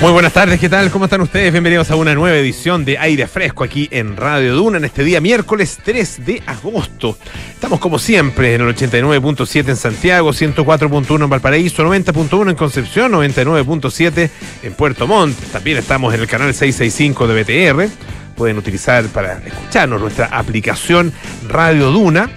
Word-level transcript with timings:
Muy 0.00 0.12
buenas 0.12 0.32
tardes, 0.32 0.58
¿qué 0.58 0.70
tal? 0.70 0.90
¿Cómo 0.90 1.04
están 1.04 1.20
ustedes? 1.20 1.52
Bienvenidos 1.52 1.90
a 1.90 1.96
una 1.96 2.14
nueva 2.14 2.34
edición 2.38 2.86
de 2.86 2.96
Aire 2.96 3.26
Fresco 3.26 3.64
aquí 3.64 3.86
en 3.90 4.16
Radio 4.16 4.54
Duna 4.54 4.78
en 4.78 4.86
este 4.86 5.04
día 5.04 5.20
miércoles 5.20 5.78
3 5.84 6.24
de 6.24 6.42
agosto. 6.46 7.18
Estamos 7.52 7.80
como 7.80 7.98
siempre 7.98 8.54
en 8.54 8.62
el 8.62 8.74
89.7 8.74 9.68
en 9.68 9.76
Santiago, 9.76 10.30
104.1 10.30 11.24
en 11.24 11.28
Valparaíso, 11.28 11.84
90.1 11.84 12.48
en 12.48 12.56
Concepción, 12.56 13.12
99.7 13.12 14.30
en 14.62 14.72
Puerto 14.72 15.06
Montt. 15.06 15.36
También 15.52 15.76
estamos 15.76 16.14
en 16.14 16.20
el 16.20 16.26
canal 16.26 16.54
665 16.54 17.26
de 17.26 17.42
BTR. 17.42 17.92
Pueden 18.36 18.56
utilizar 18.56 19.04
para 19.08 19.34
escucharnos 19.44 20.00
nuestra 20.00 20.28
aplicación 20.32 21.12
Radio 21.46 21.90
Duna 21.90 22.30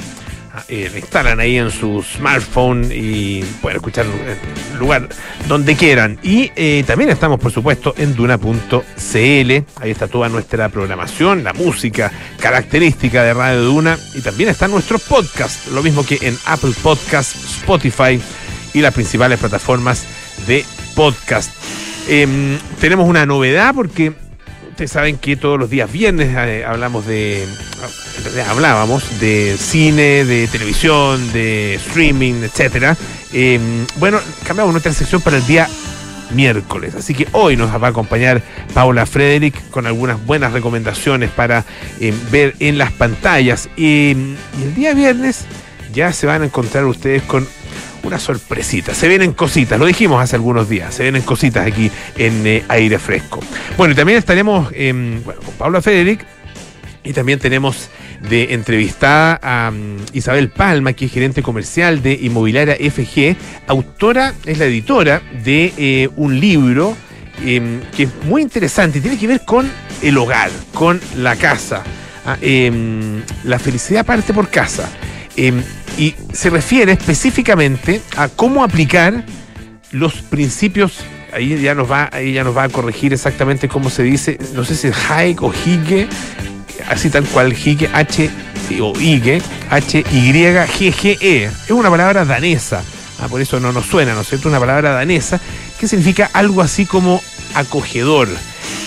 eh, 0.68 0.90
la 0.92 1.00
instalan 1.00 1.40
ahí 1.40 1.58
en 1.58 1.72
su 1.72 2.04
smartphone 2.04 2.88
y 2.92 3.42
pueden 3.62 3.78
escuchar 3.78 4.06
en 4.06 4.80
lugar 4.80 5.10
donde 5.48 5.76
quieran. 5.76 6.20
Y 6.22 6.52
eh, 6.56 6.84
también 6.86 7.10
estamos, 7.10 7.40
por 7.40 7.52
supuesto, 7.52 7.94
en 7.98 8.16
duna.cl. 8.16 8.82
Ahí 9.12 9.92
está 9.92 10.08
toda 10.08 10.30
nuestra 10.30 10.70
programación, 10.70 11.44
la 11.44 11.54
música 11.54 12.12
característica 12.40 13.24
de 13.24 13.34
Radio 13.34 13.64
Duna. 13.64 13.98
Y 14.14 14.22
también 14.22 14.50
están 14.50 14.72
nuestros 14.72 15.02
podcasts, 15.02 15.68
lo 15.72 15.82
mismo 15.82 16.06
que 16.06 16.20
en 16.22 16.38
Apple 16.46 16.74
Podcasts, 16.84 17.58
Spotify 17.58 18.22
y 18.74 18.82
las 18.82 18.94
principales 18.94 19.40
plataformas 19.40 20.06
de 20.46 20.66
podcast. 20.96 21.52
Em, 22.08 22.60
tenemos 22.80 23.08
una 23.08 23.26
novedad 23.26 23.74
porque 23.74 24.14
ustedes 24.74 24.92
saben 24.92 25.18
que 25.18 25.36
todos 25.36 25.60
los 25.60 25.70
días 25.70 25.92
viernes 25.92 26.36
eh, 26.36 26.66
hablamos 26.66 27.06
de. 27.06 27.48
hablábamos 28.50 29.20
de 29.20 29.56
cine, 29.60 30.26
de 30.26 30.48
televisión, 30.48 31.32
de 31.32 31.76
streaming, 31.76 32.42
etcétera. 32.44 32.98
Em, 33.32 33.86
bueno, 33.98 34.20
cambiamos 34.46 34.74
nuestra 34.74 34.92
sección 34.92 35.22
para 35.22 35.38
el 35.38 35.46
día 35.46 35.70
miércoles. 36.32 36.96
Así 36.96 37.14
que 37.14 37.28
hoy 37.34 37.56
nos 37.56 37.72
va 37.72 37.88
a 37.88 37.90
acompañar 37.92 38.42
Paula 38.74 39.06
Frederick 39.06 39.70
con 39.70 39.86
algunas 39.86 40.26
buenas 40.26 40.54
recomendaciones 40.54 41.30
para 41.30 41.66
em, 42.00 42.16
ver 42.32 42.56
en 42.60 42.80
las 42.80 42.92
pantallas. 42.92 43.70
Y 43.78 44.12
el 44.60 44.74
día 44.76 44.96
viernes 44.96 45.46
ya 45.94 46.12
se 46.12 46.26
van 46.26 46.42
a 46.42 46.46
encontrar 46.46 46.86
ustedes 46.86 47.22
con 47.22 47.48
una 48.04 48.20
sorpresita. 48.20 48.94
Se 48.94 49.08
vienen 49.08 49.34
cositas, 49.34 49.80
lo 49.80 49.86
dijimos 49.86 50.22
hace 50.22 50.36
algunos 50.36 50.70
días, 50.70 50.94
se 50.94 51.04
vienen 51.04 51.24
cositas 51.24 51.66
aquí 51.66 51.90
en 52.18 52.46
eh, 52.46 52.64
aire 52.68 53.00
fresco. 53.00 53.40
Bueno, 53.78 53.94
y 53.94 53.96
también 53.96 54.18
estaremos 54.18 54.68
con 54.72 55.54
Paula 55.58 55.82
Federic 55.82 56.26
y 57.04 57.14
también 57.14 57.40
tenemos 57.40 57.90
de 58.30 58.54
entrevistada 58.54 59.40
a 59.42 59.72
mm, 59.72 59.98
Isabel 60.14 60.50
Palma, 60.50 60.94
que 60.94 61.06
es 61.06 61.12
gerente 61.12 61.44
comercial 61.44 62.02
de 62.02 62.14
Inmobiliaria 62.14 62.76
FG, 62.76 63.36
autora, 63.68 64.34
es 64.46 64.58
la 64.58 64.66
editora 64.66 65.22
de 65.44 65.74
eh, 65.78 66.10
un 66.16 66.40
libro 66.40 66.96
em, 67.46 67.82
que 67.96 68.04
es 68.04 68.10
muy 68.26 68.42
interesante 68.42 69.00
y 69.00 69.02
tiene 69.02 69.18
que 69.18 69.28
ver 69.28 69.42
con 69.46 69.70
el 70.02 70.18
hogar, 70.18 70.50
con 70.74 71.00
la 71.18 71.36
casa. 71.36 71.84
Ah, 72.26 72.38
em, 72.42 73.22
la 73.44 73.60
felicidad 73.60 74.06
parte 74.06 74.34
por 74.34 74.50
casa. 74.50 74.90
Em, 75.36 75.64
y 75.98 76.16
se 76.32 76.50
refiere 76.50 76.92
específicamente 76.92 78.02
a 78.18 78.28
cómo 78.28 78.64
aplicar 78.64 79.24
los 79.92 80.14
principios. 80.16 81.00
Ahí 81.32 81.60
ya 81.62 81.74
nos 81.74 81.92
va, 81.92 82.10
ahí 82.12 82.34
ya 82.34 82.44
nos 82.44 82.56
va 82.56 82.64
a 82.64 82.70
corregir 82.70 83.14
exactamente 83.14 83.68
cómo 83.68 83.90
se 83.90 84.04
dice. 84.04 84.38
No 84.54 84.64
sé 84.64 84.76
si 84.76 84.88
es 84.88 84.96
Haig 85.10 85.42
o 85.44 85.52
Hige, 85.52 86.08
así 86.90 87.10
tal 87.10 87.26
cual 87.26 87.54
Hige, 87.54 87.90
H 87.94 88.30
o 88.82 88.94
Hige, 89.00 89.42
H 89.70 90.04
Y 90.12 90.32
G 90.32 90.94
G 90.94 91.18
E. 91.22 91.44
Es 91.46 91.72
una 91.72 91.90
palabra 91.90 92.26
danesa. 92.26 92.84
Ah, 93.20 93.28
por 93.28 93.42
eso 93.42 93.60
no 93.60 93.72
nos 93.72 93.86
suena, 93.86 94.14
¿no 94.14 94.22
es 94.22 94.28
cierto? 94.28 94.50
Una 94.50 94.60
palabra 94.60 94.92
danesa 94.92 95.40
que 95.80 95.88
significa 95.88 96.30
algo 96.34 96.62
así 96.62 96.86
como 96.86 97.22
acogedor 97.56 98.28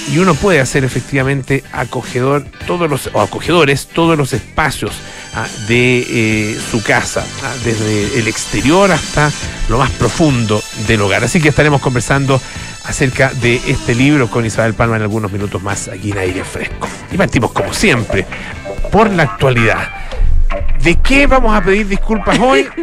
y 0.09 0.19
uno 0.19 0.35
puede 0.35 0.61
hacer 0.61 0.85
efectivamente 0.85 1.65
acogedor 1.73 2.45
todos 2.67 2.89
los 2.89 3.11
o 3.12 3.21
acogedores 3.21 3.89
todos 3.89 4.17
los 4.17 4.33
espacios 4.33 4.93
ah, 5.35 5.47
de 5.69 6.07
eh, 6.08 6.58
su 6.70 6.83
casa, 6.83 7.27
ah, 7.42 7.55
desde 7.64 8.19
el 8.19 8.29
exterior 8.29 8.91
hasta 8.91 9.30
lo 9.69 9.79
más 9.79 9.91
profundo 9.91 10.63
del 10.86 11.01
hogar. 11.03 11.25
Así 11.25 11.41
que 11.41 11.48
estaremos 11.48 11.80
conversando 11.80 12.41
acerca 12.85 13.30
de 13.30 13.61
este 13.67 13.95
libro 13.95 14.30
con 14.30 14.47
Isabel 14.47 14.75
Palma 14.75 14.97
en 14.97 15.03
algunos 15.03 15.33
minutos 15.33 15.63
más 15.63 15.89
aquí 15.89 16.13
en 16.13 16.19
aire 16.19 16.45
fresco. 16.45 16.89
Y 17.11 17.17
partimos 17.17 17.53
como 17.53 17.73
siempre 17.73 18.27
por 18.91 19.11
la 19.11 19.25
actualidad. 19.25 20.05
¿De 20.83 20.94
qué 20.96 21.27
vamos 21.27 21.56
a 21.56 21.62
pedir 21.62 21.86
disculpas 21.89 22.39
hoy? 22.39 22.67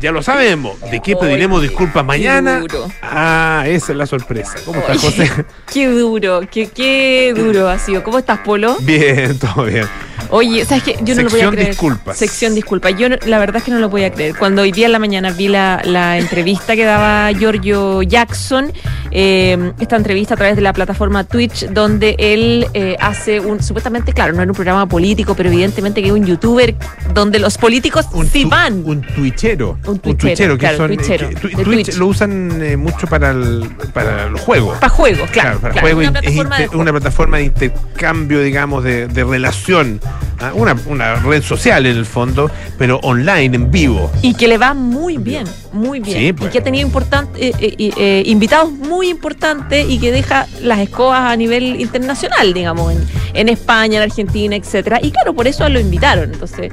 Ya 0.00 0.12
lo 0.12 0.22
sabemos. 0.22 0.80
¿De 0.92 1.00
qué 1.00 1.16
pediremos 1.16 1.60
disculpas 1.60 2.04
mañana? 2.04 2.62
Ah, 3.02 3.64
esa 3.66 3.90
es 3.90 3.98
la 3.98 4.06
sorpresa. 4.06 4.54
¿Cómo 4.64 4.78
estás, 4.78 5.00
José? 5.00 5.28
Qué 5.72 5.88
duro, 5.88 6.42
qué, 6.48 6.68
qué 6.68 7.34
duro 7.36 7.68
ha 7.68 7.80
sido. 7.80 8.04
¿Cómo 8.04 8.18
estás, 8.18 8.38
Polo? 8.38 8.76
Bien, 8.80 9.36
todo 9.40 9.64
bien. 9.64 9.86
Oye, 10.30 10.64
¿sabes 10.64 10.84
qué? 10.84 10.96
Yo 11.02 11.14
no 11.14 11.22
lo 11.22 11.30
voy 11.30 11.40
a 11.40 11.50
creer. 11.50 11.68
disculpas. 11.68 12.16
Sección 12.16 12.54
disculpas. 12.54 12.94
Yo 12.98 13.08
la 13.08 13.38
verdad 13.38 13.56
es 13.56 13.64
que 13.64 13.70
no 13.70 13.78
lo 13.78 13.88
voy 13.88 14.04
a 14.04 14.12
creer. 14.12 14.36
Cuando 14.36 14.62
hoy 14.62 14.72
día 14.72 14.86
en 14.86 14.92
la 14.92 14.98
mañana 14.98 15.30
vi 15.30 15.48
la, 15.48 15.80
la 15.84 16.18
entrevista 16.18 16.76
que 16.76 16.84
daba 16.84 17.32
Giorgio 17.32 18.02
Jackson, 18.02 18.72
eh, 19.10 19.72
esta 19.80 19.96
entrevista 19.96 20.34
a 20.34 20.36
través 20.36 20.56
de 20.56 20.62
la 20.62 20.72
plataforma 20.72 21.24
Twitch, 21.24 21.66
donde 21.68 22.16
él 22.18 22.66
eh, 22.74 22.96
hace 23.00 23.40
un, 23.40 23.62
supuestamente, 23.62 24.12
claro, 24.12 24.32
no 24.32 24.42
era 24.42 24.50
un 24.50 24.54
programa 24.56 24.86
político, 24.86 25.34
pero 25.34 25.48
evidentemente 25.48 26.02
que 26.02 26.08
es 26.08 26.14
un 26.14 26.26
youtuber 26.26 26.74
donde 27.14 27.38
los 27.38 27.56
políticos 27.58 28.06
sí 28.30 28.44
van. 28.44 28.82
Un 28.84 29.02
twitchero. 29.02 29.78
Un 29.86 29.98
twitchero, 29.98 30.58
que 30.58 30.76
son, 30.76 30.88
twitchero, 30.88 31.30
que, 31.30 31.64
Twitch, 31.64 31.96
lo 31.96 32.06
usan 32.06 32.62
eh, 32.62 32.76
mucho 32.76 33.06
para 33.06 33.30
el, 33.30 33.68
para 33.92 34.26
el 34.26 34.38
juego. 34.38 34.74
Para 34.74 34.88
juegos, 34.88 35.30
claro. 35.30 35.58
para 35.58 35.72
claro, 35.72 35.88
juego, 35.88 36.10
una, 36.10 36.20
es 36.20 36.32
plataforma 36.32 36.56
inter, 36.56 36.70
de 36.70 36.76
una 36.76 36.92
plataforma 36.92 37.36
de 37.38 37.44
intercambio, 37.44 38.42
digamos, 38.42 38.84
de, 38.84 39.08
de 39.08 39.24
relación. 39.24 40.00
¿Ah? 40.40 40.52
Una, 40.54 40.76
una 40.86 41.16
red 41.16 41.42
social 41.42 41.86
en 41.86 41.96
el 41.96 42.06
fondo, 42.06 42.50
pero 42.76 42.98
online, 43.02 43.56
en 43.56 43.70
vivo. 43.70 44.10
Y 44.22 44.34
que 44.34 44.48
le 44.48 44.58
va 44.58 44.74
muy 44.74 45.18
bien, 45.18 45.46
muy 45.72 46.00
bien. 46.00 46.18
Sí, 46.18 46.32
pues. 46.32 46.48
Y 46.48 46.52
que 46.52 46.58
ha 46.58 46.62
tenido 46.64 46.86
importante, 46.86 47.48
eh, 47.48 47.54
eh, 47.60 47.90
eh, 47.96 48.22
invitados 48.26 48.72
muy 48.72 49.08
importantes 49.08 49.86
y 49.88 49.98
que 49.98 50.12
deja 50.12 50.46
las 50.62 50.80
escobas 50.80 51.32
a 51.32 51.36
nivel 51.36 51.80
internacional, 51.80 52.52
digamos, 52.52 52.92
en, 52.92 53.06
en 53.34 53.48
España, 53.48 53.98
en 53.98 54.10
Argentina, 54.10 54.56
etcétera. 54.56 54.98
Y 55.02 55.10
claro, 55.10 55.34
por 55.34 55.46
eso 55.46 55.68
lo 55.68 55.80
invitaron. 55.80 56.32
Entonces, 56.32 56.72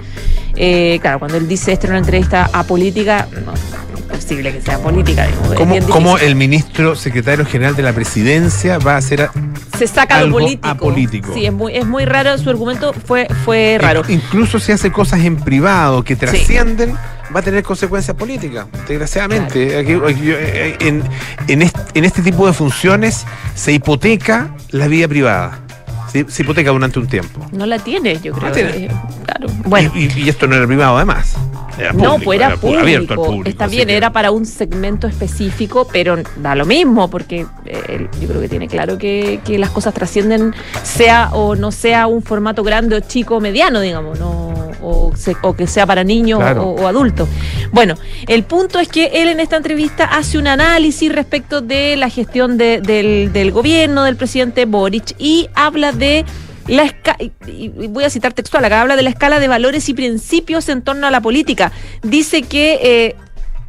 claro, 1.02 1.20
cuando 1.20 1.38
él 1.38 1.48
dice 1.48 1.74
esto 1.74 1.88
en 1.88 1.94
una 1.94 2.00
entrevista 2.00 2.50
a 2.54 2.64
política, 2.64 3.28
no, 3.46 3.54
posible 4.16 4.52
que 4.54 4.62
sea 4.62 4.80
política. 4.80 5.28
¿Cómo, 5.90 6.18
el 6.18 6.36
ministro 6.36 6.96
secretario 6.96 7.46
general 7.46 7.76
de 7.76 7.84
la 7.84 7.94
presidencia 7.94 8.78
va 8.80 8.94
a 8.94 8.98
hacer 8.98 9.24
a- 9.24 9.32
se 9.78 9.88
saca 9.88 10.20
lo 10.20 10.26
algo 10.26 10.40
político. 10.40 10.68
apolítico? 10.68 11.34
Sí, 11.34 11.46
es 11.46 11.54
muy, 11.54 11.76
es 11.76 11.86
muy 11.86 12.06
raro. 12.06 12.38
Su 12.38 12.50
argumento 12.50 12.94
fue, 12.94 13.28
fue 13.44 13.78
raro. 13.80 14.04
Incluso 14.08 14.60
si 14.60 14.72
hace 14.72 14.92
cosas 14.92 15.22
en 15.22 15.36
privado 15.38 16.04
que 16.04 16.16
trascienden, 16.16 16.94
va 17.36 17.40
a 17.40 17.44
tener 17.44 17.64
consecuencias 17.64 18.16
políticas, 18.16 18.68
desgraciadamente. 18.88 19.78
Aquí- 19.78 19.94
aquí- 19.94 20.32
eh, 20.32 20.78
en, 20.80 21.04
en 21.48 21.62
este, 21.62 21.80
en 21.94 22.06
este 22.06 22.22
tipo 22.22 22.48
de 22.48 22.54
funciones 22.54 23.26
se 23.56 23.74
hipoteca 23.74 24.50
la 24.72 24.88
vida 24.88 25.08
privada. 25.08 25.60
Se, 26.12 26.20
hipoteca 26.44 26.70
durante 26.72 26.98
un 27.00 27.08
tiempo. 27.08 27.46
No 27.52 27.66
la 27.66 27.78
tiene, 27.80 28.18
yo 28.22 28.32
creo. 28.32 28.48
La 28.48 28.52
tiene. 28.54 28.70
eh, 28.86 28.92
claro. 29.26 29.48
Bueno. 29.66 29.92
Y, 29.94 30.06
y- 30.06 30.24
y 30.24 30.30
esto 30.30 30.48
no 30.48 30.56
era 30.56 30.66
privado 30.66 30.96
además. 30.96 31.36
Era 31.78 31.94
No, 31.94 32.18
pues 32.20 32.40
era 32.40 32.56
público. 32.56 32.82
abierto 32.82 33.14
al 33.14 33.20
público. 33.20 33.50
Está 33.50 33.68
bien, 33.68 33.88
que- 33.88 33.98
era 33.98 34.12
para 34.12 34.32
un 34.32 34.46
segmento 34.46 35.08
específico, 35.08 35.88
pero 35.92 36.18
da 36.38 36.56
lo 36.56 36.66
mismo, 36.66 37.10
porque 37.10 37.46
eh, 37.66 37.82
él- 37.90 38.10
yo 38.22 38.28
creo 38.30 38.42
que 38.42 38.50
tiene 38.50 38.68
claro 38.68 38.98
que, 38.98 39.40
que 39.46 39.58
las 39.58 39.70
cosas 39.72 39.94
trascienden, 39.94 40.54
sea 40.84 41.30
o 41.34 41.56
no 41.56 41.72
sea 41.72 42.08
un 42.08 42.22
formato 42.24 42.64
grande 42.64 42.96
o 42.96 43.00
chico 43.02 43.36
o 43.38 43.40
mediano, 43.42 43.82
digamos, 43.82 44.20
no, 44.20 44.54
o, 44.82 45.12
se- 45.16 45.36
o 45.42 45.54
que 45.56 45.68
sea 45.68 45.86
para 45.86 46.04
niños 46.04 46.40
Claro. 46.40 46.64
o, 46.64 46.82
o 46.84 46.88
adultos. 46.88 47.28
Bueno, 47.72 47.96
el 48.28 48.44
punto 48.44 48.80
es 48.80 48.88
que 48.88 49.08
él 49.14 49.30
en 49.30 49.40
esta 49.40 49.58
entrevista 49.58 50.06
hace 50.06 50.38
un 50.38 50.48
análisis 50.48 51.12
respecto 51.12 51.62
de 51.62 51.98
la 51.98 52.10
gestión 52.10 52.58
de- 52.58 52.80
del, 52.82 53.34
del 53.34 53.52
gobierno, 53.52 54.04
del 54.04 54.16
presidente 54.16 54.66
Boric, 54.66 55.16
y 55.18 55.50
habla 55.56 55.92
de 55.92 56.24
la 56.68 56.84
esca- 56.84 57.18
y- 57.48 57.70
voy 57.88 58.04
a 58.04 58.10
citar 58.10 58.34
textual, 58.34 58.66
acá 58.66 58.82
habla 58.82 58.96
de 58.96 59.04
la 59.04 59.10
escala 59.10 59.40
de 59.40 59.48
valores 59.48 59.88
y 59.90 59.94
principios 59.94 60.70
en 60.70 60.82
torno 60.82 61.08
a 61.08 61.12
la 61.12 61.22
política. 61.22 61.72
Dice 62.04 62.42
que 62.44 62.80
eh, 62.82 63.16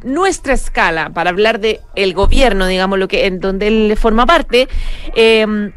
nuestra 0.03 0.53
escala, 0.53 1.09
para 1.09 1.29
hablar 1.29 1.59
de 1.59 1.81
el 1.95 2.13
gobierno, 2.13 2.67
digamos, 2.67 2.99
lo 2.99 3.07
que 3.07 3.25
en 3.25 3.39
donde 3.39 3.67
él 3.67 3.97
forma 3.99 4.25
parte, 4.25 4.67
eh, 5.15 5.71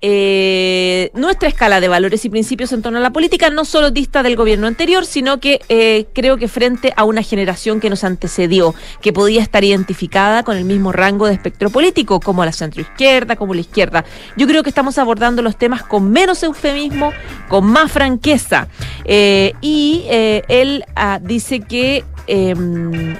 eh, 0.00 1.10
nuestra 1.14 1.48
escala 1.48 1.80
de 1.80 1.88
valores 1.88 2.24
y 2.24 2.30
principios 2.30 2.72
en 2.72 2.82
torno 2.82 2.98
a 2.98 3.02
la 3.02 3.12
política 3.12 3.50
no 3.50 3.64
solo 3.64 3.90
dista 3.90 4.22
del 4.22 4.36
gobierno 4.36 4.66
anterior, 4.66 5.06
sino 5.06 5.40
que 5.40 5.60
eh, 5.68 6.06
creo 6.12 6.36
que 6.36 6.48
frente 6.48 6.92
a 6.96 7.04
una 7.04 7.22
generación 7.22 7.80
que 7.80 7.90
nos 7.90 8.04
antecedió, 8.04 8.74
que 9.00 9.12
podía 9.12 9.42
estar 9.42 9.64
identificada 9.64 10.42
con 10.42 10.56
el 10.56 10.64
mismo 10.64 10.92
rango 10.92 11.26
de 11.26 11.34
espectro 11.34 11.70
político, 11.70 12.20
como 12.20 12.44
la 12.44 12.52
centroizquierda, 12.52 13.36
como 13.36 13.54
la 13.54 13.60
izquierda. 13.60 14.04
Yo 14.36 14.46
creo 14.46 14.62
que 14.62 14.68
estamos 14.68 14.98
abordando 14.98 15.42
los 15.42 15.56
temas 15.56 15.82
con 15.82 16.10
menos 16.10 16.42
eufemismo, 16.42 17.12
con 17.48 17.66
más 17.66 17.90
franqueza. 17.90 18.68
Eh, 19.04 19.52
y 19.60 20.04
eh, 20.08 20.42
él 20.48 20.84
ah, 20.96 21.20
dice 21.22 21.60
que... 21.60 22.04
em, 22.26 23.16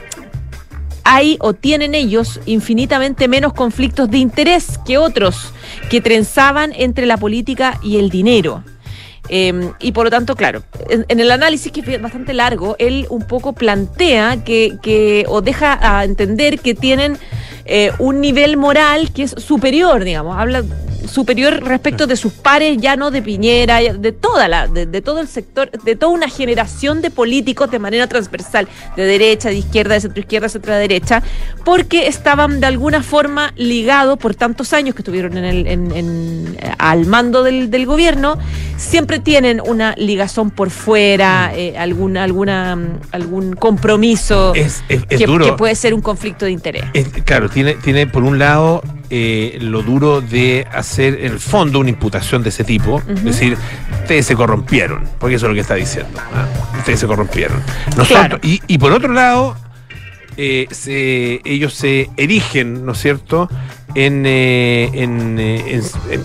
hay 1.05 1.37
o 1.41 1.53
tienen 1.53 1.95
ellos 1.95 2.41
infinitamente 2.47 3.29
menos 3.29 3.53
conflictos 3.53 4.11
de 4.11 4.19
interés 4.19 4.79
que 4.87 4.99
otros 4.99 5.53
que 5.93 6.01
trenzaban 6.01 6.73
entre 6.75 7.05
la 7.05 7.19
política 7.19 7.79
y 7.83 7.99
el 7.99 8.09
dinero. 8.09 8.65
Eh, 9.29 9.53
y 9.79 9.93
por 9.93 10.07
lo 10.07 10.11
tanto, 10.11 10.35
claro, 10.37 10.63
en, 10.89 11.05
en, 11.07 11.21
el 11.21 11.31
análisis 11.31 11.71
que 11.71 11.81
es 11.81 12.01
bastante 12.01 12.33
largo, 12.33 12.77
él 12.79 13.07
un 13.11 13.27
poco 13.27 13.53
plantea 13.53 14.43
que, 14.43 14.79
que 14.83 15.27
o 15.29 15.43
deja 15.43 15.79
a 15.83 16.05
entender 16.05 16.61
que 16.61 16.75
tienen 16.75 17.19
eh, 17.65 17.93
un 17.99 18.21
nivel 18.21 18.57
moral 18.57 19.13
que 19.13 19.25
es 19.25 19.35
superior, 19.39 20.05
digamos, 20.05 20.37
habla 20.37 20.65
superior 21.09 21.63
respecto 21.63 22.07
de 22.07 22.17
sus 22.17 22.33
pares, 22.33 22.79
ya 22.79 22.97
no 22.97 23.11
de 23.11 23.23
Piñera, 23.23 23.81
de 23.81 24.13
toda 24.13 24.49
la, 24.49 24.67
de, 24.67 24.87
de, 24.87 25.03
todo 25.03 25.21
el 25.21 25.29
sector, 25.29 25.71
de 25.71 25.97
toda 25.97 26.13
una 26.13 26.29
generación 26.29 27.03
de 27.03 27.11
políticos 27.11 27.71
de 27.71 27.79
manera 27.79 28.07
transversal, 28.07 28.69
de 28.97 29.05
derecha, 29.05 29.49
de 29.49 29.57
izquierda, 29.57 29.95
de 29.95 30.01
centro 30.01 30.21
izquierda, 30.21 30.49
centro 30.49 30.75
derecha, 30.75 31.23
porque 31.65 32.07
estaban 32.07 32.61
de 32.61 32.67
alguna 32.67 33.03
forma 33.03 33.53
ligados 33.57 34.19
por 34.19 34.35
tantos 34.35 34.73
años 34.73 34.95
que 34.95 35.03
estuvieron 35.03 35.37
en 35.37 35.45
el, 35.45 35.67
en, 35.67 35.93
en, 35.93 36.57
al 36.79 37.07
mando 37.07 37.43
del, 37.43 37.71
del, 37.71 37.87
gobierno, 37.87 38.39
siempre 38.77 39.19
tienen 39.19 39.61
una 39.65 39.95
ligazón 39.97 40.51
por 40.51 40.71
fuera, 40.71 41.53
eh, 41.55 41.77
alguna, 41.77 42.25
alguna, 42.25 42.79
algún 43.11 43.55
compromiso 43.55 44.55
es, 44.55 44.83
es, 44.89 45.03
es 45.09 45.19
que, 45.19 45.27
duro. 45.27 45.45
que, 45.45 45.53
puede 45.53 45.75
ser 45.75 45.95
un 45.95 46.01
conflicto 46.01 46.45
de 46.45 46.53
interés. 46.53 46.85
claro, 47.25 47.49
tiene, 47.53 47.75
tiene 47.75 48.07
por 48.07 48.23
un 48.25 48.39
lado 48.39 48.83
eh, 49.11 49.59
lo 49.61 49.83
duro 49.83 50.21
de 50.21 50.67
hacer 50.73 51.21
en 51.21 51.33
el 51.33 51.39
fondo 51.39 51.79
una 51.81 51.91
imputación 51.91 52.43
de 52.43 52.49
ese 52.49 52.65
tipo, 52.65 52.97
uh 52.97 53.01
-huh. 53.01 53.17
es 53.19 53.25
decir, 53.25 53.57
ustedes 54.01 54.27
se 54.27 54.35
corrompieron, 54.35 55.05
porque 55.19 55.37
eso 55.37 55.47
es 55.47 55.51
lo 55.51 55.55
que 55.55 55.61
está 55.61 55.75
diciendo, 55.75 56.19
¿ah? 56.35 56.47
ustedes 56.79 57.01
se 57.01 57.07
corrompieron. 57.07 57.59
Nosotros, 57.97 58.09
claro. 58.09 58.39
y, 58.43 58.61
y, 58.67 58.79
por 58.79 58.93
otro 58.93 59.13
lado, 59.13 59.57
eh, 60.37 60.67
se, 60.71 61.41
ellos 61.45 61.75
se 61.75 62.09
erigen, 62.17 62.87
¿no 62.87 62.93
es 62.93 62.99
cierto?, 62.99 63.49
en, 63.95 64.25
eh, 64.25 64.91
en, 64.95 65.39
en, 65.39 65.83
en, 66.11 66.25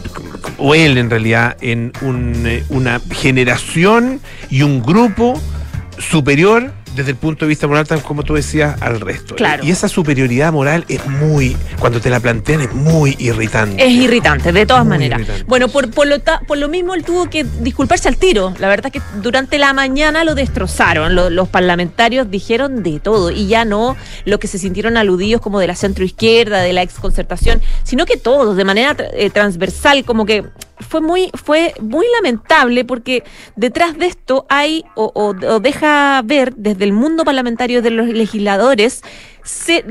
o 0.58 0.74
él 0.74 0.98
en 0.98 1.10
realidad, 1.10 1.58
en 1.62 1.92
un, 2.02 2.44
eh, 2.46 2.64
una 2.70 3.02
generación 3.12 4.22
y 4.50 4.62
un 4.62 4.82
grupo 4.82 5.40
superior 6.00 6.72
desde 6.98 7.12
el 7.12 7.18
punto 7.18 7.46
de 7.46 7.50
vista 7.50 7.68
moral, 7.68 7.88
tan 7.88 8.02
como 8.02 8.24
tú 8.24 8.34
decías, 8.34 8.82
al 8.82 9.00
resto. 9.00 9.36
Claro. 9.36 9.64
Y 9.64 9.72
esa 9.72 9.88
superioridad 9.88 10.52
moral 10.52 10.84
es 10.90 11.06
muy, 11.06 11.56
cuando 11.80 12.02
te 12.02 12.10
la 12.10 12.20
plantean, 12.20 12.62
es 12.62 12.74
muy 12.74 13.16
irritante. 13.20 13.86
Es 13.86 13.92
irritante, 13.92 14.52
de 14.52 14.66
todas 14.66 14.84
muy 14.84 14.98
maneras. 14.98 15.20
Irritante. 15.20 15.46
Bueno, 15.48 15.68
por, 15.70 15.92
por, 15.92 16.08
lo 16.08 16.18
por 16.48 16.58
lo 16.58 16.68
mismo 16.68 16.96
él 16.96 17.04
tuvo 17.06 17.30
que 17.30 17.46
disculparse 17.62 18.10
al 18.10 18.18
tiro. 18.18 18.54
La 18.60 18.68
verdad 18.68 18.92
es 18.94 19.02
que 19.02 19.08
durante 19.22 19.60
la 19.60 19.74
mañana 19.74 20.24
lo 20.24 20.36
destrozaron. 20.36 21.16
Lo, 21.16 21.30
los 21.30 21.48
parlamentarios 21.48 22.30
dijeron 22.30 22.84
de 22.84 23.00
todo 23.00 23.32
y 23.32 23.48
ya 23.48 23.64
no 23.64 23.96
lo 24.26 24.40
que 24.40 24.48
se 24.48 24.58
sintieron 24.58 24.98
aludidos 24.98 25.42
como 25.42 25.60
de 25.60 25.68
la 25.68 25.76
centroizquierda, 25.76 26.62
de 26.62 26.74
la 26.74 26.82
exconcertación, 26.82 27.62
sino 27.84 28.06
que 28.06 28.18
todos, 28.18 28.58
de 28.58 28.66
manera 28.66 28.96
eh, 29.14 29.30
transversal, 29.30 30.04
como 30.04 30.26
que 30.26 30.44
fue 30.80 31.02
muy, 31.02 31.32
fue 31.34 31.74
muy 31.80 32.06
lamentable 32.16 32.86
porque 32.86 33.24
detrás 33.56 33.98
de 33.98 34.08
esto 34.08 34.46
hay 34.50 34.86
o, 34.96 35.12
o, 35.14 35.30
o 35.30 35.60
deja 35.60 36.22
ver 36.24 36.56
desde 36.56 36.84
el 36.84 36.94
mundo 36.94 37.24
parlamentario 37.26 37.82
de 37.82 37.92
los 37.92 38.08
legisladores 38.08 39.02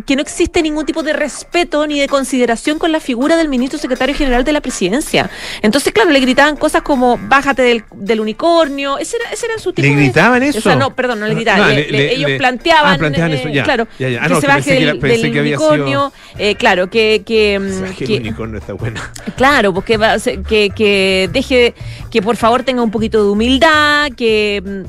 que 0.06 0.16
no 0.16 0.22
existe 0.22 0.62
ningún 0.62 0.84
tipo 0.86 1.02
de 1.02 1.12
respeto 1.12 1.86
ni 1.86 1.98
de 2.00 2.08
consideración 2.08 2.78
con 2.78 2.92
la 2.92 3.00
figura 3.00 3.36
del 3.36 3.48
ministro 3.48 3.78
secretario 3.78 4.14
general 4.14 4.44
de 4.44 4.52
la 4.52 4.60
presidencia. 4.60 5.30
Entonces, 5.62 5.92
claro, 5.92 6.10
le 6.10 6.20
gritaban 6.20 6.56
cosas 6.56 6.82
como 6.82 7.18
bájate 7.18 7.62
del, 7.62 7.84
del 7.94 8.20
unicornio. 8.20 8.98
Ese 8.98 9.16
era, 9.16 9.30
ese 9.30 9.46
era 9.46 9.58
su 9.58 9.72
tipo 9.72 9.86
¿Le 9.86 9.94
gritaban 9.94 10.40
de, 10.40 10.48
eso? 10.48 10.58
O 10.58 10.62
sea, 10.62 10.76
no, 10.76 10.94
perdón, 10.94 11.20
no 11.20 11.26
le 11.26 11.34
gritaban. 11.34 11.68
No, 11.68 11.74
le, 11.74 11.90
le, 11.90 12.14
ellos 12.14 12.30
planteaban, 12.38 12.94
ah, 12.94 12.98
planteaban 12.98 13.32
eh, 13.32 13.40
eso, 13.40 13.48
ya, 13.48 13.64
claro, 13.64 13.88
ya, 13.98 14.08
ya. 14.08 14.20
Ah, 14.22 14.28
que 14.28 14.34
no, 14.34 14.40
se 14.40 14.46
que 14.46 14.52
baje 14.52 14.72
del, 14.72 15.00
que, 15.00 15.06
del 15.06 15.32
que 15.32 15.40
unicornio. 15.40 15.86
Sido... 15.86 16.12
Eh, 16.38 16.54
claro, 16.56 16.90
que... 16.90 17.22
que, 17.24 17.54
el 18.00 18.20
unicornio 18.20 18.58
está 18.58 18.74
bueno. 18.74 19.00
Claro, 19.36 19.72
pues 19.72 19.86
que, 19.86 20.42
que, 20.46 20.70
que 20.74 21.30
deje, 21.32 21.74
que 22.10 22.22
por 22.22 22.36
favor 22.36 22.62
tenga 22.62 22.82
un 22.82 22.90
poquito 22.90 23.22
de 23.22 23.30
humildad, 23.30 24.10
que 24.16 24.84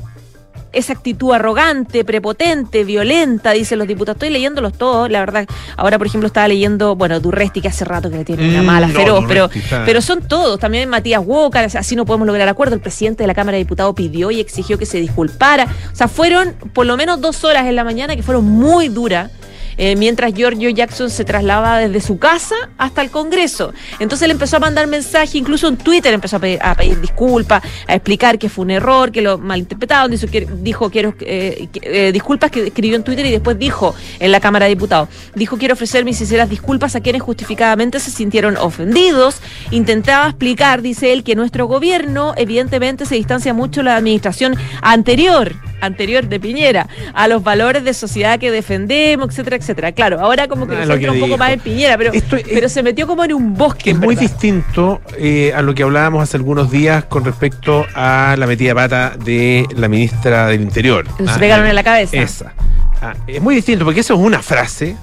esa 0.72 0.92
actitud 0.92 1.32
arrogante, 1.32 2.04
prepotente, 2.04 2.84
violenta, 2.84 3.52
dicen 3.52 3.78
los 3.78 3.88
diputados. 3.88 4.16
Estoy 4.16 4.30
leyéndolos 4.30 4.72
todos, 4.72 5.10
la 5.10 5.20
verdad. 5.20 5.46
Ahora, 5.76 5.98
por 5.98 6.06
ejemplo, 6.06 6.26
estaba 6.26 6.48
leyendo, 6.48 6.96
bueno, 6.96 7.20
Durresti, 7.20 7.60
que 7.60 7.68
hace 7.68 7.84
rato 7.84 8.10
que 8.10 8.18
le 8.18 8.24
tiene 8.24 8.48
una 8.48 8.62
mala 8.62 8.88
Mm, 8.88 8.92
no, 8.92 8.98
feroz, 8.98 9.24
pero, 9.28 9.50
pero 9.84 10.00
son 10.00 10.22
todos. 10.26 10.58
También 10.58 10.88
Matías 10.88 11.22
Walker, 11.24 11.68
así 11.76 11.96
no 11.96 12.04
podemos 12.04 12.26
lograr 12.26 12.48
acuerdo. 12.48 12.74
El 12.74 12.80
presidente 12.80 13.22
de 13.22 13.26
la 13.26 13.34
Cámara 13.34 13.56
de 13.56 13.64
Diputados 13.64 13.94
pidió 13.94 14.30
y 14.30 14.40
exigió 14.40 14.78
que 14.78 14.86
se 14.86 15.00
disculpara. 15.00 15.66
O 15.92 15.96
sea, 15.96 16.08
fueron 16.08 16.54
por 16.72 16.86
lo 16.86 16.96
menos 16.96 17.20
dos 17.20 17.44
horas 17.44 17.66
en 17.66 17.76
la 17.76 17.84
mañana 17.84 18.16
que 18.16 18.22
fueron 18.22 18.44
muy 18.44 18.88
duras 18.88 19.30
eh, 19.78 19.96
mientras 19.96 20.34
Giorgio 20.34 20.68
Jackson 20.70 21.08
se 21.08 21.24
trasladaba 21.24 21.78
desde 21.78 22.00
su 22.00 22.18
casa 22.18 22.56
hasta 22.76 23.00
el 23.00 23.10
Congreso. 23.10 23.72
Entonces 24.00 24.26
él 24.26 24.32
empezó 24.32 24.56
a 24.56 24.60
mandar 24.60 24.86
mensajes, 24.88 25.34
incluso 25.36 25.68
en 25.68 25.76
Twitter 25.76 26.12
empezó 26.12 26.36
a 26.36 26.40
pedir, 26.40 27.00
disculpas, 27.00 27.62
a 27.86 27.94
explicar 27.94 28.38
que 28.38 28.48
fue 28.48 28.64
un 28.64 28.72
error, 28.72 29.12
que 29.12 29.22
lo 29.22 29.38
malinterpretaron, 29.38 30.10
dijo, 30.10 30.26
dijo 30.60 30.90
quiero 30.90 31.14
eh, 31.20 31.68
eh, 31.82 32.10
disculpas 32.12 32.50
que 32.50 32.66
escribió 32.66 32.96
en 32.96 33.04
Twitter 33.04 33.24
y 33.26 33.30
después 33.30 33.58
dijo 33.58 33.94
en 34.18 34.32
la 34.32 34.40
Cámara 34.40 34.66
de 34.66 34.70
Diputados, 34.70 35.08
dijo 35.34 35.56
quiero 35.56 35.74
ofrecer 35.74 36.04
mis 36.04 36.18
sinceras 36.18 36.50
disculpas 36.50 36.96
a 36.96 37.00
quienes 37.00 37.22
justificadamente 37.22 38.00
se 38.00 38.10
sintieron 38.10 38.56
ofendidos. 38.56 39.36
Intentaba 39.70 40.28
explicar, 40.28 40.82
dice 40.82 41.12
él, 41.12 41.22
que 41.22 41.36
nuestro 41.36 41.66
gobierno 41.66 42.34
evidentemente 42.36 43.06
se 43.06 43.14
distancia 43.14 43.54
mucho 43.54 43.80
de 43.80 43.84
la 43.84 43.96
administración 43.96 44.56
anterior 44.82 45.54
anterior 45.80 46.28
de 46.28 46.40
Piñera, 46.40 46.88
a 47.14 47.28
los 47.28 47.42
valores 47.42 47.84
de 47.84 47.94
sociedad 47.94 48.40
que 48.40 48.50
defendemos, 48.50 49.28
etcétera, 49.28 49.56
etcétera. 49.56 49.67
Claro, 49.94 50.20
ahora 50.20 50.48
como 50.48 50.66
que 50.66 50.76
Ah, 50.76 50.98
que 50.98 51.08
un 51.10 51.20
poco 51.20 51.36
más 51.38 51.52
en 51.52 51.60
Piñera, 51.60 51.96
pero, 51.98 52.12
Esto 52.12 52.36
es- 52.36 52.44
pero 52.48 52.68
se 52.68 52.82
metió 52.82 53.06
como 53.06 53.24
en 53.24 53.32
un 53.34 53.54
bosque. 53.54 53.90
Es 53.90 53.96
muy 53.98 54.08
verdad. 54.14 54.22
distinto 54.22 55.00
eh, 55.18 55.52
a 55.54 55.62
lo 55.62 55.74
que 55.74 55.82
hablábamos 55.82 56.22
hace 56.22 56.36
algunos 56.36 56.70
días 56.70 57.04
con 57.04 57.24
respecto 57.24 57.86
a 57.94 58.34
la 58.38 58.46
metida 58.46 58.74
pata 58.74 59.14
de 59.24 59.66
la 59.76 59.88
ministra 59.88 60.46
del 60.46 60.60
Interior. 60.62 61.06
Nos 61.18 61.36
Ah, 61.36 61.38
pegaron 61.38 61.66
eh, 61.66 61.70
en 61.70 61.74
la 61.74 61.82
cabeza. 61.82 62.16
Esa. 62.16 62.52
Ah, 63.00 63.14
es 63.26 63.40
muy 63.40 63.54
distinto 63.54 63.84
porque 63.84 64.00
eso 64.00 64.14
es 64.14 64.20
una 64.20 64.42
frase. 64.42 64.96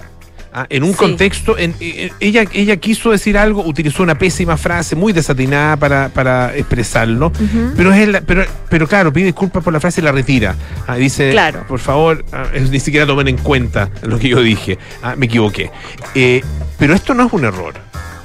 Ah, 0.56 0.66
en 0.70 0.84
un 0.84 0.92
Sí. 0.92 0.98
contexto, 0.98 1.58
en, 1.58 1.76
en- 1.80 2.12
ella, 2.20 2.46
ella 2.54 2.78
quiso 2.78 3.12
decir 3.12 3.38
algo, 3.38 3.64
utilizó 3.64 4.02
una 4.04 4.18
pésima 4.18 4.58
frase, 4.58 4.96
muy 4.96 5.14
desatinada 5.14 5.76
para, 5.78 6.10
para 6.10 6.56
expresarlo, 6.56 7.32
pero, 7.78 7.94
es 7.94 8.00
el- 8.08 8.24
pero, 8.26 8.46
pero 8.70 8.88
claro, 8.88 9.12
pide 9.14 9.26
disculpas 9.26 9.64
por 9.64 9.74
la 9.74 9.80
frase 9.80 10.02
y 10.02 10.04
la 10.04 10.12
retira. 10.12 10.56
Ah, 10.88 10.96
dice, 10.96 11.32
Claro. 11.32 11.66
por 11.68 11.80
favor, 11.80 12.24
ah, 12.32 12.46
ni 12.72 12.80
siquiera 12.80 13.06
tomen 13.06 13.28
en 13.28 13.38
cuenta 13.38 13.90
lo 14.02 14.18
que 14.18 14.30
yo 14.30 14.42
dije, 14.42 14.80
Ah, 15.04 15.16
me 15.18 15.26
equivoqué. 15.28 15.70
Eh, 16.16 16.42
pero 16.80 16.96
esto 16.96 17.14
no 17.14 17.28
es 17.28 17.34
un 17.34 17.46
error. 17.46 17.74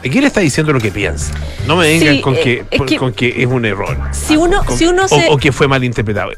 Aquí 0.03 0.17
él 0.17 0.25
está 0.25 0.41
diciendo 0.41 0.73
lo 0.73 0.81
que 0.81 0.91
piensa. 0.91 1.35
No 1.66 1.76
me 1.76 1.87
vengan 1.87 2.14
Sí, 2.14 2.21
con, 2.23 2.35
eh, 2.35 2.40
que, 2.43 2.64
es 2.71 2.78
por- 2.78 2.87
que- 2.87 2.97
con 2.97 3.12
que 3.12 3.43
es 3.43 3.47
un 3.47 3.66
error. 3.66 3.99
Si 4.12 4.35
uno, 4.37 4.64
Con- 4.64 4.78
si 4.78 4.87
uno 4.87 5.07
se. 5.09 5.26
o 5.28 5.37
que 5.37 5.52
fue 5.52 5.69
mal 5.69 5.85
interpretado. 5.85 6.31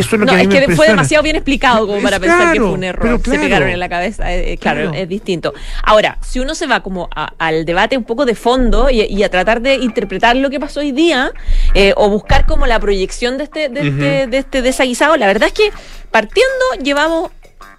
Eso 0.00 0.16
es 0.16 0.20
lo 0.20 0.26
no, 0.26 0.32
que 0.32 0.40
a 0.40 0.44
mí 0.44 0.54
es 0.54 0.60
me 0.60 0.66
que 0.66 0.76
fue 0.76 0.86
demasiado 0.88 1.22
bien 1.22 1.36
explicado 1.36 1.86
como 1.86 2.00
para 2.02 2.18
pensar 2.20 2.52
que 2.52 2.60
fue 2.60 2.70
un 2.70 2.84
error. 2.84 3.20
Se 3.24 3.38
pegaron 3.38 3.68
en 3.68 3.78
la 3.80 3.88
cabeza. 3.88 4.32
eh, 4.34 4.56
claro, 4.60 4.80
Claro. 4.82 4.94
es 4.96 5.08
distinto. 5.08 5.54
Ahora, 5.82 6.18
si 6.22 6.38
uno 6.40 6.54
se 6.54 6.66
va 6.66 6.80
como 6.82 7.08
a- 7.14 7.32
al 7.38 7.64
debate 7.64 7.96
un 7.96 8.04
poco 8.04 8.24
de 8.24 8.34
fondo 8.34 8.90
y, 8.90 9.02
y 9.02 9.22
a 9.22 9.28
tratar 9.30 9.60
de 9.60 9.74
interpretar 9.76 10.36
lo 10.36 10.50
que 10.50 10.60
pasó 10.60 10.80
hoy 10.80 10.92
día, 10.92 11.32
eh, 11.74 11.92
o 11.96 12.08
buscar 12.08 12.46
como 12.46 12.66
la 12.66 12.78
proyección 12.80 13.38
de 13.38 13.44
este, 13.44 13.68
de, 13.68 13.88
este, 13.88 14.26
de 14.26 14.38
este 14.38 14.62
desaguisado, 14.62 15.16
la 15.16 15.26
verdad 15.26 15.48
es 15.48 15.54
que 15.54 15.70
partiendo 16.10 16.64
llevamos 16.82 17.30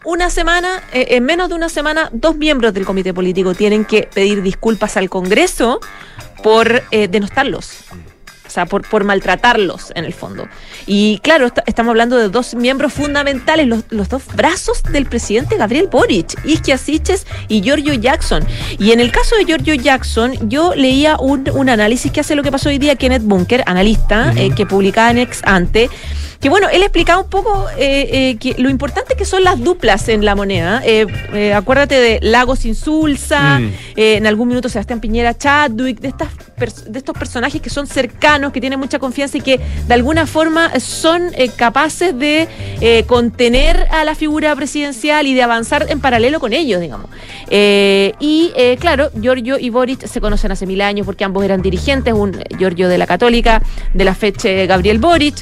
una 0.06 0.30
semana, 0.30 0.82
eh, 0.94 1.08
en 1.12 1.26
menos 1.26 1.50
de 1.50 1.56
una 1.56 1.68
semana, 1.70 2.10
dos 2.14 2.36
miembros 2.38 2.74
del 2.74 2.86
comité 2.86 3.14
político 3.14 3.54
tienen 3.54 3.84
que 3.86 4.04
pedir 4.14 4.42
disculpas 4.42 4.96
al 4.98 5.10
Congreso 5.10 5.80
por 6.42 6.84
eh, 6.92 7.08
denostarlos. 7.10 7.84
O 8.50 8.52
sea, 8.52 8.66
por, 8.66 8.82
por 8.90 9.04
maltratarlos 9.04 9.92
en 9.94 10.06
el 10.06 10.14
fondo. 10.14 10.48
Y 10.88 11.20
claro, 11.22 11.46
est- 11.46 11.60
estamos 11.68 11.92
hablando 11.92 12.18
de 12.18 12.30
dos 12.30 12.56
miembros 12.56 12.92
fundamentales, 12.94 13.68
los, 13.68 13.84
los 13.92 14.10
dos 14.10 14.24
brazos 14.36 14.82
del 14.92 15.06
presidente 15.06 15.56
Gabriel 15.56 15.88
Boric, 15.88 16.44
Isquia 16.46 16.80
Siches 16.80 17.28
y 17.48 17.62
Giorgio 17.62 17.94
Jackson. 17.94 18.44
Y 18.80 18.92
en 18.92 19.00
el 19.00 19.12
caso 19.12 19.36
de 19.36 19.46
Giorgio 19.46 19.76
Jackson, 19.76 20.50
yo 20.50 20.74
leía 20.74 21.18
un, 21.20 21.48
un 21.54 21.70
análisis 21.70 22.12
que 22.12 22.22
hace 22.22 22.36
lo 22.36 22.42
que 22.42 22.52
pasó 22.52 22.70
hoy 22.70 22.80
día 22.80 22.96
Kenneth 22.96 23.22
Bunker, 23.22 23.64
analista, 23.68 24.34
eh, 24.36 24.50
que 24.56 24.66
publicaba 24.66 25.12
en 25.12 25.20
Ex 25.20 25.42
Ante, 25.44 25.88
que 26.42 26.50
bueno, 26.50 26.70
él 26.72 26.82
explicaba 26.82 27.22
un 27.22 27.30
poco 27.30 27.68
eh, 27.78 28.10
eh, 28.32 28.38
que 28.40 28.56
lo 28.62 28.70
importante 28.70 29.16
que 29.16 29.26
son 29.26 29.44
las 29.44 29.60
duplas 29.62 30.08
en 30.10 30.24
la 30.26 30.36
moneda. 30.36 30.82
Eh, 30.86 31.54
acuérdate 31.54 32.00
de 32.00 32.20
Lagos 32.24 32.66
Insulsa, 32.66 33.60
Mm. 33.60 33.72
en 33.98 34.26
algún 34.26 34.48
minuto 34.48 34.70
Sebastián 34.70 35.02
Piñera 35.02 35.38
Chadwick, 35.38 36.00
de, 36.00 36.08
estas 36.08 36.30
de 36.60 37.00
estos 37.00 37.18
personajes 37.18 37.62
que 37.62 37.70
son 37.70 37.88
cercanos, 37.88 38.52
que 38.52 38.62
tienen 38.62 38.80
mucha 38.80 39.00
confianza 39.00 39.38
y 39.38 39.42
que 39.42 39.60
de 39.88 39.94
alguna 39.94 40.26
forma 40.26 40.80
son 40.80 41.32
eh, 41.34 41.50
capaces 41.56 42.18
de 42.18 42.48
eh, 42.82 43.04
contener 43.08 43.88
a 43.92 44.04
la 44.04 44.16
figura 44.16 44.56
presidencial 44.56 45.28
y 45.28 45.34
de 45.34 45.42
avanzar 45.42 45.88
en 45.90 46.00
paralelo 46.00 46.40
con 46.40 46.54
ellos, 46.54 46.82
digamos. 46.82 47.10
Eh, 47.50 48.14
y 48.20 48.52
claro, 48.80 49.10
Giorgio 49.20 49.58
y 49.58 49.70
Boric 49.70 50.06
se 50.06 50.22
conocen 50.22 50.52
hace 50.52 50.66
mil 50.66 50.82
años 50.82 51.06
porque 51.06 51.24
ambos 51.24 51.44
eran 51.44 51.62
dirigentes, 51.62 52.14
un 52.14 52.38
Giorgio 52.58 52.90
de 52.90 52.98
la 52.98 53.08
Católica, 53.08 53.62
de 53.94 54.06
la 54.06 54.14
fecha 54.14 54.50
Gabriel 54.66 55.00
Boric. 55.00 55.36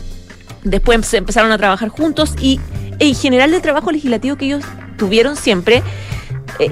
Después 0.63 1.05
se 1.05 1.17
empezaron 1.17 1.51
a 1.51 1.57
trabajar 1.57 1.89
juntos 1.89 2.35
y 2.41 2.59
en 2.99 3.15
general 3.15 3.53
el 3.53 3.61
trabajo 3.61 3.91
legislativo 3.91 4.35
que 4.35 4.45
ellos 4.45 4.63
tuvieron 4.97 5.35
siempre, 5.35 5.83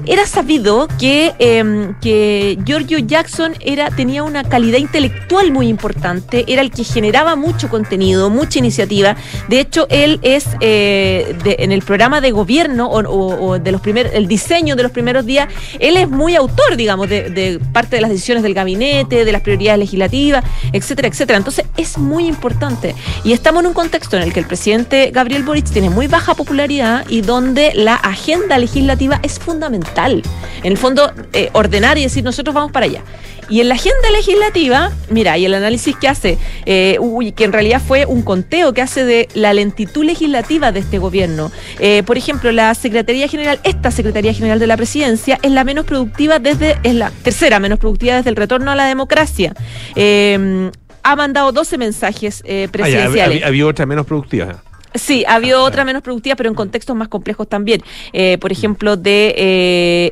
era 0.06 0.26
sabido 0.26 0.88
que, 0.98 1.34
eh, 1.38 1.92
que 2.00 2.58
Giorgio 2.64 2.98
Jackson 2.98 3.54
era, 3.60 3.90
tenía 3.90 4.22
una 4.22 4.44
calidad 4.44 4.78
intelectual 4.78 5.52
muy 5.52 5.68
importante, 5.68 6.44
era 6.48 6.62
el 6.62 6.70
que 6.70 6.84
generaba 6.84 7.36
mucho 7.36 7.68
contenido, 7.68 8.30
mucha 8.30 8.58
iniciativa. 8.58 9.16
De 9.48 9.60
hecho, 9.60 9.86
él 9.90 10.18
es 10.22 10.46
eh, 10.60 11.36
en 11.44 11.72
el 11.72 11.82
programa 11.82 12.20
de 12.20 12.30
gobierno 12.30 12.88
o, 12.90 13.58
de 13.58 13.72
los 13.72 13.80
primeros, 13.80 14.12
el 14.14 14.26
diseño 14.26 14.76
de 14.76 14.82
los 14.82 14.92
primeros 14.92 15.24
días, 15.24 15.48
él 15.78 15.96
es 15.96 16.08
muy 16.08 16.34
autor, 16.34 16.76
digamos, 16.76 17.08
de, 17.08 17.30
de, 17.30 17.60
parte 17.72 17.96
de 17.96 18.02
las 18.02 18.10
decisiones 18.10 18.42
del 18.42 18.54
gabinete, 18.54 19.24
de 19.24 19.32
las 19.32 19.42
prioridades 19.42 19.78
legislativas, 19.78 20.44
etcétera, 20.72 21.08
etcétera. 21.08 21.38
Entonces, 21.38 21.66
es 21.76 21.98
muy 21.98 22.26
importante. 22.26 22.94
Y 23.24 23.32
estamos 23.32 23.60
en 23.60 23.68
un 23.68 23.74
contexto 23.74 24.16
en 24.16 24.22
el 24.22 24.32
que 24.32 24.40
el 24.40 24.46
presidente 24.46 25.10
Gabriel 25.12 25.42
Boric 25.42 25.70
tiene 25.70 25.90
muy 25.90 26.06
baja 26.06 26.34
popularidad 26.34 27.04
y 27.08 27.20
donde 27.20 27.72
la 27.74 27.94
agenda 27.94 28.58
legislativa 28.58 29.20
es 29.22 29.38
fundamental 29.38 29.65
fundamental. 29.66 30.22
En 30.62 30.72
el 30.72 30.78
fondo, 30.78 31.12
eh, 31.32 31.50
ordenar 31.52 31.98
y 31.98 32.02
decir, 32.02 32.24
nosotros 32.24 32.54
vamos 32.54 32.72
para 32.72 32.86
allá. 32.86 33.02
Y 33.48 33.60
en 33.60 33.68
la 33.68 33.74
agenda 33.74 34.10
legislativa, 34.10 34.90
mira, 35.08 35.38
y 35.38 35.44
el 35.44 35.54
análisis 35.54 35.94
que 35.96 36.08
hace, 36.08 36.36
eh, 36.64 36.96
uy, 36.98 37.30
que 37.30 37.44
en 37.44 37.52
realidad 37.52 37.80
fue 37.80 38.04
un 38.04 38.22
conteo 38.22 38.72
que 38.72 38.82
hace 38.82 39.04
de 39.04 39.28
la 39.34 39.54
lentitud 39.54 40.04
legislativa 40.04 40.72
de 40.72 40.80
este 40.80 40.98
gobierno. 40.98 41.52
Eh, 41.78 42.02
por 42.04 42.18
ejemplo, 42.18 42.50
la 42.50 42.74
Secretaría 42.74 43.28
General, 43.28 43.60
esta 43.62 43.92
Secretaría 43.92 44.34
General 44.34 44.58
de 44.58 44.66
la 44.66 44.76
Presidencia, 44.76 45.38
es 45.42 45.52
la 45.52 45.62
menos 45.62 45.84
productiva 45.84 46.40
desde, 46.40 46.76
es 46.82 46.94
la 46.94 47.10
tercera 47.10 47.60
menos 47.60 47.78
productiva 47.78 48.16
desde 48.16 48.30
el 48.30 48.36
retorno 48.36 48.72
a 48.72 48.74
la 48.74 48.86
democracia. 48.86 49.54
Eh, 49.94 50.70
ha 51.04 51.14
mandado 51.14 51.52
12 51.52 51.78
mensajes 51.78 52.42
presidenciales. 52.42 53.12
Ah, 53.12 53.16
ya, 53.16 53.24
había, 53.26 53.46
había 53.46 53.66
otra 53.66 53.86
menos 53.86 54.06
productiva. 54.06 54.60
Sí, 54.94 55.24
ha 55.26 55.34
habido 55.34 55.62
otra 55.62 55.84
menos 55.84 56.02
productiva, 56.02 56.36
pero 56.36 56.48
en 56.48 56.54
contextos 56.54 56.96
más 56.96 57.08
complejos 57.08 57.48
también. 57.48 57.82
Eh, 58.12 58.38
por 58.38 58.52
ejemplo, 58.52 58.96
de... 58.96 59.34
Eh, 59.36 60.10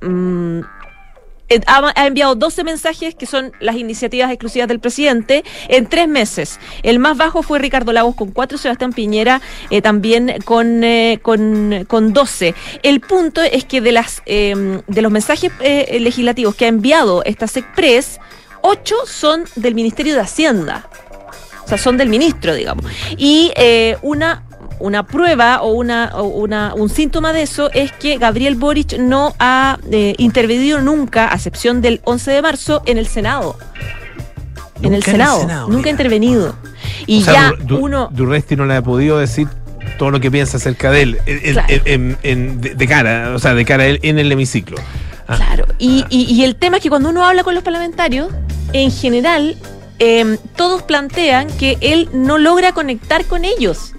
eh, 0.00 0.06
mm, 0.06 0.60
ha, 1.66 2.06
enviado 2.06 2.34
12 2.34 2.64
mensajes 2.64 3.14
que 3.14 3.26
son 3.26 3.52
las 3.60 3.76
iniciativas 3.76 4.30
exclusivas 4.30 4.68
del 4.68 4.80
presidente 4.80 5.44
en 5.68 5.86
tres 5.86 6.08
meses. 6.08 6.60
El 6.82 6.98
más 6.98 7.16
bajo 7.16 7.42
fue 7.42 7.58
Ricardo 7.58 7.92
Lagos 7.92 8.14
con 8.14 8.30
cuatro, 8.30 8.58
Sebastián 8.58 8.92
Piñera 8.92 9.40
eh, 9.70 9.82
también 9.82 10.36
con, 10.44 10.84
eh, 10.84 11.18
con, 11.22 11.84
con 11.88 12.12
12. 12.12 12.54
El 12.82 13.00
punto 13.00 13.42
es 13.42 13.64
que 13.64 13.80
de, 13.80 13.92
las, 13.92 14.22
eh, 14.26 14.80
de 14.86 15.02
los 15.02 15.12
mensajes 15.12 15.52
legislativos 15.60 16.54
que 16.54 16.66
ha 16.66 16.68
enviado 16.68 17.24
esta 17.24 17.46
SECPRES, 17.46 18.20
ocho 18.62 18.94
son 19.06 19.44
del 19.56 19.74
Ministerio 19.74 20.14
de 20.14 20.20
Hacienda. 20.20 20.88
Sea, 21.70 21.78
son 21.78 21.96
del 21.96 22.08
ministro, 22.08 22.54
digamos. 22.54 22.84
Y 23.16 23.50
eh, 23.56 23.96
una 24.02 24.44
una 24.78 25.06
prueba 25.06 25.60
o, 25.60 25.72
una, 25.72 26.10
o 26.14 26.24
una, 26.24 26.72
un 26.74 26.88
síntoma 26.88 27.34
de 27.34 27.42
eso 27.42 27.70
es 27.74 27.92
que 27.92 28.16
Gabriel 28.16 28.54
Boric 28.54 28.98
no 28.98 29.34
ha 29.38 29.76
eh, 29.92 30.14
intervenido 30.16 30.80
nunca, 30.80 31.30
a 31.30 31.34
excepción 31.34 31.82
del 31.82 32.00
11 32.04 32.30
de 32.30 32.40
marzo, 32.40 32.82
en 32.86 32.96
el 32.96 33.06
Senado. 33.06 33.58
Nunca 34.76 34.86
en 34.86 34.94
el 34.94 35.02
Senado. 35.02 35.34
En 35.36 35.40
el 35.42 35.48
Senado 35.48 35.66
nunca 35.68 35.76
mira. 35.76 35.88
ha 35.88 35.90
intervenido. 35.90 36.56
Y 37.06 37.20
o 37.20 37.24
sea, 37.26 37.34
ya 37.58 37.64
Du- 37.64 37.76
uno. 37.78 38.08
Durresti 38.10 38.56
no 38.56 38.64
le 38.64 38.74
ha 38.76 38.82
podido 38.82 39.18
decir 39.18 39.48
todo 39.98 40.10
lo 40.10 40.18
que 40.20 40.30
piensa 40.30 40.56
acerca 40.56 40.90
de 40.90 41.02
él 41.02 41.18
en- 41.26 41.40
en- 41.44 41.52
Claro. 41.52 41.74
en- 41.84 42.18
en- 42.22 42.60
de, 42.62 42.74
de 42.74 42.86
cara, 42.88 43.32
o 43.34 43.38
sea, 43.38 43.52
de 43.54 43.64
cara 43.66 43.82
a 43.82 43.86
él 43.86 44.00
en 44.02 44.18
el 44.18 44.32
hemiciclo. 44.32 44.78
Ah, 45.28 45.36
Claro. 45.36 45.66
Y, 45.78 46.06
y, 46.08 46.22
y 46.24 46.42
el 46.44 46.56
tema 46.56 46.78
es 46.78 46.82
que 46.82 46.88
cuando 46.88 47.10
uno 47.10 47.22
habla 47.26 47.44
con 47.44 47.54
los 47.54 47.62
parlamentarios, 47.62 48.28
en 48.72 48.90
general, 48.90 49.56
eh, 50.00 50.38
todos 50.56 50.82
plantean 50.82 51.46
que 51.58 51.78
él 51.80 52.08
no 52.12 52.36
logra 52.38 52.72
conectar 52.72 53.24
con 53.26 53.44
ellos. 53.44 53.92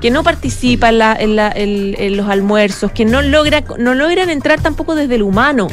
Que 0.00 0.10
no 0.12 0.22
participa 0.22 0.90
en- 0.90 1.94
en 1.98 2.16
los 2.16 2.28
almuerzos, 2.28 2.92
que 2.92 3.04
no 3.04 3.20
logra, 3.20 3.64
no 3.78 3.94
logran 3.94 4.30
entrar 4.30 4.60
tampoco 4.60 4.94
desde 4.94 5.16
el 5.16 5.22
humano. 5.22 5.66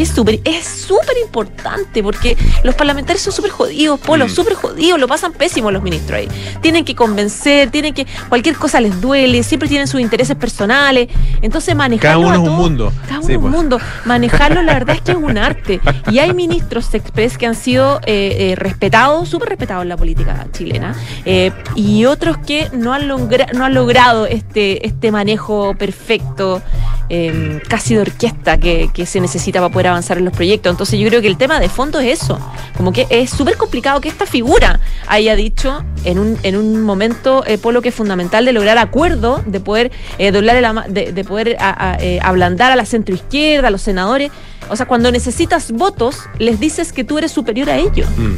Que 0.00 0.04
es 0.04 0.12
súper, 0.12 0.40
es 0.44 0.64
súper 0.64 1.18
importante 1.22 2.02
porque 2.02 2.34
los 2.64 2.74
parlamentarios 2.74 3.22
son 3.22 3.34
súper 3.34 3.50
jodidos, 3.50 4.00
Polo, 4.00 4.24
Mm. 4.24 4.30
súper 4.30 4.54
jodidos, 4.54 4.98
lo 4.98 5.06
pasan 5.06 5.34
pésimo 5.34 5.70
los 5.70 5.82
ministros 5.82 6.20
ahí. 6.20 6.28
Tienen 6.62 6.86
que 6.86 6.94
convencer, 6.94 7.70
tienen 7.70 7.92
que, 7.92 8.06
cualquier 8.30 8.56
cosa 8.56 8.80
les 8.80 8.98
duele, 9.02 9.42
siempre 9.42 9.68
tienen 9.68 9.86
sus 9.86 10.00
intereses 10.00 10.36
personales. 10.36 11.08
Entonces 11.42 11.74
Cada 11.74 11.78
manejarlo 11.84 12.20
uno 12.20 12.30
a 12.30 12.32
es 12.32 12.38
un 12.38 12.44
todos- 12.46 12.58
mundo. 12.58 12.92
cada 13.06 13.18
uno 13.18 13.26
Sí, 13.26 13.32
es 13.32 13.36
un 13.36 13.42
pues. 13.42 13.54
mundo. 13.54 13.78
Manejarlo, 14.06 14.62
la 14.62 14.72
verdad 14.72 14.96
es 14.96 15.02
que 15.02 15.12
es 15.12 15.18
un 15.18 15.36
arte. 15.50 15.80
Y 16.10 16.18
hay 16.18 16.32
ministros 16.32 16.94
express 16.94 17.36
que 17.36 17.44
han 17.44 17.54
sido 17.54 18.00
eh, 18.06 18.52
eh, 18.52 18.54
respetados, 18.56 19.28
súper 19.28 19.50
respetados 19.50 19.82
en 19.82 19.90
la 19.90 19.98
política 19.98 20.46
chilena, 20.52 20.94
eh, 21.26 21.52
y 21.74 22.06
otros 22.06 22.38
que 22.38 22.70
no 22.72 22.94
han, 22.94 23.06
logra- 23.06 23.52
no 23.52 23.66
han 23.66 23.74
logrado 23.74 24.24
este, 24.24 24.86
este 24.86 25.12
manejo 25.12 25.74
perfecto, 25.78 26.62
eh, 27.10 27.60
casi 27.68 27.96
de 27.96 28.00
orquesta, 28.02 28.56
que, 28.58 28.88
que 28.94 29.04
se 29.04 29.20
necesita 29.20 29.58
para 29.60 29.72
poder 29.72 29.86
avanzar 29.90 30.18
en 30.18 30.24
los 30.24 30.34
proyectos. 30.34 30.70
Entonces 30.70 30.98
yo 30.98 31.08
creo 31.08 31.20
que 31.20 31.28
el 31.28 31.36
tema 31.36 31.60
de 31.60 31.68
fondo 31.68 32.00
es 32.00 32.22
eso. 32.22 32.38
Como 32.76 32.92
que 32.92 33.06
es 33.10 33.30
súper 33.30 33.56
complicado 33.56 34.00
que 34.00 34.08
esta 34.08 34.26
figura 34.26 34.80
haya 35.06 35.36
dicho 35.36 35.84
en 36.04 36.18
un, 36.18 36.38
en 36.42 36.56
un 36.56 36.82
momento, 36.82 37.44
eh, 37.46 37.58
Polo, 37.58 37.82
que 37.82 37.90
es 37.90 37.94
fundamental 37.94 38.44
de 38.44 38.52
lograr 38.52 38.78
acuerdo, 38.78 39.42
de 39.46 39.60
poder 39.60 39.90
eh, 40.18 40.32
doblar 40.32 40.56
el 40.56 40.94
de, 40.94 41.12
de 41.12 41.24
poder 41.24 41.56
a- 41.60 41.90
a, 41.92 41.96
eh, 42.00 42.18
ablandar 42.22 42.72
a 42.72 42.76
la 42.76 42.84
centroizquierda, 42.86 43.68
a 43.68 43.70
los 43.70 43.82
senadores. 43.82 44.30
O 44.68 44.76
sea, 44.76 44.86
cuando 44.86 45.10
necesitas 45.10 45.72
votos, 45.72 46.16
les 46.38 46.60
dices 46.60 46.92
que 46.92 47.02
tú 47.04 47.18
eres 47.18 47.32
superior 47.32 47.68
a 47.70 47.76
ellos. 47.78 48.08
Mm. 48.16 48.34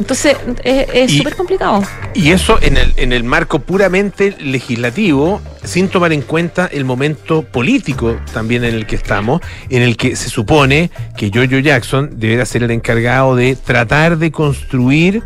Entonces, 0.00 0.36
es 0.64 1.12
súper 1.12 1.36
complicado. 1.36 1.82
Y 2.14 2.30
eso 2.30 2.58
en 2.62 2.76
el, 2.76 2.92
en 2.96 3.12
el 3.12 3.22
marco 3.22 3.60
puramente 3.60 4.34
legislativo, 4.40 5.40
sin 5.64 5.88
tomar 5.88 6.12
en 6.12 6.22
cuenta 6.22 6.68
el 6.70 6.84
momento 6.84 7.42
político 7.42 8.16
también 8.32 8.64
en 8.64 8.74
el 8.74 8.86
que 8.86 8.96
estamos, 8.96 9.40
en 9.70 9.82
el 9.82 9.96
que 9.96 10.16
se 10.16 10.28
supone 10.28 10.90
que 11.16 11.30
Jojo 11.32 11.58
Jackson 11.58 12.10
deberá 12.14 12.44
ser 12.44 12.62
el 12.62 12.70
encargado 12.70 13.34
de 13.36 13.56
tratar 13.56 14.18
de 14.18 14.30
construir 14.30 15.22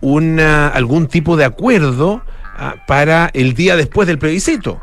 una, 0.00 0.68
algún 0.68 1.06
tipo 1.06 1.36
de 1.36 1.44
acuerdo 1.44 2.22
ah, 2.56 2.76
para 2.86 3.30
el 3.34 3.54
día 3.54 3.76
después 3.76 4.08
del 4.08 4.18
plebiscito. 4.18 4.80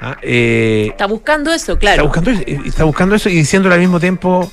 Ah, 0.00 0.16
eh, 0.22 0.88
Está 0.90 1.06
buscando 1.06 1.52
eso, 1.52 1.78
claro. 1.78 1.94
Está 1.94 2.02
buscando, 2.02 2.30
eso, 2.30 2.42
eh, 2.46 2.60
está 2.64 2.84
buscando 2.84 3.14
eso 3.14 3.28
y 3.28 3.34
diciendo 3.34 3.72
al 3.72 3.80
mismo 3.80 4.00
tiempo 4.00 4.50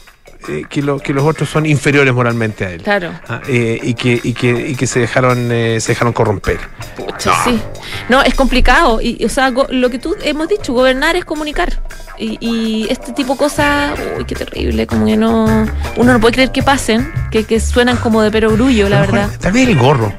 eh, 0.48 0.64
que, 0.70 0.82
lo, 0.82 1.00
que 1.00 1.14
los 1.14 1.24
otros 1.26 1.50
son 1.50 1.66
inferiores 1.66 2.14
moralmente 2.14 2.66
a 2.66 2.72
él. 2.72 2.82
Claro. 2.82 3.12
Ah, 3.28 3.42
eh, 3.48 3.80
y, 3.84 3.94
que, 3.94 4.20
y, 4.24 4.34
que, 4.34 4.70
y 4.70 4.76
que 4.76 4.88
se 4.88 5.00
dejaron 5.00 5.52
eh, 5.52 5.80
se 5.82 5.92
dejaron 5.92 6.14
corromper. 6.14 6.60
Pucha, 6.96 7.32
No. 7.32 7.44
sí. 7.44 7.62
No, 8.08 8.22
es 8.24 8.34
complicado. 8.36 9.02
Y, 9.02 9.24
o 9.26 9.30
sea, 9.30 9.50
go- 9.52 9.68
lo 9.70 9.90
que 9.90 10.00
tú 10.00 10.16
hemos 10.24 10.48
dicho, 10.48 10.74
gobernar 10.74 11.16
es 11.16 11.26
comunicar. 11.26 11.82
Y, 12.18 12.38
y 12.42 12.88
este 12.90 13.14
tipo 13.14 13.34
de 13.34 13.40
cosas, 13.40 13.98
uy, 14.18 14.26
qué 14.26 14.36
terrible. 14.36 14.88
Como 14.88 15.06
que 15.06 15.18
no. 15.18 15.46
Uno 15.98 16.14
no 16.14 16.20
puede 16.20 16.34
creer 16.34 16.52
que 16.52 16.64
pasen, 16.64 17.12
que, 17.32 17.44
que 17.44 17.60
suenan 17.60 17.98
como 17.98 18.22
de 18.22 18.32
perogrullo, 18.32 18.90
la 18.90 19.02
mejor, 19.02 19.16
verdad. 19.16 19.30
Tal 19.40 19.52
vez 19.52 19.68
el 19.68 19.78
gorro. 19.78 20.12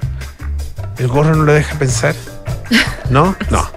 El 0.99 1.09
gorro 1.09 1.35
no 1.35 1.45
lo 1.45 1.53
deja 1.53 1.79
pensar. 1.79 2.15
¿No? 3.09 3.35
No. 3.51 3.69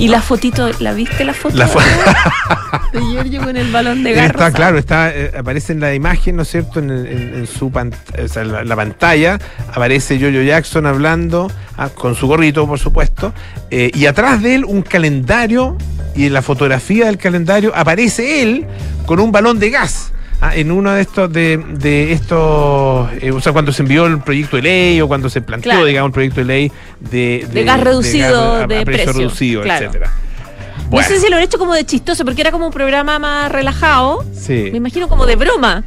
Y 0.00 0.08
la 0.08 0.20
fotito, 0.22 0.70
¿la 0.80 0.92
viste 0.94 1.24
la 1.24 1.34
foto? 1.34 1.56
La 1.56 1.68
fo- 1.68 1.80
de 2.92 3.00
Giorgio 3.00 3.42
con 3.42 3.56
el 3.56 3.70
balón 3.70 4.02
de 4.02 4.12
garra. 4.14 4.26
está 4.28 4.50
claro, 4.52 4.78
está, 4.78 5.14
eh, 5.14 5.30
aparece 5.38 5.72
en 5.74 5.80
la 5.80 5.94
imagen, 5.94 6.36
¿no 6.36 6.42
es 6.42 6.48
cierto? 6.48 6.78
En, 6.80 6.90
el- 6.90 7.06
en- 7.06 7.34
en 7.34 7.46
su 7.46 7.70
pant- 7.70 7.94
o 8.18 8.26
sea, 8.26 8.42
en 8.42 8.50
la, 8.52 8.64
la 8.64 8.76
pantalla 8.76 9.38
aparece 9.72 10.18
Jojo 10.18 10.42
Jackson 10.42 10.86
hablando, 10.86 11.52
ah, 11.76 11.90
con 11.90 12.14
su 12.14 12.26
gorrito, 12.26 12.66
por 12.66 12.78
supuesto, 12.78 13.34
eh, 13.70 13.90
y 13.94 14.06
atrás 14.06 14.42
de 14.42 14.54
él 14.56 14.64
un 14.64 14.80
calendario, 14.82 15.76
y 16.16 16.26
en 16.26 16.32
la 16.32 16.42
fotografía 16.42 17.06
del 17.06 17.18
calendario 17.18 17.70
aparece 17.76 18.42
él 18.42 18.66
con 19.06 19.20
un 19.20 19.30
balón 19.30 19.58
de 19.60 19.70
gas. 19.70 20.12
Ah, 20.40 20.54
en 20.56 20.70
uno 20.72 20.92
de 20.92 21.02
estos, 21.02 21.32
de, 21.32 21.56
de 21.58 22.12
estos, 22.12 23.10
eh, 23.20 23.30
o 23.32 23.40
sea, 23.40 23.52
cuando 23.52 23.72
se 23.72 23.82
envió 23.82 24.06
el 24.06 24.20
proyecto 24.20 24.56
de 24.56 24.62
ley 24.62 25.00
o 25.00 25.08
cuando 25.08 25.28
se 25.30 25.40
planteó, 25.42 25.70
Claro. 25.72 25.86
digamos, 25.86 26.08
el 26.08 26.12
proyecto 26.12 26.40
de 26.40 26.46
ley 26.46 26.72
de, 27.00 27.46
De 27.52 27.64
gas 27.64 27.80
reducido, 27.80 28.32
gas 28.52 28.60
a- 28.60 28.64
a 28.64 28.66
de 28.66 28.84
precio 28.84 29.04
precio, 29.04 29.12
reducido, 29.12 29.62
claro. 29.62 29.86
etcétera. 29.86 30.12
No 30.84 30.90
Bueno, 30.96 31.08
sé 31.08 31.20
si 31.20 31.28
lo 31.30 31.36
han 31.36 31.42
hecho 31.42 31.58
como 31.58 31.74
de 31.74 31.84
chistoso, 31.84 32.24
porque 32.24 32.40
era 32.40 32.50
como 32.50 32.66
un 32.66 32.72
programa 32.72 33.18
más 33.18 33.52
relajado. 33.52 34.24
sí. 34.34 34.68
Me 34.72 34.78
imagino 34.78 35.08
como 35.08 35.24
de 35.26 35.36
broma. 35.36 35.84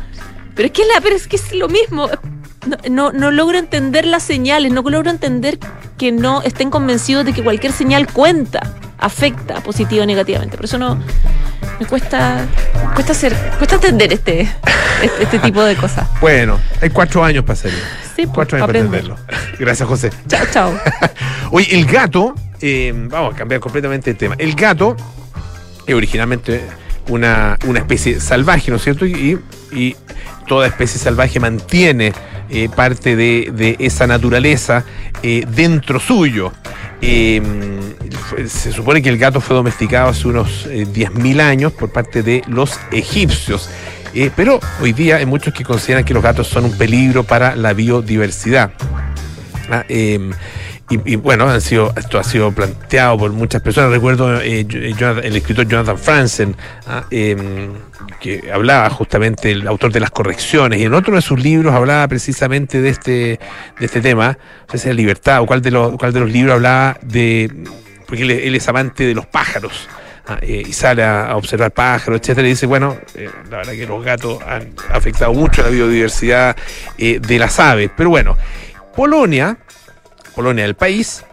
Pero 0.56 0.68
es 0.68 0.72
que 0.72 0.84
es, 0.84 0.88
la, 0.94 1.02
pero 1.02 1.16
es, 1.16 1.28
que 1.28 1.36
es 1.36 1.52
lo 1.54 1.68
mismo. 1.68 2.08
No, 2.66 2.78
no, 2.90 3.12
no 3.12 3.32
logro 3.32 3.58
entender 3.58 4.06
las 4.06 4.24
señales, 4.24 4.72
no 4.72 4.82
logro 4.82 5.10
entender 5.10 5.60
que 5.98 6.12
no 6.12 6.42
estén 6.42 6.70
convencidos 6.70 7.26
de 7.26 7.34
que 7.34 7.44
cualquier 7.44 7.74
señal 7.74 8.08
cuenta, 8.08 8.74
afecta 8.98 9.62
positiva 9.62 10.04
o 10.04 10.06
negativamente. 10.06 10.56
Por 10.56 10.66
eso 10.66 10.78
no 10.78 10.98
me 11.80 11.86
cuesta 11.86 12.46
cuesta 12.94 13.12
hacer, 13.12 13.36
cuesta 13.58 13.76
entender 13.76 14.14
este, 14.14 14.42
este, 15.02 15.24
este 15.24 15.40
tipo 15.40 15.64
de 15.64 15.76
cosas. 15.76 16.08
Bueno, 16.22 16.58
hay 16.82 16.90
cuatro 16.90 17.24
años 17.24 17.44
para 17.44 17.54
hacerlo. 17.54 17.80
Sí, 18.16 18.26
pues, 18.26 18.30
Cuatro 18.30 18.58
años 18.58 18.68
para 18.68 18.80
entenderlo. 18.80 19.18
Gracias, 19.60 19.88
José. 19.90 20.10
Chao, 20.28 20.46
chao. 20.52 20.80
Oye, 21.52 21.76
el 21.76 21.86
gato, 21.86 22.34
eh, 22.62 22.94
vamos 22.96 23.34
a 23.34 23.38
cambiar 23.38 23.60
completamente 23.60 24.12
de 24.12 24.16
tema. 24.16 24.36
El 24.38 24.56
gato 24.56 24.96
es 25.86 25.94
originalmente 25.94 26.64
una, 27.08 27.58
una 27.68 27.80
especie 27.80 28.20
salvaje, 28.20 28.72
¿no 28.72 28.78
es 28.78 28.84
cierto? 28.84 29.06
Y, 29.06 29.40
y 29.72 29.96
toda 30.48 30.68
especie 30.68 31.00
salvaje 31.00 31.40
mantiene 31.40 32.14
eh, 32.50 32.70
parte 32.70 33.16
de, 33.16 33.52
de 33.54 33.76
esa 33.80 34.06
naturaleza 34.08 34.86
eh, 35.22 35.46
dentro 35.56 36.00
suyo. 36.00 36.52
se 37.02 38.72
supone 38.72 39.02
que 39.02 39.10
el 39.10 39.18
gato 39.18 39.42
fue 39.42 39.56
domesticado 39.56 40.10
hace 40.10 40.28
unos 40.28 40.68
10.000 40.68 41.42
años 41.42 41.72
por 41.74 41.92
parte 41.92 42.24
de 42.24 42.44
los 42.48 42.80
egipcios. 42.92 43.70
pero 44.36 44.60
hoy 44.82 44.94
día 44.94 45.18
hay 45.18 45.26
muchos 45.26 45.54
que 45.54 45.64
consideran 45.64 46.06
que 46.06 46.14
los 46.14 46.24
gatos 46.24 46.48
son 46.48 46.66
un 46.66 46.78
peligro 46.78 47.24
para 47.24 47.56
la 47.56 47.74
biodiversidad. 47.74 48.72
Ah, 49.70 49.86
em, 50.90 51.02
y, 51.06 51.16
bueno, 51.16 51.50
han 51.50 51.62
sido, 51.62 51.94
esto 51.96 52.20
ha 52.20 52.24
sido 52.24 52.52
planteado 52.52 53.18
por 53.18 53.32
muchas 53.32 53.62
personas. 53.62 53.92
Recuerdo 53.92 54.42
eh, 54.42 54.66
el 54.70 55.36
escritor 55.36 55.68
Jonathan 55.68 55.98
Franzen, 55.98 56.56
em, 57.10 57.74
que 58.20 58.52
hablaba 58.52 58.90
justamente, 58.90 59.52
el 59.52 59.68
autor 59.68 59.92
de 59.92 60.00
las 60.00 60.12
correcciones, 60.12 60.80
y 60.80 60.84
en 60.84 60.94
otro 60.94 61.16
de 61.16 61.22
sus 61.22 61.42
libros 61.42 61.74
hablaba 61.74 62.08
precisamente 62.08 62.82
de 62.82 62.90
este, 62.90 63.12
de 63.80 63.86
este 63.86 64.02
tema, 64.02 64.38
no 64.68 64.72
sé 64.72 64.90
si 64.90 64.94
libertad 64.94 65.42
o 65.42 65.46
cuál 65.46 65.62
de 65.62 65.72
los, 65.72 65.98
cuál 65.98 66.14
de 66.14 66.20
los 66.20 66.32
libros 66.32 66.56
hablaba 66.56 66.98
de, 67.02 67.52
porque 68.08 68.24
él, 68.24 68.56
es 68.56 68.68
amante 68.68 69.06
de 69.06 69.16
los 69.16 69.26
pájaros. 69.26 69.88
Ah, 70.26 70.38
eh, 70.42 70.64
y 70.66 70.72
sale 70.72 71.04
a, 71.04 71.36
observar 71.36 71.72
pájaros, 71.72 72.22
etcétera, 72.22 72.48
y 72.48 72.52
dice, 72.52 72.66
bueno, 72.66 72.98
eh, 73.16 73.30
la 73.50 73.58
verdad 73.58 73.74
que 73.74 73.86
los 73.86 74.04
gatos 74.06 74.42
han 74.48 74.74
afectado 74.90 75.34
mucho 75.34 75.62
la 75.64 75.70
biodiversidad 75.70 76.56
de 76.98 77.40
las 77.40 77.60
aves. 77.60 77.92
Pero 77.96 78.10
bueno, 78.10 78.38
Polonia, 78.96 79.58
Polonia 80.36 80.64
del 80.64 80.76
país, 80.76 81.24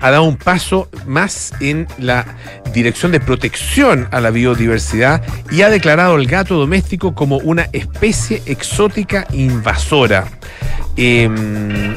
ha 0.00 0.10
dado 0.10 0.24
un 0.24 0.36
paso 0.36 0.90
más 1.06 1.52
en 1.60 1.86
la 1.98 2.26
dirección 2.74 3.10
de 3.12 3.20
protección 3.20 4.06
a 4.10 4.20
la 4.20 4.30
biodiversidad 4.30 5.22
y 5.50 5.62
ha 5.62 5.70
declarado 5.70 6.16
el 6.16 6.26
gato 6.26 6.56
doméstico 6.56 7.14
como 7.14 7.38
una 7.38 7.68
especie 7.72 8.42
exótica 8.44 9.26
invasora. 9.32 10.26
Em, 10.96 11.94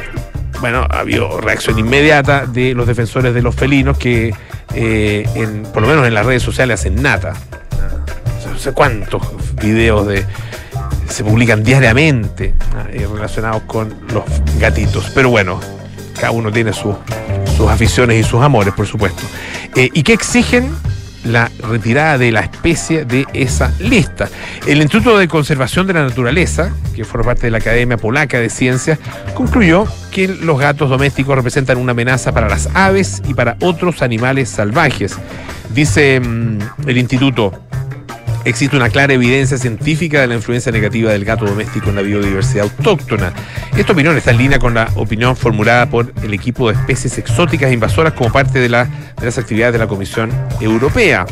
bueno, 0.62 0.88
ha 0.90 1.00
habido 1.00 1.42
reacción 1.42 1.78
inmediata 1.80 2.46
de 2.46 2.74
los 2.74 2.88
defensores 2.88 3.34
de 3.34 3.42
los 3.42 3.54
felinos 3.54 3.98
que, 3.98 4.34
eh, 4.74 5.64
por 5.74 5.82
lo 5.82 5.90
menos 5.90 6.08
en 6.08 6.14
las 6.14 6.26
redes 6.26 6.44
sociales, 6.44 6.80
hacen 6.80 7.02
nata. 7.02 7.34
No 8.50 8.58
sé 8.58 8.72
cuántos 8.72 9.22
videos 9.56 10.08
de, 10.08 10.26
se 11.10 11.24
publican 11.24 11.64
diariamente 11.64 12.54
eh, 12.92 13.08
relacionados 13.12 13.64
con 13.64 13.94
los 14.14 14.24
gatitos. 14.60 15.12
Pero 15.14 15.30
bueno, 15.30 15.60
cada 16.18 16.32
uno 16.32 16.52
tiene 16.52 16.74
sus 16.74 16.96
aficiones 17.70 18.26
y 18.26 18.30
sus 18.30 18.42
amores, 18.42 18.74
por 18.74 18.88
supuesto. 18.88 19.24
Eh, 19.76 19.90
¿Y 19.94 20.04
qué 20.04 20.14
exigen? 20.14 20.70
la 21.24 21.52
retirada 21.60 22.18
de 22.18 22.32
la 22.32 22.42
especie 22.42 23.06
de 23.06 23.26
esa 23.34 23.74
lista. 23.80 24.30
El 24.66 24.82
Instituto 24.82 25.18
de 25.18 25.28
Conservación 25.28 25.86
de 25.88 25.94
la 25.94 26.04
Naturaleza, 26.04 26.72
que 26.96 27.04
forma 27.04 27.26
parte 27.28 27.48
de 27.48 27.52
la 27.52 27.58
Academia 27.58 27.98
Polaca 27.98 28.40
de 28.40 28.50
Ciencias, 28.50 29.00
concluyó 29.34 29.86
que 30.12 30.28
los 30.28 30.60
gatos 30.60 30.90
domésticos 30.90 31.36
representan 31.36 31.78
una 31.78 31.92
amenaza 31.92 32.32
para 32.32 32.48
las 32.48 32.70
aves 32.74 33.22
y 33.28 33.34
para 33.34 33.58
otros 33.62 34.02
animales 34.02 34.50
salvajes. 34.50 35.18
Dice 35.74 36.20
mm, 36.20 36.60
el 36.88 36.98
instituto, 36.98 37.52
existe 38.48 38.78
una 38.78 38.90
clara 38.90 39.14
evidencia 39.14 39.58
científica 39.58 40.22
de 40.22 40.28
la 40.28 40.36
influencia 40.36 40.72
negativa 40.72 41.12
del 41.12 41.26
gato 41.26 41.46
doméstico 41.46 41.90
en 41.90 41.96
la 41.96 42.02
biodiversidad 42.02 42.64
autóctona. 42.64 43.34
Esta 43.76 43.92
opinión 43.92 44.16
está 44.16 44.32
en 44.32 44.38
línea 44.38 44.58
con 44.58 44.74
la 44.74 44.90
opinión 44.96 45.36
formulada 45.36 45.90
por 45.90 46.14
el 46.24 46.34
equipo 46.34 46.70
de 46.70 46.76
especies 46.76 47.18
exóticas 47.18 47.70
e 47.70 47.74
invasoras 47.74 48.14
como 48.14 48.32
parte 48.32 48.60
de, 48.60 48.70
las 48.70 49.38
actividades 49.38 49.74
de 49.74 49.80
la 49.80 49.88
Comisión 49.88 50.32
Europea. 50.62 51.26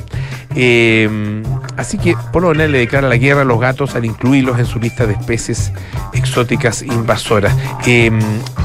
Eh, 0.57 1.41
así 1.77 1.98
que 1.98 2.15
Polonia 2.31 2.67
le 2.67 2.79
declara 2.79 3.07
la 3.10 3.17
guerra 3.17 3.41
a 3.41 3.45
los 3.45 3.60
gatos 3.60 3.95
al 3.95 4.05
incluirlos 4.05 4.60
en 4.60 4.65
su 4.65 4.79
lista 4.79 5.05
de 5.05 5.13
especies 5.13 5.72
exóticas 6.13 6.81
invasoras. 6.81 7.55
Eh, 7.86 8.12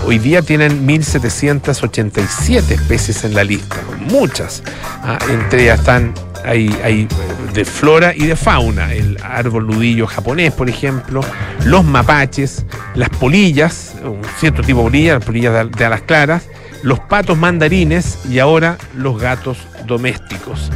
hoy 0.05 0.19
día 0.19 0.43
tienen 0.43 0.87
1.787 0.87 2.71
especies 2.71 3.25
en 3.25 3.35
la 3.35 3.45
lista, 3.45 3.77
muchas. 4.11 4.63
Ah, 5.03 5.19
entre 5.31 5.63
ellas 5.65 5.81
están 5.81 6.15
hay, 6.45 6.77
hay 6.83 7.09
de 7.53 7.65
flora 7.65 8.15
y 8.15 8.27
de 8.27 8.37
fauna. 8.37 8.93
El 8.93 9.19
árbol 9.23 9.67
nudillo 9.67 10.07
japonés, 10.07 10.53
por 10.53 10.69
ejemplo, 10.69 11.21
los 11.65 11.85
mapaches, 11.85 12.65
las 12.95 13.09
polillas, 13.11 13.95
un 14.03 14.23
cierto 14.39 14.63
tipo 14.63 14.79
de 14.79 14.85
polillas, 14.85 15.15
las 15.19 15.25
polillas 15.25 15.71
de, 15.71 15.85
alas 15.85 16.03
claras, 16.03 16.49
los 16.83 17.01
patos 17.01 17.37
mandarines 17.37 18.19
y 18.29 18.39
ahora 18.39 18.79
los 18.95 19.21
gatos 19.21 19.59
domésticos. 19.87 20.71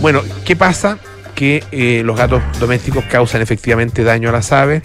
Bueno, 0.00 0.22
¿qué 0.44 0.56
pasa? 0.56 0.98
Que 1.34 1.64
eh, 1.72 2.02
los 2.04 2.16
gatos 2.16 2.42
domésticos 2.58 3.04
causan 3.04 3.42
efectivamente 3.42 4.04
daño 4.04 4.28
a 4.28 4.32
las 4.32 4.52
aves 4.52 4.82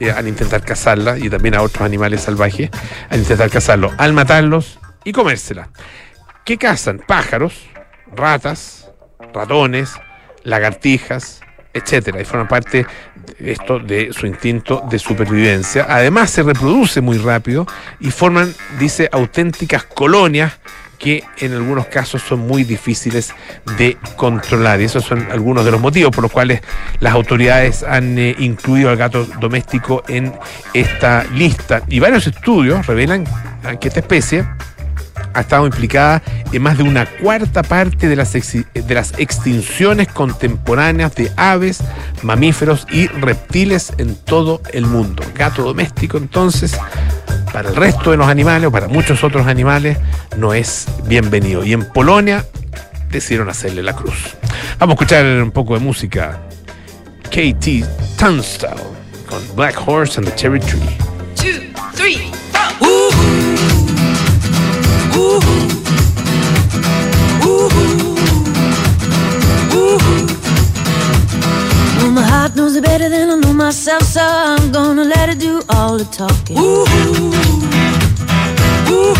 eh, 0.00 0.10
al 0.10 0.26
intentar 0.26 0.62
cazarlas 0.62 1.20
y 1.20 1.30
también 1.30 1.54
a 1.54 1.62
otros 1.62 1.82
animales 1.82 2.22
salvajes 2.22 2.70
al 3.10 3.20
intentar 3.20 3.48
cazarlos, 3.50 3.92
al 3.96 4.12
matarlos 4.12 4.78
y 5.04 5.12
comérselas. 5.12 5.68
¿Qué 6.44 6.58
cazan? 6.58 7.00
Pájaros, 7.06 7.54
ratas, 8.14 8.83
ratones, 9.32 9.94
lagartijas, 10.42 11.40
etcétera, 11.72 12.20
y 12.20 12.24
forma 12.24 12.48
parte 12.48 12.86
esto 13.38 13.78
de 13.78 14.12
su 14.12 14.26
instinto 14.26 14.84
de 14.88 14.98
supervivencia. 14.98 15.86
Además 15.88 16.30
se 16.30 16.42
reproduce 16.42 17.00
muy 17.00 17.18
rápido 17.18 17.66
y 18.00 18.10
forman, 18.10 18.54
dice, 18.78 19.08
auténticas 19.10 19.84
colonias 19.84 20.52
que 20.98 21.24
en 21.40 21.52
algunos 21.52 21.86
casos 21.86 22.22
son 22.22 22.40
muy 22.40 22.64
difíciles 22.64 23.34
de 23.76 23.98
controlar. 24.16 24.80
Y 24.80 24.84
esos 24.84 25.04
son 25.04 25.26
algunos 25.30 25.64
de 25.64 25.72
los 25.72 25.80
motivos 25.80 26.12
por 26.12 26.22
los 26.22 26.32
cuales 26.32 26.60
las 27.00 27.12
autoridades 27.12 27.82
han 27.82 28.18
eh, 28.18 28.34
incluido 28.38 28.90
al 28.90 28.96
gato 28.96 29.26
doméstico 29.40 30.04
en 30.08 30.32
esta 30.72 31.24
lista. 31.34 31.82
Y 31.88 31.98
varios 31.98 32.26
estudios 32.26 32.86
revelan 32.86 33.24
que 33.80 33.88
esta 33.88 34.00
especie 34.00 34.46
ha 35.32 35.40
estado 35.40 35.66
implicada 35.66 36.22
en 36.52 36.62
más 36.62 36.78
de 36.78 36.84
una 36.84 37.06
cuarta 37.06 37.62
parte 37.62 38.08
de 38.08 38.16
las, 38.16 38.32
de 38.32 38.94
las 38.94 39.18
extinciones 39.18 40.08
contemporáneas 40.08 41.14
de 41.14 41.32
aves, 41.36 41.82
mamíferos 42.22 42.86
y 42.90 43.06
reptiles 43.08 43.92
en 43.98 44.14
todo 44.14 44.60
el 44.72 44.86
mundo. 44.86 45.22
Gato 45.34 45.62
doméstico, 45.62 46.18
entonces, 46.18 46.78
para 47.52 47.68
el 47.68 47.76
resto 47.76 48.10
de 48.10 48.16
los 48.16 48.28
animales 48.28 48.68
o 48.68 48.72
para 48.72 48.88
muchos 48.88 49.24
otros 49.24 49.46
animales, 49.46 49.98
no 50.36 50.54
es 50.54 50.86
bienvenido. 51.06 51.64
Y 51.64 51.72
en 51.72 51.88
Polonia 51.92 52.44
decidieron 53.10 53.48
hacerle 53.48 53.82
la 53.82 53.94
cruz. 53.94 54.36
Vamos 54.78 54.94
a 54.94 54.94
escuchar 54.94 55.24
un 55.24 55.50
poco 55.50 55.74
de 55.74 55.80
música. 55.80 56.40
KT 57.30 57.84
Tunstall 58.18 58.78
con 59.28 59.56
Black 59.56 59.76
Horse 59.86 60.18
and 60.18 60.28
the 60.28 60.34
Cherry 60.36 60.60
Tree. 60.60 60.80
Two, 61.36 61.60
three, 61.94 62.30
knows 72.64 72.76
it 72.76 72.84
better 72.84 73.08
than 73.08 73.30
I 73.30 73.36
know 73.36 73.52
myself, 73.52 74.02
so 74.02 74.20
I'm 74.22 74.72
gonna 74.72 75.04
let 75.04 75.28
it 75.28 75.38
do 75.38 75.62
all 75.68 75.98
the 75.98 76.04
talking. 76.04 76.56
Ooh, 76.56 76.84
ooh. 78.90 79.14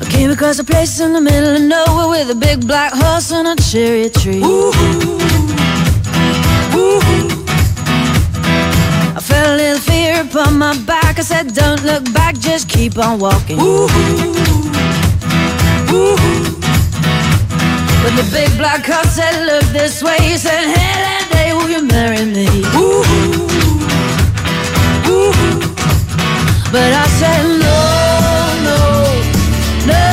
I 0.00 0.06
came 0.10 0.30
across 0.30 0.58
a 0.58 0.64
place 0.64 1.00
in 1.00 1.12
the 1.12 1.20
middle 1.20 1.56
of 1.56 1.62
nowhere 1.62 2.08
with 2.08 2.30
a 2.30 2.34
big 2.34 2.66
black 2.66 2.92
horse 2.92 3.32
and 3.32 3.48
a 3.48 3.56
cherry 3.62 4.10
tree. 4.10 4.42
Ooh, 4.42 4.72
I 9.16 9.20
felt 9.20 9.48
a 9.48 9.56
little 9.56 9.93
fear 10.14 10.24
upon 10.24 10.58
my 10.58 10.76
back. 10.84 11.18
I 11.18 11.22
said, 11.22 11.54
Don't 11.54 11.82
look 11.84 12.12
back, 12.12 12.38
just 12.38 12.68
keep 12.68 12.98
on 12.98 13.18
walking. 13.18 13.58
Ooh, 13.60 13.86
ooh, 13.86 14.34
ooh. 15.92 16.16
When 18.02 18.14
the 18.16 18.28
big 18.32 18.56
black 18.58 18.84
car 18.84 19.02
said, 19.04 19.46
look 19.46 19.64
this 19.72 20.02
way 20.02 20.18
He 20.20 20.36
said, 20.36 20.66
hey, 20.76 20.94
that 21.06 21.26
day 21.32 21.54
will 21.54 21.70
you 21.70 21.86
marry 21.86 22.24
me? 22.26 22.46
Ooh, 22.76 23.00
ooh. 25.08 25.32
But 26.70 26.92
I 26.92 27.06
said, 27.18 27.42
no, 27.64 27.80
no, 28.68 28.78
no, 29.88 30.04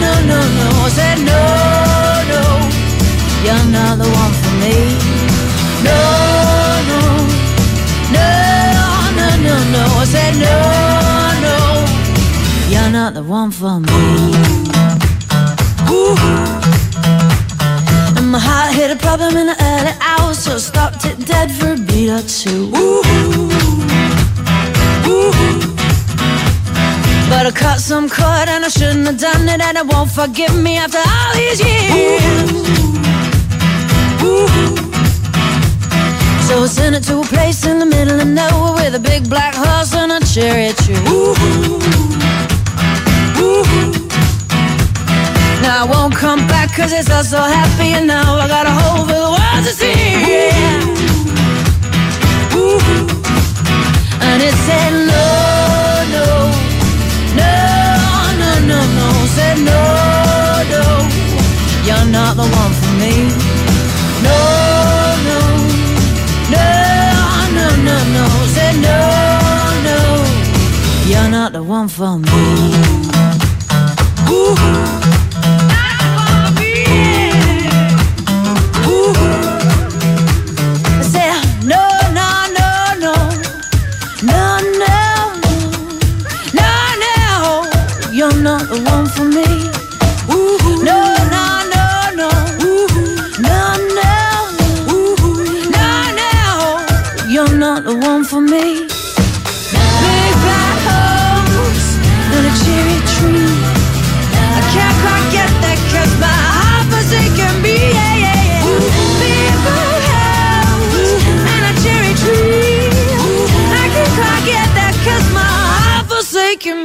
no, 0.00 0.12
no, 0.30 0.40
no 0.58 0.68
I 0.80 0.88
said, 0.88 1.18
no, 1.18 1.42
no, 2.32 2.42
you're 3.44 3.66
not 3.70 3.98
the 3.98 4.08
one 4.08 4.32
for 4.40 4.54
me 4.62 5.01
no, 10.46 10.56
no, 11.46 11.56
you're 12.72 12.90
not 12.90 13.14
the 13.14 13.22
one 13.22 13.50
for 13.50 13.80
me 13.80 14.42
Ooh. 15.90 16.16
And 18.16 18.30
My 18.30 18.38
heart 18.38 18.74
hit 18.74 18.90
a 18.90 18.96
problem 18.96 19.36
in 19.36 19.46
the 19.46 19.56
early 19.72 19.94
hours, 20.00 20.38
so 20.38 20.54
I 20.54 20.58
stopped 20.58 21.04
it 21.04 21.18
dead 21.26 21.50
for 21.52 21.72
a 21.74 21.76
beat 21.76 22.10
or 22.10 22.22
two. 22.22 22.70
Ooh, 22.74 23.02
ooh. 25.08 25.42
But 27.28 27.46
I 27.46 27.52
cut 27.54 27.80
some 27.80 28.08
cord 28.08 28.48
and 28.48 28.64
I 28.64 28.68
shouldn't 28.68 29.06
have 29.06 29.18
done 29.18 29.48
it, 29.48 29.60
and 29.60 29.76
it 29.76 29.86
won't 29.86 30.10
forgive 30.10 30.54
me 30.56 30.76
after 30.78 30.98
all 30.98 31.34
these 31.34 31.60
years. 31.60 31.92
Ooh. 31.92 32.82
Ooh, 34.24 34.81
so 36.52 36.64
I 36.64 36.66
sent 36.66 36.94
it 36.94 37.04
to 37.04 37.20
a 37.20 37.24
place 37.24 37.64
in 37.64 37.78
the 37.78 37.86
middle 37.86 38.20
of 38.20 38.28
nowhere 38.28 38.72
with 38.74 38.94
a 38.94 39.00
big 39.00 39.28
black 39.28 39.54
horse 39.54 39.94
and 39.94 40.12
a 40.12 40.20
cherry 40.32 40.72
tree. 40.82 41.00
Ooh, 41.08 41.34
ooh. 43.40 43.72
I 45.78 45.84
won't 45.92 46.14
come 46.14 46.46
back 46.46 46.68
cause 46.76 46.92
it's 46.92 47.10
all 47.10 47.24
so 47.24 47.40
happy 47.40 47.88
and 47.96 48.06
now 48.06 48.36
I 48.36 48.46
got 48.48 48.66
a 48.66 48.74
hole 48.80 49.04
for 49.08 49.20
the 49.24 49.32
world 49.36 49.62
to 49.66 49.72
see. 49.80 49.96
Yeah. 50.28 50.90
Ooh. 52.58 52.80
And 54.28 54.38
it 54.48 54.56
said 54.66 54.92
no, 55.12 55.28
no, 56.16 56.26
no, 57.40 57.54
no, 58.40 58.50
no, 58.70 58.80
no. 58.98 59.08
Said 59.36 59.56
no, 59.70 59.80
no, 60.72 60.84
you're 61.86 62.08
not 62.12 62.32
the 62.36 62.46
one 62.60 62.72
for 62.80 62.92
me. 63.00 63.14
No, 64.26 64.61
no, 66.56 66.68
no, 67.56 67.66
no, 67.88 67.96
no. 68.16 68.24
Said 68.54 68.74
no, 68.88 68.98
no, 69.88 69.98
you're 71.10 71.30
not 71.30 71.52
the 71.52 71.62
one 71.62 71.88
for 71.88 72.18
me. 72.18 72.28
Ooh. 74.30 75.01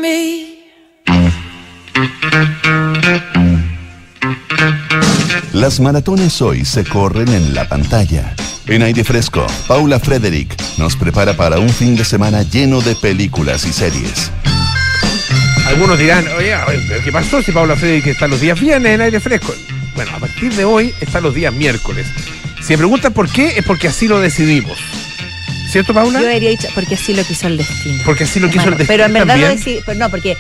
Me. 0.08 0.48
Las 5.54 5.80
maratones 5.80 6.42
hoy 6.42 6.66
se 6.66 6.84
corren 6.84 7.28
en 7.30 7.54
la 7.54 7.68
pantalla. 7.68 8.36
En 8.68 8.84
aire 8.84 9.04
fresco, 9.04 9.46
Paula 9.68 10.00
Frederick 10.00 10.56
nos 10.78 10.96
prepara 10.96 11.34
para 11.36 11.60
un 11.60 11.70
fin 11.70 11.96
de 11.96 12.06
semana 12.06 12.44
lleno 12.44 12.82
de 12.82 12.96
películas 12.96 13.66
y 13.66 13.74
series. 13.74 14.32
Algunos 15.66 15.98
dirán, 15.98 16.26
oye, 16.38 16.54
a 16.54 16.66
ver, 16.66 16.80
¿pero 16.88 17.04
¿qué 17.04 17.12
pasó 17.12 17.42
si 17.42 17.52
Paula 17.52 17.76
Frederick 17.76 18.08
está 18.08 18.28
los 18.28 18.40
días 18.40 18.60
viernes 18.60 18.94
en 18.94 19.02
aire 19.02 19.20
fresco? 19.20 19.54
Bueno, 19.96 20.12
a 20.16 20.20
partir 20.20 20.54
de 20.54 20.64
hoy 20.64 20.94
está 21.02 21.20
los 21.22 21.34
días 21.34 21.54
miércoles. 21.54 22.08
Si 22.62 22.74
me 22.74 22.78
preguntan 22.78 23.14
por 23.14 23.30
qué, 23.30 23.58
es 23.58 23.66
porque 23.66 23.88
así 23.88 24.08
lo 24.08 24.20
decidimos. 24.20 24.78
¿Cierto, 25.70 25.94
Paula? 25.94 26.22
Yo 26.22 26.30
habría 26.30 26.50
dicho, 26.50 26.68
porque 26.74 26.96
así 26.96 27.14
lo 27.14 27.24
quiso 27.24 27.48
el 27.48 27.58
destino. 27.58 28.02
Porque 28.06 28.24
así 28.24 28.40
lo 28.40 28.50
quiso 28.50 28.66
el 28.70 28.78
destino 28.78 28.88
Pero 28.88 29.06
en 29.06 29.14
verdad 29.14 29.28
lo 29.36 29.42
también. 29.42 29.58
decidimos, 29.58 29.84
pero 29.86 30.00
no, 30.00 30.10
porque 30.10 30.38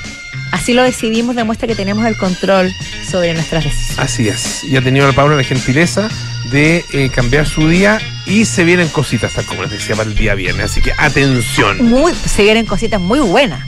así 0.51 0.73
lo 0.73 0.83
decidimos 0.83 1.35
demuestra 1.35 1.67
que 1.67 1.75
tenemos 1.75 2.05
el 2.05 2.15
control 2.15 2.73
sobre 3.09 3.33
nuestras 3.33 3.63
decisiones. 3.65 3.99
Así 3.99 4.27
es. 4.29 4.63
Y 4.63 4.77
ha 4.77 4.81
tenido 4.81 5.05
la 5.05 5.13
Paula 5.13 5.35
la 5.35 5.43
gentileza 5.43 6.09
de 6.51 6.85
eh, 6.93 7.09
cambiar 7.09 7.45
su 7.45 7.67
día 7.67 7.99
y 8.25 8.45
se 8.45 8.63
vienen 8.63 8.87
cositas, 8.89 9.33
tal 9.33 9.45
como 9.45 9.63
les 9.63 9.71
decía, 9.71 9.95
para 9.95 10.09
el 10.09 10.15
día 10.15 10.33
viernes. 10.33 10.71
Así 10.71 10.81
que 10.81 10.93
atención. 10.97 11.83
Muy, 11.83 12.13
se 12.13 12.43
vienen 12.43 12.65
cositas 12.65 13.01
muy 13.01 13.19
buenas. 13.19 13.65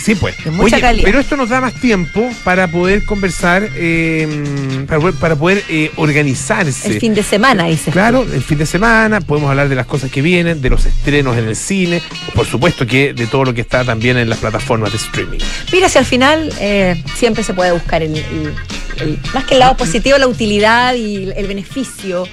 Sí, 0.00 0.14
pues. 0.14 0.34
Mucha 0.46 0.80
calidad. 0.80 1.04
Pero 1.04 1.18
esto 1.18 1.36
nos 1.36 1.48
da 1.48 1.60
más 1.60 1.74
tiempo 1.74 2.30
para 2.44 2.68
poder 2.68 3.04
conversar, 3.04 3.68
eh, 3.74 4.84
para, 4.86 5.00
poder- 5.00 5.14
para 5.14 5.36
poder 5.36 5.64
eh, 5.68 5.90
organizarse. 5.96 6.88
El 6.88 7.00
fin 7.00 7.14
de 7.14 7.22
semana, 7.22 7.66
dice. 7.66 7.90
Claro, 7.90 8.22
el 8.32 8.42
fin 8.42 8.58
de 8.58 8.66
semana, 8.66 9.20
podemos 9.20 9.50
hablar 9.50 9.68
de 9.68 9.74
las 9.74 9.86
cosas 9.86 10.10
que 10.10 10.22
vienen, 10.22 10.60
de 10.60 10.70
los 10.70 10.86
estrenos 10.86 11.36
en 11.36 11.48
el 11.48 11.56
cine, 11.56 12.02
por 12.34 12.46
supuesto 12.46 12.86
que 12.86 13.12
de 13.14 13.26
todo 13.26 13.44
lo 13.44 13.54
que 13.54 13.60
está 13.62 13.84
también 13.84 14.16
en 14.18 14.28
las 14.28 14.38
plataformas 14.38 14.92
de 14.92 14.98
streaming. 14.98 15.38
Mira, 15.72 15.88
si 15.88 15.98
al 15.98 16.04
final 16.06 16.52
eh, 16.60 17.02
siempre 17.16 17.42
se 17.42 17.54
puede 17.54 17.72
buscar 17.72 18.02
el, 18.02 18.16
el- 18.16 18.54
el- 19.00 19.18
más 19.34 19.44
que 19.44 19.54
el 19.54 19.60
lado 19.60 19.76
positivo, 19.76 20.16
la 20.18 20.26
utilidad 20.28 20.94
y 20.94 21.30
el 21.36 21.46
beneficio 21.46 22.26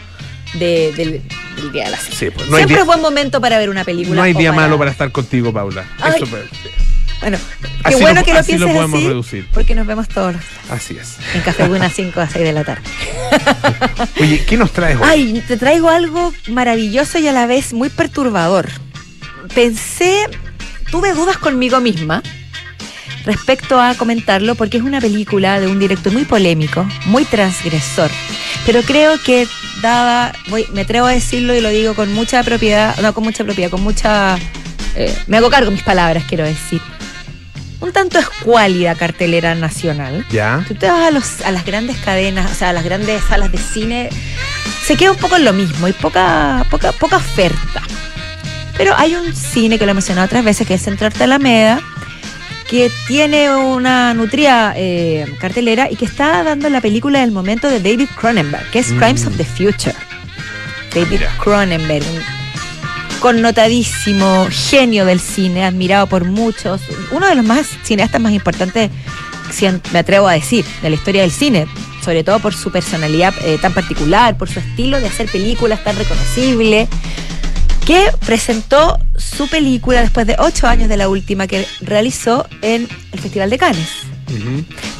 de- 0.54 0.93
del, 0.96 1.22
del 1.56 1.72
día 1.72 1.86
de 1.86 1.91
la 1.91 1.98
cena. 1.98 2.15
Sí, 2.15 2.28
pues, 2.30 2.48
no 2.50 2.58
siempre 2.58 2.76
día- 2.76 2.82
es 2.82 2.86
buen 2.88 3.02
momento 3.02 3.41
para 3.41 3.58
ver 3.58 3.69
una 3.69 3.84
película. 3.84 4.15
No 4.17 4.22
hay 4.24 4.34
día 4.34 4.52
malo 4.52 4.78
para 4.78 4.91
estar 4.91 5.12
contigo, 5.12 5.52
Paula. 5.52 5.84
Ay. 6.00 6.13
Eso, 6.17 6.28
Bueno, 7.21 7.38
Así 7.84 7.95
qué 7.95 8.02
bueno 8.02 8.19
lo- 8.19 8.26
que 8.26 8.34
lo 8.34 8.39
así 8.39 8.58
lo 8.58 8.65
pienses 8.67 8.89
así, 8.95 9.08
reducir. 9.08 9.47
porque 9.54 9.76
nos 9.76 9.88
vemos 9.88 10.08
todos 10.10 10.34
los 10.34 10.41
días 10.41 10.71
así 10.71 10.97
es. 10.99 11.17
en 11.34 11.41
Café 11.41 11.67
Buena 11.67 11.89
5 11.89 12.19
a 12.19 12.28
6 12.30 12.43
de 12.43 12.52
la 12.54 12.63
tarde. 12.65 12.82
Oye, 14.19 14.43
¿qué 14.45 14.58
nos 14.58 14.71
traes 14.73 14.97
hoy? 14.97 15.04
Ay, 15.06 15.43
te 15.47 15.56
traigo 15.58 15.89
algo 15.89 16.34
maravilloso 16.49 17.19
y 17.19 17.28
a 17.28 17.32
la 17.32 17.45
vez 17.45 17.73
muy 17.73 17.89
perturbador. 17.89 18.69
Pensé, 19.56 20.26
tuve 20.91 21.13
dudas 21.13 21.38
conmigo 21.38 21.80
misma 21.80 22.21
respecto 23.26 23.80
a 23.80 23.95
comentarlo 23.95 24.56
porque 24.56 24.78
es 24.78 24.84
una 24.84 24.99
película 24.99 25.60
de 25.62 25.67
un 25.67 25.80
director 25.80 26.12
muy 26.12 26.26
polémico, 26.26 26.86
muy 27.06 27.23
transgresor. 27.26 28.12
Pero 28.65 28.82
creo 28.82 29.21
que 29.23 29.47
daba, 29.82 30.34
voy, 30.49 30.65
me 30.73 30.82
atrevo 30.82 31.08
a 31.08 31.12
decirlo 31.12 31.56
y 31.56 31.62
lo 31.62 31.69
digo 31.69 31.93
con 31.93 32.12
mucha 32.13 32.43
propiedad, 32.43 32.97
no 33.02 33.13
con 33.13 33.23
mucha 33.23 33.43
propiedad, 33.43 33.69
con 33.69 33.82
mucha, 33.82 34.38
eh, 34.95 35.15
me 35.28 35.38
hago 35.38 35.49
cargo 35.49 35.71
mis 35.71 35.84
palabras, 35.84 36.23
quiero 36.28 36.43
decir. 36.45 36.82
Un 37.84 37.91
tanto 37.91 38.17
escuálida 38.17 38.96
cartelera 38.96 39.56
nacional. 39.56 40.26
Ya. 40.32 40.63
Tú 40.67 40.74
te 40.74 40.88
vas 40.88 41.06
a, 41.06 41.12
los, 41.12 41.41
a 41.41 41.52
las 41.52 41.65
grandes 41.65 41.98
cadenas, 41.98 42.50
o 42.50 42.56
sea, 42.56 42.69
a 42.69 42.74
las 42.74 42.84
grandes 42.86 43.22
salas 43.26 43.52
de 43.52 43.58
cine, 43.58 44.10
se 44.86 44.96
queda 44.96 45.12
un 45.12 45.17
poco 45.17 45.36
en 45.36 45.43
lo 45.43 45.52
mismo 45.54 45.88
y 45.88 45.93
poca, 45.93 46.65
poca, 46.72 46.93
poca 46.93 47.17
oferta. 47.17 47.82
Pero 48.78 48.96
hay 48.98 49.15
un 49.15 49.36
cine 49.36 49.78
que 49.78 49.86
lo 49.86 49.91
he 49.91 49.93
mencionado 49.93 50.26
otras 50.26 50.43
veces, 50.46 50.65
que 50.65 50.76
es 50.76 50.82
Centro 50.82 51.08
Arte 51.08 51.26
Alameda, 51.26 51.82
que 52.69 52.89
tiene 53.06 53.54
una 53.54 54.13
nutrida 54.13 54.74
eh, 54.78 55.26
cartelera 55.39 55.91
y 55.91 55.96
que 55.98 56.06
está 56.06 56.41
dando 56.43 56.69
la 56.69 56.80
película 56.82 57.19
del 57.19 57.32
momento 57.32 57.69
de 57.69 57.80
David 57.82 58.08
Cronenberg, 58.15 58.69
que 58.72 58.80
es 58.80 58.91
Mm. 58.91 58.98
Crimes 58.98 59.26
of 59.28 59.36
the 59.38 59.43
Future. 59.46 59.96
David. 60.96 61.22
Cronenberg, 61.38 62.04
connotadísimo 63.23 64.49
genio 64.51 65.05
del 65.05 65.21
cine, 65.21 65.63
admirado 65.63 66.07
por 66.07 66.25
muchos, 66.25 66.81
uno 67.09 67.25
de 67.25 67.36
los 67.36 67.45
más 67.45 67.67
cineastas 67.81 68.19
más 68.19 68.33
importantes, 68.33 68.91
si 69.49 69.65
me 69.93 69.99
atrevo 69.99 70.27
a 70.27 70.33
decir, 70.33 70.65
de 70.81 70.89
la 70.89 70.97
historia 70.97 71.21
del 71.21 71.31
cine, 71.31 71.65
sobre 72.03 72.25
todo 72.25 72.39
por 72.39 72.53
su 72.53 72.69
personalidad 72.69 73.33
eh, 73.45 73.57
tan 73.62 73.73
particular, 73.73 74.36
por 74.38 74.49
su 74.49 74.59
estilo 74.59 74.99
de 74.99 75.07
hacer 75.07 75.27
películas 75.29 75.81
tan 75.86 75.95
reconocible, 75.95 76.89
que 77.88 78.07
presentó 78.25 78.99
su 79.15 79.47
película 79.47 80.01
después 80.01 80.27
de 80.27 80.36
ocho 80.38 80.67
años 80.67 80.89
de 80.89 80.97
la 80.97 81.07
última 81.07 81.47
que 81.47 81.65
realizó 81.79 82.45
en 82.62 82.89
el 83.13 83.19
Festival 83.21 83.49
de 83.49 83.57
Cannes 83.57 83.89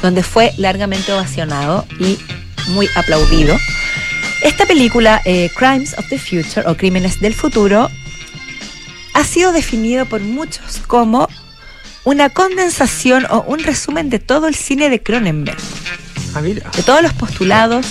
donde 0.00 0.22
fue 0.22 0.52
largamente 0.56 1.12
ovacionado 1.12 1.84
y 1.98 2.18
muy 2.68 2.88
aplaudido. 2.94 3.54
Esta 4.42 4.64
película, 4.64 5.20
eh, 5.26 5.50
Crimes 5.54 5.94
of 5.98 6.08
the 6.08 6.18
Future 6.18 6.66
o 6.66 6.76
Crímenes 6.76 7.20
del 7.20 7.34
Futuro, 7.34 7.90
ha 9.14 9.24
sido 9.24 9.52
definido 9.52 10.04
por 10.06 10.20
muchos 10.20 10.78
como 10.86 11.28
una 12.04 12.28
condensación 12.28 13.26
o 13.30 13.40
un 13.42 13.60
resumen 13.60 14.10
de 14.10 14.18
todo 14.18 14.46
el 14.46 14.54
cine 14.54 14.90
de 14.90 15.02
Cronenberg, 15.02 15.56
Ah, 16.34 16.40
mira. 16.42 16.68
de 16.76 16.82
todos 16.82 17.00
los 17.02 17.12
postulados 17.14 17.86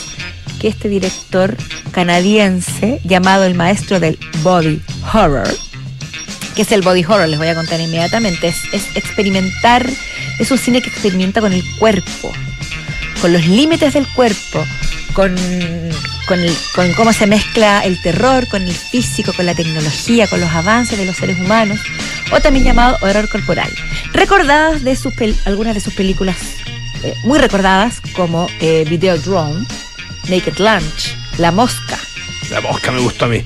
que 0.59 0.67
este 0.67 0.87
director 0.89 1.57
canadiense, 1.91 2.99
llamado 3.03 3.45
el 3.45 3.55
maestro 3.55 3.99
del 3.99 4.19
body 4.43 4.81
horror, 5.13 5.47
que 6.55 6.61
es 6.61 6.71
el 6.71 6.81
body 6.81 7.03
horror, 7.05 7.27
les 7.27 7.39
voy 7.39 7.47
a 7.47 7.55
contar 7.55 7.79
inmediatamente, 7.79 8.49
es, 8.49 8.57
es 8.71 8.95
experimentar, 8.95 9.89
es 10.39 10.51
un 10.51 10.57
cine 10.57 10.81
que 10.81 10.89
experimenta 10.89 11.41
con 11.41 11.53
el 11.53 11.63
cuerpo, 11.79 12.31
con 13.23 13.31
los 13.31 13.47
límites 13.47 13.93
del 13.93 14.05
cuerpo, 14.09 14.65
con, 15.13 15.33
con, 16.27 16.39
el- 16.41 16.57
con 16.75 16.91
cómo 16.91 17.13
se 17.13 17.25
mezcla 17.25 17.79
el 17.85 18.01
terror 18.01 18.45
con 18.49 18.61
el 18.63 18.73
físico, 18.73 19.31
con 19.31 19.45
la 19.45 19.55
tecnología, 19.55 20.27
con 20.27 20.41
los 20.41 20.49
avances 20.51 20.97
de 20.99 21.05
los 21.05 21.15
seres 21.15 21.39
humanos, 21.39 21.79
o 22.33 22.41
también 22.41 22.65
llamado 22.65 22.97
horror 23.01 23.29
corporal. 23.29 23.71
Recordadas 24.11 24.83
de 24.83 24.97
sus 24.97 25.13
algunas 25.45 25.73
de 25.73 25.79
sus 25.79 25.93
películas, 25.93 26.35
eh, 27.01 27.13
muy 27.23 27.39
recordadas, 27.39 28.01
como 28.13 28.49
eh, 28.59 28.83
Videodrome, 28.89 29.65
Naked 30.27 30.57
Lunch, 30.57 31.15
La 31.37 31.53
Mosca, 31.53 31.97
La 32.49 32.59
mosca 32.59 32.91
me 32.91 32.99
gustó 32.99 33.23
a 33.23 33.29
mí. 33.29 33.41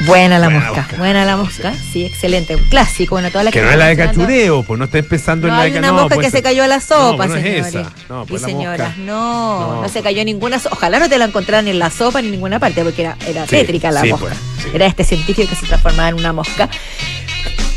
Buena 0.00 0.38
la 0.40 0.48
Buena 0.48 0.66
mosca, 0.72 0.88
buena 0.98 1.24
la 1.24 1.36
mosca, 1.36 1.72
sí, 1.92 2.04
excelente, 2.04 2.56
un 2.56 2.64
clásico, 2.64 3.14
bueno, 3.14 3.30
toda 3.30 3.44
la 3.44 3.52
Que 3.52 3.62
no 3.62 3.70
es 3.70 3.76
la 3.76 3.86
de 3.86 3.96
cachureo, 3.96 4.64
pues 4.64 4.76
no 4.76 4.86
estés 4.86 5.06
pensando 5.06 5.46
No 5.46 5.52
en 5.54 5.58
la 5.58 5.64
de 5.66 5.78
una 5.78 5.88
no, 5.88 5.94
mosca 5.94 6.16
pues, 6.16 6.26
que 6.26 6.30
se 6.36 6.42
cayó 6.42 6.64
a 6.64 6.66
la 6.66 6.80
sopa, 6.80 7.26
no, 7.28 7.34
no 7.34 7.40
es 7.40 7.66
esa. 7.68 7.92
Pues 8.28 8.42
y 8.42 8.44
señoras, 8.44 8.98
no, 8.98 9.82
No. 9.82 9.88
se 9.88 10.02
cayó 10.02 10.24
ninguna 10.24 10.58
sopa. 10.58 10.74
Ojalá 10.76 10.98
no 10.98 11.08
te 11.08 11.16
la 11.16 11.26
encontraran 11.26 11.68
en 11.68 11.78
la 11.78 11.90
sopa 11.90 12.20
ni 12.20 12.26
en 12.26 12.32
ninguna 12.32 12.58
parte, 12.58 12.82
porque 12.82 13.02
era, 13.02 13.16
era 13.26 13.42
Sí, 13.46 13.50
tétrica 13.56 13.92
la 13.92 14.00
sí, 14.02 14.10
mosca. 14.10 14.26
pues, 14.26 14.38
sí. 14.64 14.70
Era 14.74 14.86
este 14.86 15.04
científico 15.04 15.48
que 15.48 15.54
se 15.54 15.66
transformaba 15.66 16.08
en 16.08 16.14
una 16.16 16.32
mosca. 16.32 16.68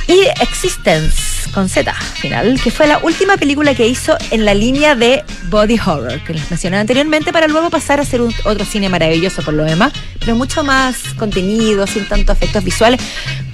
Y 0.07 0.21
Existence, 0.41 1.49
con 1.53 1.67
Z 1.67 1.93
final, 1.93 2.59
que 2.63 2.71
fue 2.71 2.87
la 2.87 2.99
última 2.99 3.35
película 3.35 3.75
que 3.75 3.87
hizo 3.87 4.17
en 4.31 4.45
la 4.45 4.53
línea 4.53 4.95
de 4.95 5.23
body 5.49 5.77
horror, 5.79 6.23
que 6.23 6.33
les 6.33 6.49
mencioné 6.49 6.77
anteriormente, 6.77 7.33
para 7.33 7.47
luego 7.47 7.69
pasar 7.69 7.99
a 7.99 8.03
hacer 8.03 8.21
otro 8.21 8.65
cine 8.65 8.87
maravilloso 8.87 9.41
por 9.41 9.53
lo 9.53 9.65
demás, 9.65 9.91
pero 10.19 10.35
mucho 10.35 10.63
más 10.63 10.95
contenido, 11.17 11.85
sin 11.87 12.07
tantos 12.07 12.37
efectos 12.37 12.63
visuales, 12.63 13.01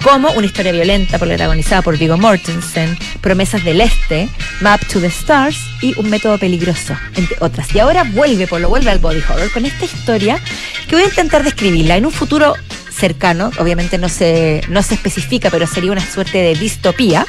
como 0.04 0.30
una 0.32 0.46
historia 0.46 0.70
violenta 0.70 1.18
protagonizada 1.18 1.82
por 1.82 1.98
Viggo 1.98 2.18
Mortensen, 2.18 2.96
Promesas 3.20 3.64
del 3.64 3.80
Este, 3.80 4.28
Map 4.60 4.80
to 4.86 5.00
the 5.00 5.06
Stars 5.06 5.58
y 5.82 5.98
Un 5.98 6.08
método 6.08 6.38
peligroso, 6.38 6.96
entre 7.16 7.36
otras. 7.40 7.74
Y 7.74 7.80
ahora 7.80 8.04
vuelve, 8.04 8.46
por 8.46 8.60
lo 8.60 8.68
vuelve 8.68 8.90
al 8.90 9.00
body 9.00 9.22
horror, 9.28 9.50
con 9.50 9.66
esta 9.66 9.86
historia 9.86 10.40
que 10.88 10.94
voy 10.94 11.04
a 11.04 11.08
intentar 11.08 11.42
describirla 11.42 11.96
en 11.96 12.06
un 12.06 12.12
futuro 12.12 12.54
cercano, 12.94 13.50
obviamente 13.58 13.98
no 13.98 14.08
se, 14.08 14.62
no 14.68 14.82
se 14.82 14.94
especifica, 14.94 15.50
pero 15.50 15.66
sería 15.66 15.92
una 15.92 16.04
suerte 16.04 16.38
de 16.38 16.54
distopía. 16.54 17.26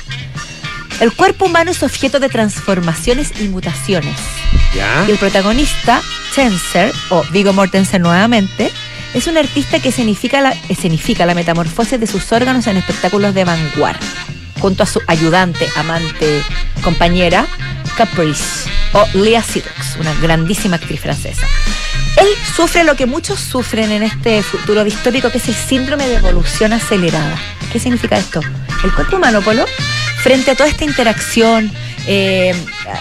El 1.00 1.12
cuerpo 1.12 1.46
humano 1.46 1.72
es 1.72 1.84
objeto 1.84 2.20
de 2.20 2.30
transformaciones 2.30 3.32
y 3.42 3.48
mutaciones. 3.50 4.16
¿Ya? 4.74 5.06
Y 5.08 5.12
el 5.12 5.18
protagonista, 5.18 6.02
Chancer, 6.34 6.94
o 7.10 7.24
Viggo 7.32 7.52
Mortensen 7.52 8.02
nuevamente, 8.02 8.72
es 9.14 9.28
un 9.28 9.38
artista 9.38 9.80
que 9.80 9.90
escenifica 9.90 10.42
la, 10.42 10.54
escenifica 10.70 11.26
la 11.26 11.36
metamorfosis 11.36 12.00
de 12.00 12.08
sus 12.08 12.32
órganos 12.32 12.68
en 12.68 12.78
espectáculos 12.78 13.34
de 13.34 13.46
vanguardia, 13.46 14.08
junto 14.60 14.84
a 14.84 14.86
su 14.86 15.02
ayudante, 15.08 15.68
amante, 15.76 16.42
compañera, 16.82 17.46
Caprice, 17.98 18.70
o 18.92 19.08
Lea 19.14 19.42
Seydoux, 19.42 19.98
una 20.00 20.14
grandísima 20.16 20.76
actriz 20.76 21.00
francesa. 21.00 21.48
Sufre 22.56 22.84
lo 22.84 22.96
que 22.96 23.06
muchos 23.06 23.40
sufren 23.40 23.92
en 23.92 24.04
este 24.04 24.42
futuro 24.44 24.84
distópico, 24.84 25.30
que 25.32 25.38
es 25.40 25.48
el 25.48 25.56
síndrome 25.56 26.08
de 26.08 26.16
evolución 26.16 26.74
acelerada. 26.74 27.38
¿Qué 27.72 27.80
significa 27.80 28.18
esto? 28.18 28.40
El 28.84 28.94
cuerpo 28.94 29.18
humano, 29.18 29.42
Polo, 29.42 29.66
frente 30.22 30.52
a 30.52 30.56
toda 30.56 30.70
esta 30.70 30.86
interacción, 30.86 31.72
eh, 32.08 32.56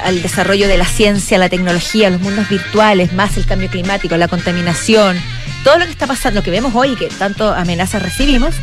al 0.04 0.22
desarrollo 0.22 0.66
de 0.66 0.76
la 0.78 0.86
ciencia, 0.86 1.38
la 1.38 1.48
tecnología, 1.48 2.10
los 2.10 2.20
mundos 2.20 2.48
virtuales, 2.48 3.12
más 3.12 3.36
el 3.36 3.46
cambio 3.46 3.68
climático, 3.68 4.16
la 4.16 4.28
contaminación, 4.28 5.20
todo 5.62 5.78
lo 5.78 5.84
que 5.84 5.92
está 5.92 6.06
pasando, 6.06 6.40
lo 6.40 6.44
que 6.44 6.50
vemos 6.50 6.74
hoy 6.74 6.96
que 6.96 7.06
tanto 7.06 7.52
amenazas 7.54 8.02
recibimos, 8.02 8.54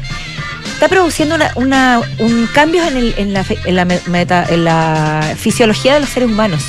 está 0.74 0.88
produciendo 0.90 1.38
una, 1.56 2.02
un 2.20 2.48
cambio 2.54 2.84
en, 2.88 2.98
el- 2.98 3.16
en 3.18 3.34
la, 3.76 3.86
meta- 3.86 4.46
en 4.50 4.66
la 4.66 5.36
fisiología 5.38 5.94
de 5.94 6.02
los 6.02 6.10
seres 6.10 6.30
humanos. 6.30 6.64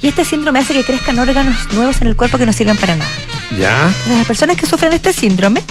Y 0.00 0.08
este 0.08 0.24
síndrome 0.24 0.60
hace 0.60 0.74
que 0.74 0.84
crezcan 0.84 1.18
órganos 1.18 1.72
nuevos 1.72 2.00
en 2.00 2.08
el 2.08 2.16
cuerpo 2.16 2.38
que 2.38 2.46
no 2.46 2.52
sirven 2.52 2.76
para 2.76 2.96
nada. 2.96 3.10
¿Ya? 3.58 3.92
Las 4.08 4.26
personas 4.26 4.56
que 4.56 4.66
sufren 4.66 4.92
este 4.92 5.12
síndrome, 5.12 5.62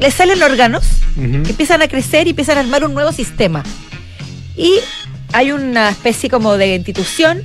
les 0.00 0.14
salen 0.14 0.42
órganos 0.42 0.84
que 1.16 1.50
empiezan 1.50 1.82
a 1.82 1.88
crecer 1.88 2.26
y 2.26 2.30
empiezan 2.30 2.58
a 2.58 2.60
armar 2.60 2.84
un 2.84 2.94
nuevo 2.94 3.12
sistema. 3.12 3.62
Y 4.56 4.74
hay 5.32 5.50
una 5.52 5.90
especie 5.90 6.30
como 6.30 6.56
de 6.56 6.76
institución 6.76 7.42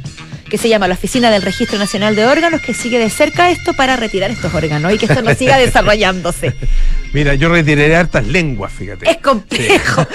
que 0.49 0.57
se 0.57 0.67
llama 0.67 0.87
la 0.89 0.95
Oficina 0.95 1.31
del 1.31 1.41
Registro 1.41 1.79
Nacional 1.79 2.13
de 2.15 2.25
Órganos 2.25 2.61
que 2.61 2.73
sigue 2.73 2.99
de 2.99 3.09
cerca 3.09 3.49
esto 3.49 3.73
para 3.73 3.95
retirar 3.95 4.31
estos 4.31 4.53
órganos 4.53 4.93
y 4.93 4.97
que 4.97 5.05
esto 5.05 5.21
no 5.21 5.33
siga 5.33 5.57
desarrollándose. 5.57 6.53
Mira, 7.13 7.35
yo 7.35 7.49
retiraré 7.49 7.95
hartas 7.95 8.25
lenguas, 8.25 8.71
fíjate. 8.71 9.09
Es 9.09 9.17
complejo. 9.17 10.05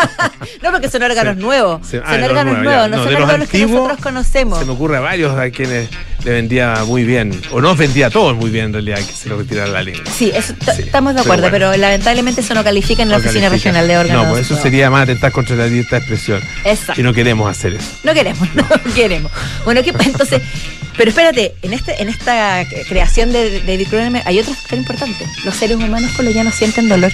no 0.62 0.70
porque 0.70 0.88
son 0.88 1.02
órganos 1.02 1.36
Sí. 1.36 1.42
nuevos. 1.42 1.86
Sí, 1.86 1.96
son 1.96 2.02
ah, 2.06 2.16
los 2.16 2.30
órganos 2.30 2.58
nuevos, 2.58 2.88
no, 2.90 2.96
No, 2.96 3.02
son 3.02 3.06
de 3.06 3.12
los 3.12 3.22
órganos 3.22 3.48
que 3.48 3.56
antiguos, 3.58 3.82
nosotros 3.82 4.02
conocemos. 4.02 4.58
Se 4.58 4.64
me 4.64 4.72
ocurre 4.72 4.96
a 4.96 5.00
varios 5.00 5.38
a 5.38 5.50
quienes 5.50 5.88
le 6.24 6.32
vendía 6.32 6.84
muy 6.86 7.04
bien, 7.04 7.38
o 7.52 7.60
no 7.60 7.74
vendía 7.76 8.06
a 8.06 8.10
todos 8.10 8.36
muy 8.36 8.50
bien 8.50 8.66
en 8.66 8.72
realidad, 8.72 8.98
que 8.98 9.12
se 9.12 9.28
lo 9.28 9.38
retirara 9.38 9.70
la 9.70 9.82
lengua. 9.82 10.04
Sí, 10.12 10.30
eso 10.34 10.54
estamos 10.78 11.14
de 11.14 11.20
pero 11.20 11.32
acuerdo, 11.32 11.50
bueno. 11.50 11.70
pero, 11.70 11.76
lamentablemente 11.76 12.40
eso 12.40 12.54
no 12.54 12.64
califica 12.64 13.02
en 13.02 13.10
la 13.10 13.16
Oficina 13.18 13.48
califica. 13.48 13.70
Regional 13.70 13.88
de 13.88 13.98
Órganos. 13.98 14.24
No, 14.26 14.30
pues 14.32 14.50
eso 14.50 14.60
sería 14.60 14.90
más 14.90 15.04
atentar 15.04 15.32
contra 15.32 15.56
la 15.56 15.66
libertad 15.66 15.98
de 15.98 15.98
expresión. 15.98 16.42
Exacto. 16.64 17.00
Y 17.00 17.04
no 17.04 17.12
queremos 17.12 17.50
hacer 17.50 17.74
eso. 17.74 17.90
No 18.02 18.14
queremos, 18.14 18.48
no, 18.54 18.64
queremos. 18.94 19.30
Bueno, 19.64 19.82
¿qué, 19.82 19.90
entonces, 19.90 20.42
pero 21.00 21.08
espérate, 21.08 21.54
en 21.62 21.72
este, 21.72 22.02
en 22.02 22.10
esta 22.10 22.62
creación 22.86 23.32
de 23.32 23.60
David 23.62 23.88
Cronenberg 23.88 24.28
hay 24.28 24.38
otro 24.38 24.52
factor 24.52 24.78
importante. 24.78 25.26
Los 25.46 25.56
seres 25.56 25.78
humanos 25.78 26.10
por 26.14 26.26
lo 26.26 26.30
ya 26.30 26.44
no 26.44 26.52
sienten 26.52 26.90
dolor. 26.90 27.10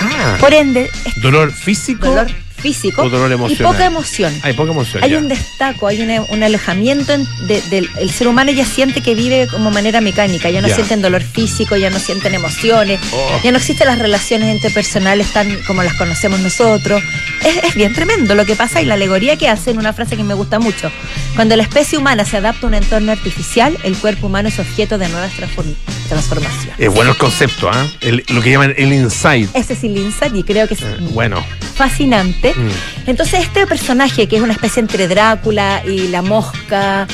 Ah. 0.00 0.38
Por 0.40 0.54
ende, 0.54 0.90
¿Dolor 1.16 1.52
físico? 1.52 2.06
dolor 2.06 2.30
físico 2.56 3.02
o 3.02 3.10
dolor 3.10 3.50
y 3.50 3.56
poca 3.56 3.84
emoción. 3.84 4.32
Hay 4.44 4.52
poca 4.54 4.70
emoción. 4.70 5.02
Hay 5.04 5.10
ya. 5.10 5.18
un 5.18 5.26
destaco, 5.28 5.88
hay 5.88 6.00
una- 6.00 6.22
un 6.22 6.42
alejamiento 6.44 7.12
en- 7.12 7.26
de- 7.48 7.60
del 7.62 7.90
el 7.98 8.10
ser 8.10 8.28
humano 8.28 8.50
ya 8.52 8.64
siente 8.64 9.00
que 9.02 9.14
vive 9.16 9.48
como 9.48 9.70
manera 9.72 10.00
mecánica, 10.00 10.48
ya 10.48 10.62
no 10.62 10.68
Ya. 10.68 10.76
sienten 10.76 11.02
dolor 11.02 11.22
físico, 11.22 11.76
ya 11.76 11.90
no 11.90 11.98
sienten 11.98 12.34
emociones, 12.34 13.00
Oh. 13.12 13.40
ya 13.44 13.50
no 13.50 13.58
existen 13.58 13.88
las 13.88 13.98
relaciones 13.98 14.54
interpersonales 14.54 15.26
tan 15.32 15.54
como 15.66 15.82
las 15.82 15.94
conocemos 15.94 16.38
nosotros. 16.40 17.02
Es, 17.44 17.64
es 17.64 17.74
bien 17.74 17.92
tremendo 17.94 18.34
lo 18.34 18.44
que 18.46 18.54
pasa 18.56 18.80
y 18.80 18.84
la 18.84 18.94
alegoría 18.94 19.36
que 19.36 19.48
hace 19.48 19.70
en 19.72 19.78
una 19.78 19.92
frase 19.92 20.16
que 20.16 20.24
me 20.24 20.34
gusta 20.34 20.58
mucho. 20.58 20.90
Cuando 21.34 21.56
la 21.56 21.62
especie 21.62 21.98
humana 21.98 22.24
se 22.24 22.36
adapta 22.36 22.66
a 22.66 22.68
un 22.68 22.74
entorno 22.74 23.10
artificial, 23.12 23.76
el 23.82 23.96
cuerpo 23.96 24.26
humano 24.28 24.48
es 24.48 24.58
objeto 24.58 24.98
de 24.98 25.08
nuevas 25.08 25.32
transform- 25.32 25.74
transformaciones. 26.08 26.74
Es 26.78 26.88
bueno 26.92 27.10
el 27.12 27.16
concepto, 27.16 27.68
¿ah? 27.72 27.86
El- 28.00 28.24
Lo 28.28 28.40
que 28.42 28.50
llaman 28.50 28.74
el 28.76 28.92
insight. 28.92 29.50
Ese 29.54 29.72
es 29.72 29.82
el 29.84 29.96
insight 29.96 30.34
y 30.36 30.42
creo 30.44 30.68
que 30.68 30.74
es 30.74 30.82
Eh, 30.82 30.96
bueno. 31.10 31.44
fascinante. 31.74 32.54
Mm. 32.54 33.08
Entonces 33.10 33.40
este 33.40 33.66
personaje, 33.66 34.28
que 34.28 34.36
es 34.36 34.42
una 34.42 34.52
especie 34.52 34.80
entre 34.80 35.08
Drácula 35.08 35.82
y 35.86 36.08
la 36.08 36.22
mosca, 36.22 37.06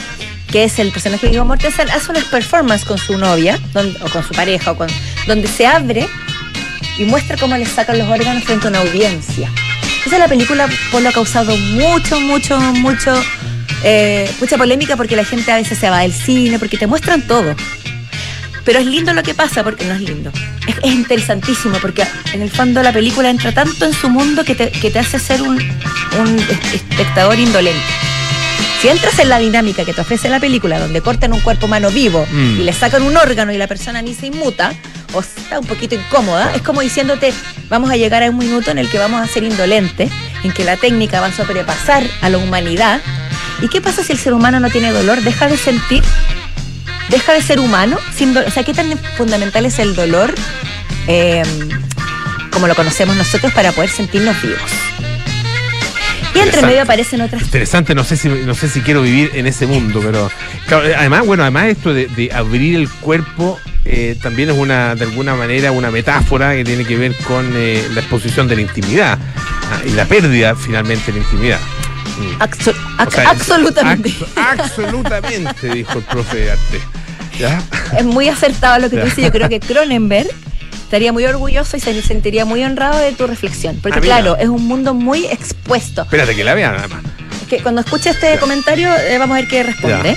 que 0.50 0.64
es 0.64 0.78
el 0.78 0.90
personaje 0.92 1.26
de 1.26 1.32
Viggo 1.32 1.44
Mortensen, 1.44 1.88
hace 1.90 2.10
unas 2.10 2.24
performances 2.24 2.86
con 2.86 2.98
su 2.98 3.16
novia, 3.18 3.58
don- 3.72 3.96
o 4.02 4.08
con 4.10 4.22
su 4.26 4.34
pareja, 4.34 4.72
o 4.72 4.76
con, 4.76 4.88
donde 5.26 5.46
se 5.48 5.66
abre 5.66 6.06
y 6.98 7.04
muestra 7.04 7.36
cómo 7.36 7.56
le 7.56 7.64
sacan 7.66 7.98
los 7.98 8.08
órganos 8.08 8.44
frente 8.44 8.66
a 8.66 8.70
una 8.70 8.80
audiencia. 8.80 9.50
Entonces 9.98 10.18
la 10.18 10.28
película 10.28 10.68
por 10.90 11.02
lo 11.02 11.08
ha 11.08 11.12
causado 11.12 11.56
mucho, 11.56 12.20
mucho, 12.20 12.58
mucho, 12.61 13.12
eh, 13.84 14.30
mucha 14.40 14.56
polémica 14.56 14.96
porque 14.96 15.16
la 15.16 15.24
gente 15.24 15.52
a 15.52 15.56
veces 15.56 15.78
se 15.78 15.90
va 15.90 16.00
del 16.00 16.12
cine, 16.12 16.58
porque 16.58 16.76
te 16.78 16.87
muestran 16.87 17.22
todo. 17.26 17.54
Pero 18.64 18.80
es 18.80 18.87
lindo 18.87 19.12
lo 19.14 19.22
que 19.22 19.34
pasa, 19.34 19.64
porque 19.64 19.84
no 19.87 19.94
es 19.94 20.00
lindo. 20.02 20.30
Es, 20.66 20.76
es 20.82 20.92
interesantísimo, 20.92 21.78
porque 21.80 22.04
en 22.32 22.42
el 22.42 22.50
fondo 22.50 22.82
la 22.82 22.92
película 22.92 23.30
entra 23.30 23.52
tanto 23.52 23.87
en 23.87 23.92
su 23.94 24.08
mundo 24.11 24.44
que 24.44 24.54
te, 24.54 24.70
que 24.70 24.90
te 24.90 24.98
hace 24.98 25.18
ser 25.18 25.40
un, 25.42 25.56
un 25.56 26.38
es- 26.38 26.74
espectador 26.74 27.38
indolente. 27.38 27.80
Si 28.82 28.88
entras 28.88 29.18
en 29.18 29.28
la 29.30 29.38
dinámica 29.38 29.84
que 29.84 29.92
te 29.94 30.00
ofrece 30.02 30.28
la 30.28 30.38
película, 30.38 30.78
donde 30.78 31.00
cortan 31.00 31.32
un 31.32 31.40
cuerpo 31.40 31.66
humano 31.66 31.90
vivo 31.90 32.24
Mm. 32.30 32.61
y 32.61 32.64
le 32.64 32.72
sacan 32.72 33.02
un 33.02 33.16
órgano 33.16 33.52
y 33.52 33.58
la 33.58 33.66
persona 33.66 34.02
ni 34.02 34.14
se 34.14 34.26
inmuta, 34.26 34.72
o 35.12 35.20
está 35.20 35.58
un 35.58 35.66
poquito 35.66 35.94
incómoda, 35.94 36.54
es 36.54 36.62
como 36.62 36.80
diciéndote, 36.80 37.32
vamos 37.68 37.90
a 37.90 37.96
llegar 37.96 38.22
a 38.22 38.30
un 38.30 38.38
minuto 38.38 38.70
en 38.70 38.78
el 38.78 38.88
que 38.88 38.98
vamos 38.98 39.20
a 39.20 39.26
ser 39.26 39.44
indolentes, 39.44 40.10
en 40.44 40.52
que 40.52 40.64
la 40.64 40.76
técnica 40.76 41.20
va 41.20 41.26
a 41.26 41.32
sobrepasar 41.32 42.04
a 42.20 42.28
la 42.28 42.38
humanidad. 42.38 43.00
¿Y 43.60 43.68
qué 43.68 43.80
pasa 43.80 44.04
si 44.04 44.12
el 44.12 44.18
ser 44.18 44.34
humano 44.34 44.60
no 44.60 44.70
tiene 44.70 44.92
dolor? 44.92 45.20
¿Deja 45.22 45.48
de 45.48 45.56
sentir? 45.56 46.04
deja 47.08 47.32
de 47.32 47.42
ser 47.42 47.60
humano 47.60 47.98
sin 48.14 48.36
O 48.36 48.50
sea, 48.50 48.64
¿qué 48.64 48.74
tan 48.74 48.98
fundamental 49.16 49.64
es 49.66 49.78
el 49.78 49.94
dolor 49.94 50.34
eh, 51.06 51.42
como 52.50 52.66
lo 52.66 52.74
conocemos 52.74 53.16
nosotros 53.16 53.52
para 53.52 53.72
poder 53.72 53.90
sentirnos 53.90 54.40
vivos? 54.42 54.70
Y 56.34 56.38
entre 56.40 56.62
medio 56.62 56.82
aparecen 56.82 57.20
otras. 57.20 57.42
Interesante, 57.42 57.94
no 57.94 58.04
sé 58.04 58.16
si 58.16 58.28
no 58.28 58.54
sé 58.54 58.68
si 58.68 58.80
quiero 58.80 59.02
vivir 59.02 59.30
en 59.34 59.46
ese 59.46 59.66
mundo, 59.66 60.00
pero 60.04 60.30
claro, 60.66 60.86
eh, 60.86 60.94
además, 60.96 61.26
bueno, 61.26 61.42
además 61.42 61.66
esto 61.66 61.92
de, 61.94 62.06
de 62.08 62.30
abrir 62.32 62.76
el 62.76 62.88
cuerpo 62.88 63.58
eh, 63.84 64.16
también 64.22 64.50
es 64.50 64.56
una, 64.56 64.94
de 64.94 65.04
alguna 65.04 65.34
manera, 65.34 65.72
una 65.72 65.90
metáfora 65.90 66.54
que 66.54 66.64
tiene 66.64 66.84
que 66.84 66.96
ver 66.96 67.14
con 67.26 67.50
eh, 67.56 67.82
la 67.94 68.00
exposición 68.00 68.46
de 68.46 68.56
la 68.56 68.62
intimidad 68.62 69.18
ah, 69.72 69.80
y 69.86 69.90
la 69.90 70.04
pérdida 70.04 70.54
finalmente 70.54 71.10
de 71.12 71.18
la 71.20 71.24
intimidad. 71.24 71.58
Mm. 72.18 72.42
Axo- 72.42 72.70
O 72.98 73.02
ac- 73.02 73.10
sea, 73.10 73.22
es- 73.24 73.28
absolutamente. 73.30 74.12
absolutamente, 74.36 75.68
dijo 75.70 75.98
el 75.98 76.04
profe 76.04 76.36
de 76.38 76.50
arte. 76.52 76.80
¿Ya? 77.38 77.62
Es 77.96 78.04
muy 78.04 78.28
acertado 78.28 78.78
lo 78.80 78.90
que 78.90 78.96
tú 78.98 79.04
dices. 79.04 79.24
Yo 79.24 79.30
creo 79.30 79.48
que 79.48 79.60
Cronenberg 79.66 80.28
estaría 80.88 81.12
muy 81.12 81.27
orgulloso 81.27 81.77
y 81.77 81.81
se 81.81 82.01
sentiría 82.01 82.46
muy 82.46 82.64
honrado 82.64 82.98
de 82.98 83.12
tu 83.12 83.27
reflexión. 83.27 83.79
Porque, 83.83 84.01
claro, 84.01 84.38
es 84.38 84.48
un 84.48 84.66
mundo 84.66 84.94
muy 84.94 85.27
expuesto. 85.27 86.01
Espérate 86.03 86.35
que 86.35 86.44
la 86.44 86.55
vean, 86.55 86.77
además. 86.79 87.03
Es 87.42 87.48
que 87.48 87.59
cuando 87.62 87.83
escuche 87.83 88.09
este 88.11 88.35
Ya. 88.35 88.40
comentario, 88.40 88.88
eh, 88.96 89.18
vamos 89.18 89.37
a 89.37 89.40
ver 89.40 89.48
qué 89.48 89.62
responde. 89.64 90.16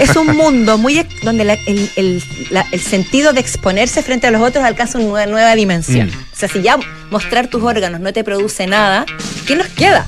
Es 0.00 0.16
un 0.16 0.28
mundo 0.36 0.78
muy 0.78 1.06
donde 1.22 1.44
la- 1.44 1.58
el, 1.66 1.90
el- 1.96 2.22
la- 2.50 2.64
el 2.72 2.80
sentido 2.80 3.34
de 3.34 3.40
exponerse 3.40 4.02
frente 4.02 4.26
a 4.26 4.30
los 4.30 4.40
otros 4.40 4.64
alcanza 4.64 4.96
una 4.96 5.06
nueva, 5.08 5.26
nueva 5.30 5.54
dimensión. 5.54 6.06
Mm. 6.08 6.32
O 6.32 6.36
sea, 6.36 6.48
si 6.48 6.62
ya 6.62 6.78
mostrar 7.10 7.48
tus 7.48 7.62
órganos 7.62 8.00
no 8.00 8.10
te 8.14 8.24
produce 8.24 8.66
nada, 8.66 9.04
¿qué 9.46 9.54
nos 9.54 9.66
queda? 9.68 10.06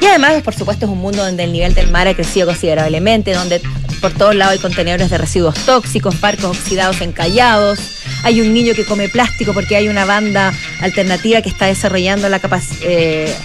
Y 0.00 0.06
además, 0.06 0.42
por 0.42 0.54
supuesto, 0.56 0.86
es 0.86 0.90
un 0.90 0.98
mundo 0.98 1.24
donde 1.24 1.44
el 1.44 1.52
nivel 1.52 1.74
del 1.74 1.88
mar 1.92 2.08
ha 2.08 2.14
crecido 2.14 2.46
considerablemente, 2.48 3.32
donde 3.34 3.62
por 4.00 4.10
todos 4.12 4.34
lados 4.34 4.54
hay 4.54 4.58
contenedores 4.58 5.10
de 5.10 5.16
residuos 5.18 5.54
tóxicos, 5.64 6.20
barcos 6.20 6.56
oxidados 6.58 7.00
encallados, 7.00 7.78
hay 8.24 8.40
un 8.40 8.52
niño 8.54 8.74
que 8.74 8.84
come 8.84 9.08
plástico 9.08 9.52
porque 9.52 9.76
hay 9.76 9.88
una 9.88 10.04
banda 10.04 10.52
alternativa 10.80 11.42
que 11.42 11.48
está 11.48 11.66
desarrollando 11.66 12.28
la 12.28 12.38
capacidad, 12.38 12.82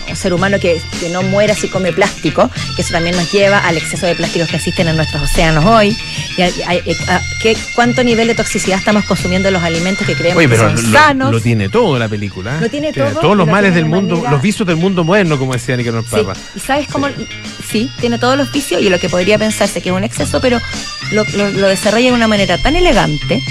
un 0.09 0.15
ser 0.15 0.33
humano 0.33 0.59
que, 0.59 0.79
que 0.99 1.09
no 1.09 1.21
muera 1.23 1.55
si 1.55 1.67
come 1.67 1.91
plástico, 1.93 2.49
que 2.75 2.81
eso 2.81 2.91
también 2.91 3.15
nos 3.15 3.31
lleva 3.31 3.59
al 3.59 3.77
exceso 3.77 4.05
de 4.05 4.15
plásticos 4.15 4.49
que 4.49 4.55
existen 4.57 4.87
en 4.87 4.95
nuestros 4.95 5.21
océanos 5.23 5.65
hoy, 5.65 5.95
y 6.37 6.41
a- 6.41 6.47
a- 6.47 7.15
a- 7.15 7.21
qué- 7.41 7.57
cuánto 7.75 8.03
nivel 8.03 8.27
de 8.27 8.35
toxicidad 8.35 8.77
estamos 8.79 9.05
consumiendo 9.05 9.47
en 9.49 9.53
los 9.53 9.63
alimentos 9.63 10.05
que 10.05 10.13
creemos 10.15 10.37
Oye, 10.37 10.49
que 10.49 10.57
son 10.57 10.91
lo, 10.91 10.99
sanos. 10.99 11.31
lo 11.31 11.41
tiene 11.41 11.69
todo 11.69 11.97
la 11.99 12.07
película. 12.07 12.57
¿eh? 12.57 12.61
Lo 12.61 12.69
tiene 12.69 12.93
todo, 12.93 13.09
Todos 13.19 13.37
los 13.37 13.47
males 13.47 13.73
del 13.73 13.83
de 13.83 13.89
mundo, 13.89 14.15
manera- 14.15 14.31
los 14.31 14.41
vicios 14.41 14.67
del 14.67 14.77
mundo 14.77 15.03
moderno, 15.03 15.37
como 15.37 15.53
decía 15.53 15.75
Nicanor 15.77 16.03
Sí, 16.03 16.09
Papa. 16.17 16.33
y 16.55 16.59
sabes 16.59 16.87
cómo, 16.91 17.07
sí, 17.71 17.89
tiene 17.99 18.17
todos 18.19 18.37
los 18.37 18.51
vicios 18.51 18.81
y 18.81 18.89
lo 18.89 18.99
que 18.99 19.09
podría 19.09 19.37
pensarse 19.37 19.81
que 19.81 19.89
es 19.89 19.95
un 19.95 20.03
exceso, 20.03 20.39
pero 20.41 20.59
lo, 21.11 21.23
lo- 21.35 21.49
lo 21.51 21.67
desarrolla 21.67 22.09
de 22.09 22.13
una 22.15 22.27
manera 22.27 22.57
tan 22.57 22.75
elegante, 22.75 23.41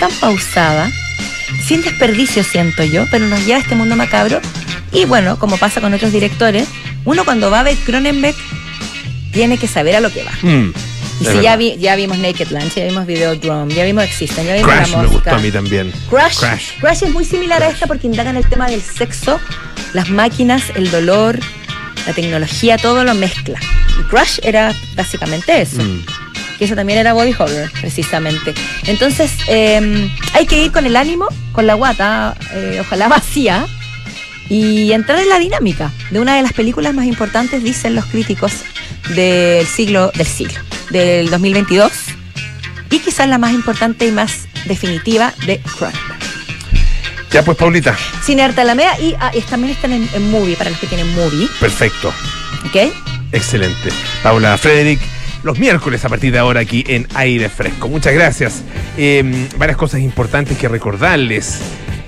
tan 0.00 0.10
pausada, 0.20 0.73
sin 1.66 1.82
desperdicio, 1.82 2.42
siento 2.44 2.84
yo, 2.84 3.04
pero 3.10 3.26
nos 3.26 3.44
lleva 3.46 3.58
a 3.58 3.62
este 3.62 3.74
mundo 3.74 3.96
macabro. 3.96 4.40
Y 4.92 5.04
bueno, 5.06 5.38
como 5.38 5.56
pasa 5.56 5.80
con 5.80 5.92
otros 5.94 6.12
directores, 6.12 6.68
uno 7.04 7.24
cuando 7.24 7.50
va 7.50 7.60
a 7.60 7.62
ver 7.64 7.76
Cronenberg 7.84 8.36
tiene 9.32 9.58
que 9.58 9.66
saber 9.66 9.96
a 9.96 10.00
lo 10.00 10.10
que 10.12 10.22
va. 10.22 10.32
Mm, 10.42 10.72
Y 11.20 11.24
si 11.24 11.24
ya, 11.24 11.32
verdad. 11.34 11.58
vi- 11.58 11.76
ya 11.78 11.96
vimos 11.96 12.18
Naked 12.18 12.48
Lunch, 12.50 12.74
ya 12.74 12.84
vimos 12.84 13.06
Videodrome, 13.06 13.74
ya 13.74 13.84
vimos 13.84 14.04
Existen, 14.04 14.46
ya 14.46 14.54
vimos 14.54 14.70
Crash 14.70 14.90
La 14.90 14.98
me 15.02 15.06
gustó 15.08 15.34
a 15.34 15.38
mí 15.38 15.50
también. 15.50 15.92
Crash, 16.10 16.38
Crash. 16.38 16.64
Crash. 16.80 17.02
es 17.02 17.10
muy 17.12 17.24
similar 17.24 17.62
a 17.62 17.68
esta 17.68 17.86
porque 17.86 18.06
indagan 18.06 18.36
el 18.36 18.46
tema 18.46 18.68
del 18.68 18.80
sexo, 18.82 19.40
las 19.92 20.08
máquinas, 20.10 20.62
el 20.76 20.90
dolor, 20.90 21.38
la 22.06 22.12
tecnología, 22.12 22.76
todo 22.78 23.04
lo 23.04 23.14
mezcla. 23.14 23.58
Y 24.00 24.02
Crash 24.08 24.38
era 24.42 24.72
básicamente 24.96 25.60
eso. 25.62 25.82
Mm. 25.82 26.04
Que 26.64 26.68
eso 26.68 26.76
también 26.76 26.98
era 26.98 27.12
body 27.12 27.34
horror, 27.38 27.70
precisamente. 27.78 28.54
Entonces, 28.86 29.30
eh, 29.48 30.10
hay 30.32 30.46
que 30.46 30.64
ir 30.64 30.72
con 30.72 30.86
el 30.86 30.96
ánimo, 30.96 31.28
con 31.52 31.66
la 31.66 31.74
guata, 31.74 32.34
eh, 32.54 32.78
ojalá 32.80 33.08
vacía, 33.10 33.66
y 34.48 34.92
entrar 34.92 35.18
en 35.18 35.28
la 35.28 35.38
dinámica 35.38 35.92
de 36.10 36.20
una 36.20 36.36
de 36.36 36.42
las 36.42 36.54
películas 36.54 36.94
más 36.94 37.04
importantes, 37.04 37.62
dicen 37.62 37.94
los 37.94 38.06
críticos, 38.06 38.52
del 39.14 39.66
siglo, 39.66 40.10
del 40.14 40.26
siglo, 40.26 40.58
del 40.88 41.28
2022, 41.28 41.92
y 42.90 42.98
quizás 43.00 43.28
la 43.28 43.36
más 43.36 43.52
importante 43.52 44.06
y 44.06 44.10
más 44.10 44.48
definitiva 44.64 45.34
de 45.44 45.58
Cronenberg. 45.58 46.18
Ya 47.30 47.44
pues, 47.44 47.58
Paulita, 47.58 47.94
Cine 48.22 48.42
Arte 48.42 48.62
Alameda 48.62 48.98
y, 48.98 49.14
ah, 49.20 49.32
y 49.34 49.42
también 49.42 49.74
están 49.74 49.92
en, 49.92 50.08
en 50.14 50.30
Movie, 50.30 50.56
para 50.56 50.70
los 50.70 50.78
que 50.78 50.86
tienen 50.86 51.14
Movie, 51.14 51.46
perfecto. 51.60 52.08
¿ok? 52.64 52.90
Excelente. 53.32 53.90
Paula 54.22 54.56
Frederick, 54.56 55.00
los 55.44 55.58
miércoles 55.58 56.04
a 56.04 56.08
partir 56.08 56.32
de 56.32 56.38
ahora 56.38 56.60
aquí 56.60 56.84
en 56.88 57.06
Aire 57.14 57.48
Fresco. 57.48 57.88
Muchas 57.88 58.14
gracias. 58.14 58.62
Eh, 58.96 59.48
varias 59.56 59.76
cosas 59.76 60.00
importantes 60.00 60.58
que 60.58 60.68
recordarles. 60.68 61.60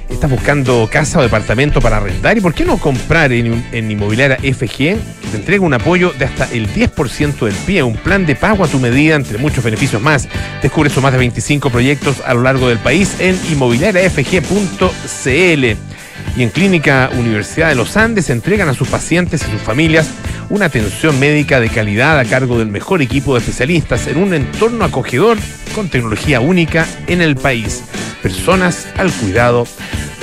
¿Estás 0.09 0.31
buscando 0.31 0.89
casa 0.91 1.19
o 1.19 1.23
departamento 1.23 1.81
para 1.81 1.99
arrendar? 1.99 2.39
¿Y 2.39 2.41
por 2.41 2.55
qué 2.55 2.65
no 2.65 2.79
comprar 2.79 3.33
en, 3.33 3.67
en 3.73 3.91
Inmobiliaria 3.91 4.39
FG? 4.39 4.77
Que 4.77 4.97
te 5.31 5.37
entrega 5.37 5.65
un 5.65 5.75
apoyo 5.75 6.13
de 6.13 6.25
hasta 6.25 6.49
el 6.53 6.73
10% 6.73 7.45
del 7.45 7.55
pie, 7.55 7.83
un 7.83 7.97
plan 7.97 8.25
de 8.25 8.37
pago 8.37 8.65
a 8.65 8.69
tu 8.69 8.79
medida, 8.79 9.17
entre 9.17 9.37
muchos 9.37 9.63
beneficios 9.63 10.01
más. 10.01 10.29
Descubre 10.63 10.89
sus 10.89 11.03
más 11.03 11.13
de 11.13 11.19
25 11.19 11.71
proyectos 11.71 12.23
a 12.25 12.35
lo 12.35 12.43
largo 12.43 12.69
del 12.69 12.79
país 12.79 13.17
en 13.19 13.39
inmobiliariafg.cl. 13.53 15.96
Y 16.37 16.43
en 16.43 16.51
Clínica 16.51 17.11
Universidad 17.17 17.69
de 17.69 17.75
los 17.75 17.97
Andes 17.97 18.31
entregan 18.31 18.69
a 18.69 18.75
sus 18.75 18.89
pacientes 18.89 19.43
y 19.47 19.51
sus 19.51 19.63
familias 19.63 20.09
una 20.49 20.67
atención 20.67 21.19
médica 21.19 21.61
de 21.61 21.69
calidad 21.69 22.19
a 22.19 22.25
cargo 22.25 22.59
del 22.59 22.69
mejor 22.69 23.03
equipo 23.03 23.35
de 23.35 23.41
especialistas 23.41 24.07
en 24.07 24.19
un 24.19 24.35
entorno 24.35 24.85
acogedor 24.85 25.39
con 25.75 25.89
tecnología 25.89 26.41
única 26.41 26.87
en 27.07 27.21
el 27.21 27.37
país. 27.37 27.83
Personas 28.23 28.87
al 28.97 29.11
cuidado 29.13 29.67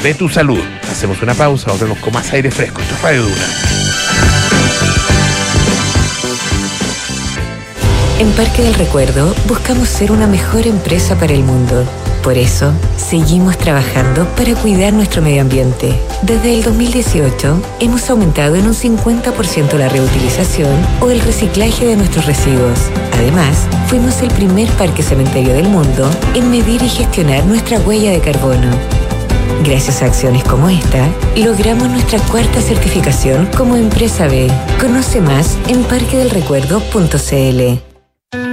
de 0.01 0.13
tu 0.13 0.29
salud. 0.29 0.61
Hacemos 0.91 1.21
una 1.21 1.33
pausa, 1.33 1.71
volvemos 1.71 1.97
con 1.99 2.13
más 2.13 2.31
aire 2.33 2.51
fresco. 2.51 2.81
Esto 2.81 2.95
es 2.95 3.01
Radio 3.01 3.23
Duna. 3.23 3.45
En 8.19 8.31
Parque 8.31 8.61
del 8.61 8.73
Recuerdo 8.75 9.35
buscamos 9.47 9.89
ser 9.89 10.11
una 10.11 10.27
mejor 10.27 10.67
empresa 10.67 11.17
para 11.17 11.33
el 11.33 11.43
mundo. 11.43 11.85
Por 12.23 12.37
eso, 12.37 12.71
seguimos 12.95 13.57
trabajando 13.57 14.25
para 14.37 14.55
cuidar 14.55 14.93
nuestro 14.93 15.21
medio 15.21 15.41
ambiente. 15.41 15.93
Desde 16.21 16.53
el 16.53 16.63
2018, 16.63 17.61
hemos 17.81 18.09
aumentado 18.09 18.55
en 18.55 18.65
un 18.65 18.73
50% 18.73 19.77
la 19.77 19.89
reutilización 19.89 20.73
o 21.01 21.11
el 21.11 21.19
reciclaje 21.19 21.85
de 21.85 21.97
nuestros 21.97 22.25
residuos. 22.25 22.79
Además, 23.11 23.67
fuimos 23.87 24.21
el 24.21 24.29
primer 24.29 24.69
parque 24.69 25.03
cementerio 25.03 25.53
del 25.53 25.67
mundo 25.67 26.09
en 26.33 26.49
medir 26.49 26.81
y 26.81 26.87
gestionar 26.87 27.45
nuestra 27.45 27.77
huella 27.79 28.11
de 28.11 28.21
carbono. 28.21 28.71
Gracias 29.65 30.01
a 30.01 30.05
acciones 30.05 30.45
como 30.45 30.69
esta, 30.69 31.09
logramos 31.35 31.89
nuestra 31.89 32.19
cuarta 32.19 32.61
certificación 32.61 33.47
como 33.57 33.75
empresa 33.75 34.27
B. 34.27 34.49
Conoce 34.79 35.19
más 35.19 35.57
en 35.67 35.83
parquedelrecuerdo.cl. 35.83 38.52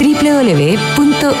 www.uss.cl 0.00 1.40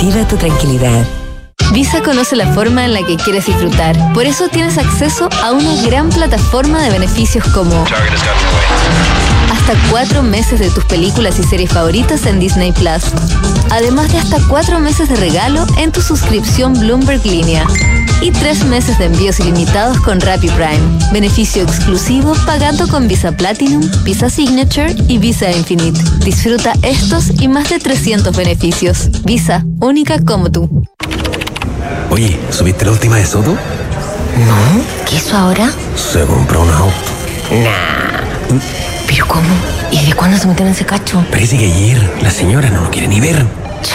tu 0.27 0.35
tranquilidad. 0.35 1.05
Visa 1.73 2.01
conoce 2.01 2.35
la 2.35 2.47
forma 2.53 2.83
en 2.83 2.93
la 2.93 3.05
que 3.05 3.17
quieres 3.17 3.45
disfrutar. 3.45 3.95
Por 4.13 4.25
eso 4.25 4.49
tienes 4.49 4.79
acceso 4.79 5.29
a 5.43 5.51
una 5.51 5.75
gran 5.83 6.09
plataforma 6.09 6.81
de 6.81 6.89
beneficios 6.89 7.45
como 7.53 7.85
hasta 9.51 9.73
cuatro 9.91 10.23
meses 10.23 10.59
de 10.59 10.71
tus 10.71 10.83
películas 10.85 11.37
y 11.37 11.43
series 11.43 11.71
favoritas 11.71 12.25
en 12.25 12.39
Disney 12.39 12.71
Plus. 12.71 13.03
Además 13.69 14.11
de 14.11 14.17
hasta 14.17 14.39
cuatro 14.49 14.79
meses 14.79 15.07
de 15.07 15.17
regalo 15.17 15.67
en 15.77 15.91
tu 15.91 16.01
suscripción 16.01 16.73
Bloomberg 16.73 17.23
Línea. 17.23 17.67
Y 18.21 18.29
tres 18.31 18.63
meses 18.65 18.99
de 18.99 19.05
envíos 19.05 19.39
ilimitados 19.39 19.99
con 20.01 20.21
Rappi 20.21 20.47
Prime. 20.49 20.79
Beneficio 21.11 21.63
exclusivo 21.63 22.33
pagando 22.45 22.87
con 22.87 23.07
Visa 23.07 23.31
Platinum, 23.31 23.81
Visa 24.03 24.29
Signature 24.29 24.95
y 25.07 25.17
Visa 25.17 25.51
Infinite. 25.51 25.99
Disfruta 26.23 26.73
estos 26.83 27.31
y 27.41 27.47
más 27.47 27.69
de 27.69 27.79
300 27.79 28.35
beneficios. 28.37 29.09
Visa, 29.23 29.65
única 29.79 30.23
como 30.23 30.51
tú. 30.51 30.85
Oye, 32.11 32.39
¿subiste 32.51 32.85
la 32.85 32.91
última 32.91 33.17
de 33.17 33.25
Soto? 33.25 33.51
No, 33.51 34.83
¿qué 35.09 35.15
hizo 35.15 35.35
ahora? 35.35 35.71
Se 35.95 36.23
compró 36.25 36.61
un 36.61 36.69
auto. 36.69 36.93
Nah. 37.51 38.59
¿Pero 39.07 39.27
cómo? 39.27 39.49
¿Y 39.91 40.05
de 40.05 40.13
cuándo 40.13 40.37
se 40.37 40.47
metió 40.47 40.65
en 40.65 40.71
ese 40.71 40.85
cacho? 40.85 41.25
Parece 41.31 41.57
que 41.57 41.65
ayer 41.65 42.17
la 42.21 42.29
señora 42.29 42.69
no 42.69 42.81
lo 42.81 42.91
quiere 42.91 43.07
ni 43.07 43.19
ver. 43.19 43.45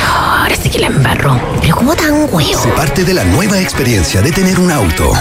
Ahora 0.04 0.54
sí 0.56 0.68
que 0.68 0.78
la 0.78 0.88
embarró. 0.88 1.40
¿Pero 1.60 1.76
cómo 1.76 1.94
tan 1.94 2.28
huevo? 2.32 2.62
Se 2.62 2.68
parte 2.70 3.04
de 3.04 3.14
la 3.14 3.24
nueva 3.24 3.58
experiencia 3.60 4.22
de 4.22 4.32
tener 4.32 4.58
un 4.58 4.70
auto. 4.70 5.12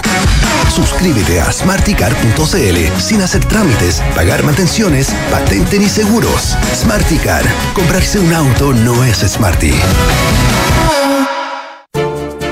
Suscríbete 0.74 1.39
a 1.39 1.51
smarticar.cl 1.51 2.99
sin 2.99 3.22
hacer 3.22 3.45
trámites, 3.45 4.01
pagar 4.16 4.43
mantenciones, 4.43 5.09
patente 5.32 5.80
ni 5.80 5.88
seguros. 5.88 6.55
Smarticar. 6.74 7.43
Comprarse 7.74 8.20
un 8.20 8.34
auto 8.34 8.74
no 8.74 9.03
es 9.03 9.20
smarty. 9.20 9.74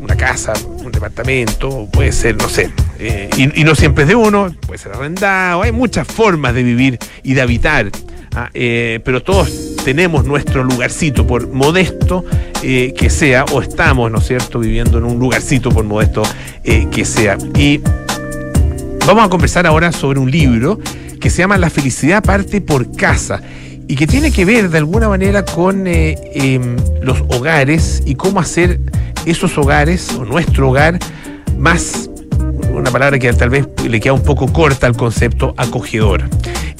una 0.00 0.16
casa, 0.16 0.52
un 0.66 0.90
departamento, 0.90 1.86
puede 1.92 2.10
ser, 2.10 2.36
no 2.36 2.48
sé, 2.48 2.72
eh, 2.98 3.30
y, 3.36 3.60
y, 3.60 3.62
no 3.62 3.76
siempre 3.76 4.02
es 4.02 4.08
de 4.08 4.16
uno, 4.16 4.52
puede 4.66 4.78
ser 4.78 4.90
arrendado, 4.90 5.62
hay 5.62 5.70
muchas 5.70 6.08
formas 6.08 6.52
de 6.52 6.64
vivir 6.64 6.98
y 7.22 7.34
de 7.34 7.42
habitar, 7.42 7.92
¿ah? 8.34 8.50
eh, 8.54 8.98
pero 9.04 9.22
todos 9.22 9.76
tenemos 9.84 10.24
nuestro 10.24 10.64
lugarcito, 10.64 11.24
por 11.24 11.46
modesto 11.46 12.24
que 12.60 13.08
sea, 13.08 13.44
o 13.52 13.62
estamos, 13.62 14.10
¿no 14.10 14.18
es 14.18 14.26
cierto?, 14.26 14.58
viviendo 14.58 14.98
en 14.98 15.04
un 15.04 15.20
lugarcito, 15.20 15.70
por 15.70 15.84
modesto 15.84 16.24
que 16.64 17.04
sea. 17.04 17.38
Y 17.56 17.80
vamos 19.06 19.24
a 19.24 19.28
conversar 19.28 19.64
ahora 19.68 19.92
sobre 19.92 20.18
un 20.18 20.28
libro 20.28 20.80
que 21.20 21.30
se 21.30 21.38
llama 21.38 21.56
La 21.56 21.70
felicidad 21.70 22.24
parte 22.24 22.60
por 22.60 22.96
casa 22.96 23.40
y 23.88 23.96
que 23.96 24.06
tiene 24.06 24.32
que 24.32 24.44
ver 24.44 24.70
de 24.70 24.78
alguna 24.78 25.08
manera 25.08 25.44
con 25.44 25.86
eh, 25.86 26.16
eh, 26.34 26.76
los 27.02 27.20
hogares 27.28 28.02
y 28.04 28.14
cómo 28.14 28.40
hacer 28.40 28.80
esos 29.24 29.56
hogares 29.58 30.12
o 30.14 30.24
nuestro 30.24 30.70
hogar 30.70 30.98
más, 31.56 32.10
una 32.72 32.90
palabra 32.90 33.18
que 33.18 33.32
tal 33.32 33.50
vez 33.50 33.66
le 33.88 34.00
queda 34.00 34.12
un 34.12 34.22
poco 34.22 34.52
corta 34.52 34.86
al 34.86 34.96
concepto 34.96 35.54
acogedor. 35.56 36.24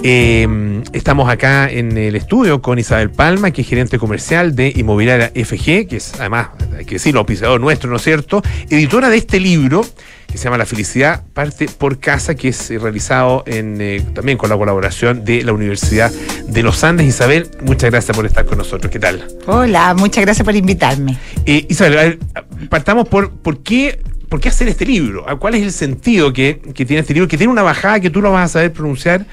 Eh, 0.03 0.83
estamos 0.93 1.29
acá 1.29 1.71
en 1.71 1.97
el 1.97 2.17
estudio 2.17 2.61
con 2.63 2.79
Isabel 2.79 3.11
Palma, 3.11 3.51
que 3.51 3.63
es 3.63 3.69
gerente 3.69 3.99
comercial 3.99 4.55
de 4.55 4.73
Inmobiliaria 4.77 5.33
FG, 5.35 5.89
que 5.89 5.97
es 5.97 6.15
además, 6.19 6.49
hay 6.77 6.85
que 6.85 6.97
decirlo, 6.97 7.21
auspiciador 7.21 7.61
nuestro, 7.61 7.91
¿no 7.91 7.97
es 7.97 8.03
cierto? 8.03 8.43
Editora 8.69 9.09
de 9.09 9.17
este 9.17 9.41
libro 9.41 9.85
que 10.27 10.39
se 10.39 10.45
llama 10.45 10.59
La 10.59 10.67
felicidad 10.67 11.25
parte 11.33 11.67
por 11.67 11.99
casa, 11.99 12.35
que 12.35 12.49
es 12.49 12.69
realizado 12.81 13.43
en, 13.47 13.81
eh, 13.81 14.03
también 14.15 14.37
con 14.39 14.51
la 14.51 14.57
colaboración 14.57 15.25
de 15.25 15.43
la 15.43 15.53
Universidad 15.53 16.11
de 16.11 16.63
los 16.63 16.83
Andes. 16.85 17.07
Isabel, 17.07 17.51
muchas 17.63 17.91
gracias 17.91 18.17
por 18.17 18.27
estar 18.27 18.45
con 18.45 18.59
nosotros. 18.59 18.91
¿Qué 18.91 18.99
tal? 18.99 19.27
Hola, 19.47 19.95
muchas 19.95 20.25
gracias 20.25 20.45
por 20.45 20.55
invitarme. 20.55 21.17
Eh, 21.47 21.67
Isabel, 21.69 21.99
a 21.99 22.03
ver, 22.03 22.19
partamos 22.69 23.09
por 23.09 23.31
por 23.31 23.63
qué, 23.63 24.01
por 24.29 24.41
qué 24.41 24.49
hacer 24.49 24.69
este 24.69 24.85
libro. 24.85 25.25
¿Cuál 25.39 25.55
es 25.55 25.63
el 25.63 25.73
sentido 25.73 26.33
que, 26.33 26.61
que, 26.75 26.85
tiene 26.85 27.01
este 27.01 27.15
libro? 27.15 27.29
Que 27.29 27.37
tiene 27.37 27.53
una 27.53 27.63
bajada 27.63 28.01
que 28.01 28.11
tú 28.11 28.21
lo 28.21 28.33
vas 28.33 28.51
a 28.51 28.53
saber 28.55 28.73
pronunciar. 28.73 29.27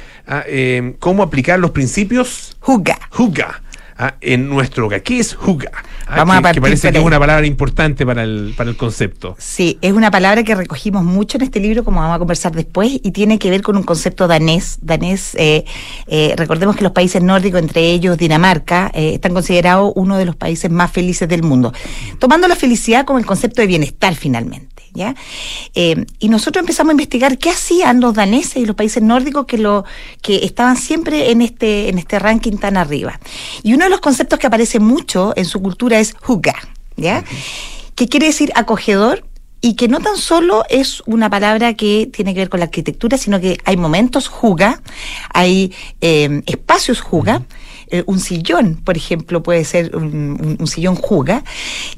Eh, 0.47 0.95
¿Cómo 0.99 1.23
aplicar 1.23 1.59
los 1.59 1.71
principios? 1.71 2.55
Juga. 2.59 2.99
Juga. 3.09 3.61
Ah, 3.97 4.15
en 4.21 4.49
nuestro 4.49 4.87
hogar. 4.87 5.03
¿Qué 5.03 5.19
es 5.19 5.35
juga? 5.35 5.71
Ah, 6.07 6.17
Vamos 6.17 6.33
que, 6.33 6.39
a 6.39 6.41
partir 6.41 6.55
que 6.55 6.61
parece 6.61 6.91
que 6.91 6.97
es 6.97 7.03
una 7.03 7.19
palabra 7.19 7.45
importante 7.45 8.05
para 8.05 8.23
el, 8.23 8.53
para 8.57 8.69
el 8.69 8.75
concepto. 8.75 9.35
Sí, 9.37 9.77
es 9.81 9.93
una 9.93 10.09
palabra 10.09 10.43
que 10.43 10.55
recogimos 10.55 11.03
mucho 11.03 11.37
en 11.37 11.43
este 11.43 11.59
libro, 11.59 11.83
como 11.83 11.99
vamos 11.99 12.15
a 12.15 12.19
conversar 12.19 12.53
después, 12.53 12.99
y 13.03 13.11
tiene 13.11 13.37
que 13.37 13.51
ver 13.51 13.61
con 13.61 13.77
un 13.77 13.83
concepto 13.83 14.27
danés. 14.27 14.79
Danés, 14.81 15.35
eh, 15.35 15.63
eh, 16.07 16.33
recordemos 16.35 16.75
que 16.75 16.83
los 16.83 16.91
países 16.91 17.21
nórdicos, 17.21 17.61
entre 17.61 17.91
ellos 17.91 18.17
Dinamarca, 18.17 18.91
eh, 18.95 19.13
están 19.13 19.33
considerados 19.33 19.93
uno 19.95 20.17
de 20.17 20.25
los 20.25 20.35
países 20.35 20.71
más 20.71 20.91
felices 20.91 21.29
del 21.29 21.43
mundo, 21.43 21.71
tomando 22.17 22.47
la 22.47 22.55
felicidad 22.55 23.05
como 23.05 23.19
el 23.19 23.25
concepto 23.25 23.61
de 23.61 23.67
bienestar 23.67 24.15
finalmente. 24.15 24.72
¿Ya? 24.93 25.15
Eh, 25.73 26.05
y 26.19 26.29
nosotros 26.29 26.61
empezamos 26.61 26.91
a 26.91 26.93
investigar 26.93 27.39
qué 27.39 27.49
hacían 27.49 27.99
los 27.99 28.13
daneses 28.13 28.57
y 28.57 28.65
los 28.65 28.75
países 28.75 29.01
nórdicos 29.01 29.47
que 29.47 29.57
lo 29.57 29.85
que 30.21 30.45
estaban 30.45 30.77
siempre 30.77 31.31
en 31.31 31.41
este 31.41 31.89
en 31.89 31.97
este 31.97 32.19
ranking 32.19 32.57
tan 32.57 32.77
arriba. 32.77 33.19
Y 33.63 33.73
uno 33.73 33.85
de 33.85 33.89
los 33.89 34.01
conceptos 34.01 34.37
que 34.37 34.47
aparece 34.47 34.79
mucho 34.79 35.33
en 35.35 35.45
su 35.45 35.61
cultura 35.61 35.99
es 35.99 36.15
hugga, 36.27 36.55
¿ya? 36.95 37.23
Que 37.95 38.07
quiere 38.07 38.27
decir 38.27 38.51
acogedor 38.55 39.25
y 39.65 39.75
que 39.75 39.87
no 39.87 40.01
tan 40.01 40.17
solo 40.17 40.65
es 40.69 41.01
una 41.05 41.29
palabra 41.29 41.73
que 41.73 42.09
tiene 42.11 42.33
que 42.33 42.41
ver 42.41 42.49
con 42.49 42.59
la 42.59 42.65
arquitectura, 42.65 43.17
sino 43.17 43.39
que 43.39 43.57
hay 43.63 43.77
momentos 43.77 44.27
juga, 44.27 44.81
hay 45.33 45.73
eh, 46.01 46.41
espacios 46.47 46.99
juga, 46.99 47.43
eh, 47.93 48.03
un 48.07 48.19
sillón, 48.19 48.81
por 48.83 48.97
ejemplo, 48.97 49.43
puede 49.43 49.63
ser 49.65 49.95
un, 49.95 50.57
sillón 50.65 50.95
juga, 50.95 51.43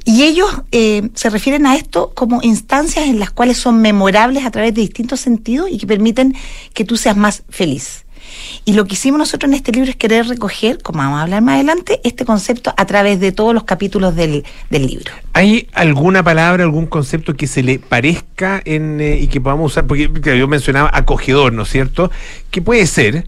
y 0.04 0.24
ellos 0.24 0.46
eh, 0.70 1.08
se 1.14 1.30
refieren 1.30 1.64
a 1.64 1.74
esto 1.74 2.12
como 2.14 2.42
instancias 2.42 3.06
en 3.06 3.18
las 3.18 3.30
cuales 3.30 3.56
son 3.56 3.80
memorables 3.80 4.44
a 4.44 4.50
través 4.50 4.74
de 4.74 4.82
distintos 4.82 5.20
sentidos 5.20 5.70
y 5.70 5.78
que 5.78 5.86
permiten 5.86 6.36
que 6.74 6.84
tú 6.84 6.98
seas 6.98 7.16
más 7.16 7.44
feliz. 7.48 8.04
Y 8.66 8.74
lo 8.74 8.84
que 8.84 8.92
hicimos 8.92 9.18
nosotros 9.18 9.48
en 9.48 9.54
este 9.54 9.72
libro 9.72 9.88
es 9.88 9.96
querer 9.96 10.26
recoger, 10.26 10.82
como 10.82 10.98
vamos 10.98 11.18
a 11.18 11.22
hablar 11.22 11.40
más 11.40 11.54
adelante, 11.54 12.02
este 12.04 12.26
concepto 12.26 12.74
a 12.76 12.84
través 12.84 13.18
de 13.18 13.32
todos 13.32 13.54
los 13.54 13.64
capítulos 13.64 14.14
del, 14.14 14.44
del 14.68 14.86
libro. 14.86 15.12
¿Hay 15.32 15.66
alguna 15.72 16.22
palabra, 16.22 16.64
algún 16.64 16.88
concepto 16.88 17.34
que 17.34 17.46
se 17.46 17.62
le 17.62 17.78
parezca 17.78 18.60
en, 18.66 19.00
eh, 19.00 19.18
y 19.18 19.28
que 19.28 19.40
podamos 19.40 19.72
usar? 19.72 19.86
Porque 19.86 20.10
yo 20.38 20.46
mencionaba 20.46 20.90
acogedor, 20.92 21.54
¿no 21.54 21.62
es 21.62 21.70
cierto? 21.70 22.10
Que 22.50 22.60
puede 22.60 22.86
ser, 22.86 23.26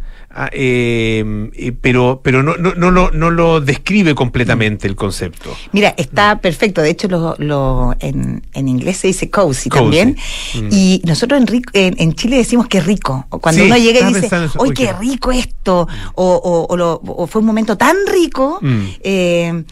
eh, 0.53 1.51
eh, 1.55 1.73
pero, 1.81 2.21
pero 2.23 2.43
no, 2.43 2.57
no, 2.57 2.75
no, 2.75 2.91
lo, 2.91 3.11
no 3.11 3.31
lo 3.31 3.61
describe 3.61 4.15
completamente 4.15 4.87
el 4.87 4.95
concepto. 4.95 5.55
Mira, 5.73 5.95
está 5.97 6.41
perfecto. 6.41 6.83
De 6.83 6.91
hecho, 6.91 7.09
lo, 7.09 7.35
lo- 7.39 7.95
en, 8.01 8.43
en 8.53 8.69
inglés 8.69 8.99
se 8.99 9.07
dice 9.09 9.31
cozy, 9.31 9.69
Cozy. 9.71 9.83
también. 9.83 10.17
Mm. 10.55 10.69
Y 10.71 11.03
nosotros 11.05 11.41
en, 11.41 11.47
rico- 11.47 11.71
en, 11.73 11.95
en 11.99 12.13
Chile 12.15 12.37
decimos 12.37 12.69
que 12.69 12.81
rico. 12.81 13.27
Cuando 13.31 13.63
Sí, 13.63 13.67
uno 13.67 13.77
llega 13.79 14.01
y 14.01 14.05
dice, 14.09 14.21
pensando 14.21 14.47
eso. 14.47 14.59
¡ay, 14.63 14.69
Uy, 14.69 14.75
qué 14.75 14.93
rico 14.93 15.33
esto! 15.33 15.89
O, 16.15 16.25
o- 16.35 16.67
o 16.73 16.77
lo- 16.77 17.01
o 17.05 17.27
fue 17.27 17.41
un 17.41 17.47
momento 17.47 17.77
tan 17.77 17.97
rico. 18.07 18.59
Mm. 18.61 18.85
eh, 19.03 19.65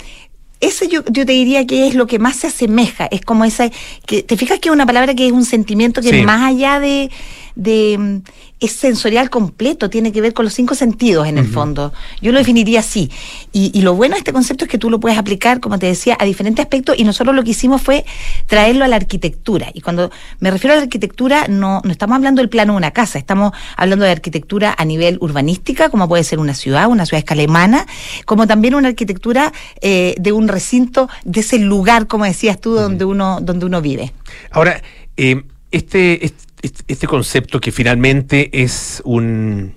ese 0.58 0.88
yo, 0.88 1.02
yo 1.10 1.26
te 1.26 1.32
diría 1.32 1.66
que 1.66 1.86
es 1.86 1.94
lo 1.94 2.06
que 2.06 2.18
más 2.18 2.34
se 2.36 2.46
asemeja, 2.46 3.06
es 3.10 3.20
como 3.20 3.44
esa, 3.44 3.70
que 4.06 4.22
te 4.22 4.38
fijas 4.38 4.58
que 4.58 4.70
es 4.70 4.72
una 4.72 4.86
palabra 4.86 5.14
que 5.14 5.26
es 5.26 5.32
un 5.32 5.44
sentimiento 5.44 6.00
que 6.00 6.08
Sí. 6.10 6.22
más 6.22 6.42
allá 6.50 6.80
de, 6.80 7.10
de 7.56 8.22
es 8.58 8.72
sensorial 8.72 9.28
completo, 9.28 9.90
tiene 9.90 10.12
que 10.12 10.20
ver 10.20 10.32
con 10.32 10.44
los 10.44 10.54
cinco 10.54 10.74
sentidos 10.74 11.26
en 11.28 11.36
el 11.36 11.46
fondo. 11.46 11.92
Yo 12.22 12.32
lo 12.32 12.38
definiría 12.38 12.80
así. 12.80 13.10
Y, 13.52 13.70
y 13.74 13.82
lo 13.82 13.94
bueno 13.94 14.14
de 14.14 14.20
este 14.20 14.32
concepto 14.32 14.64
es 14.64 14.70
que 14.70 14.78
tú 14.78 14.88
lo 14.88 14.98
puedes 14.98 15.18
aplicar, 15.18 15.60
como 15.60 15.78
te 15.78 15.86
decía, 15.86 16.16
a 16.18 16.24
diferentes 16.24 16.62
aspectos 16.62 16.98
y 16.98 17.04
nosotros 17.04 17.36
lo 17.36 17.44
que 17.44 17.50
hicimos 17.50 17.82
fue 17.82 18.06
traerlo 18.46 18.84
a 18.84 18.88
la 18.88 18.96
arquitectura. 18.96 19.70
Y 19.74 19.82
cuando 19.82 20.10
me 20.40 20.50
refiero 20.50 20.72
a 20.72 20.76
la 20.76 20.84
arquitectura, 20.84 21.46
no, 21.48 21.82
no 21.84 21.90
estamos 21.90 22.16
hablando 22.16 22.40
del 22.40 22.48
plano 22.48 22.72
de 22.72 22.78
una 22.78 22.92
casa, 22.92 23.18
estamos 23.18 23.52
hablando 23.76 24.04
de 24.04 24.10
arquitectura 24.12 24.74
a 24.76 24.84
nivel 24.84 25.18
urbanística, 25.20 25.90
como 25.90 26.08
puede 26.08 26.24
ser 26.24 26.38
una 26.38 26.54
ciudad, 26.54 26.88
una 26.88 27.04
ciudad 27.04 27.18
escalemana, 27.18 27.86
como 28.24 28.46
también 28.46 28.74
una 28.74 28.88
arquitectura 28.88 29.52
eh, 29.82 30.14
de 30.18 30.32
un 30.32 30.48
recinto, 30.48 31.08
de 31.24 31.40
ese 31.40 31.58
lugar, 31.58 32.06
como 32.06 32.24
decías 32.24 32.60
tú, 32.60 32.74
donde 32.74 33.04
uno, 33.04 33.40
donde 33.42 33.66
uno 33.66 33.82
vive. 33.82 34.12
Ahora, 34.50 34.82
eh, 35.16 35.42
este, 35.70 36.24
este, 36.24 36.45
este 36.62 37.06
concepto 37.06 37.60
que 37.60 37.72
finalmente 37.72 38.50
es 38.62 39.02
un... 39.04 39.74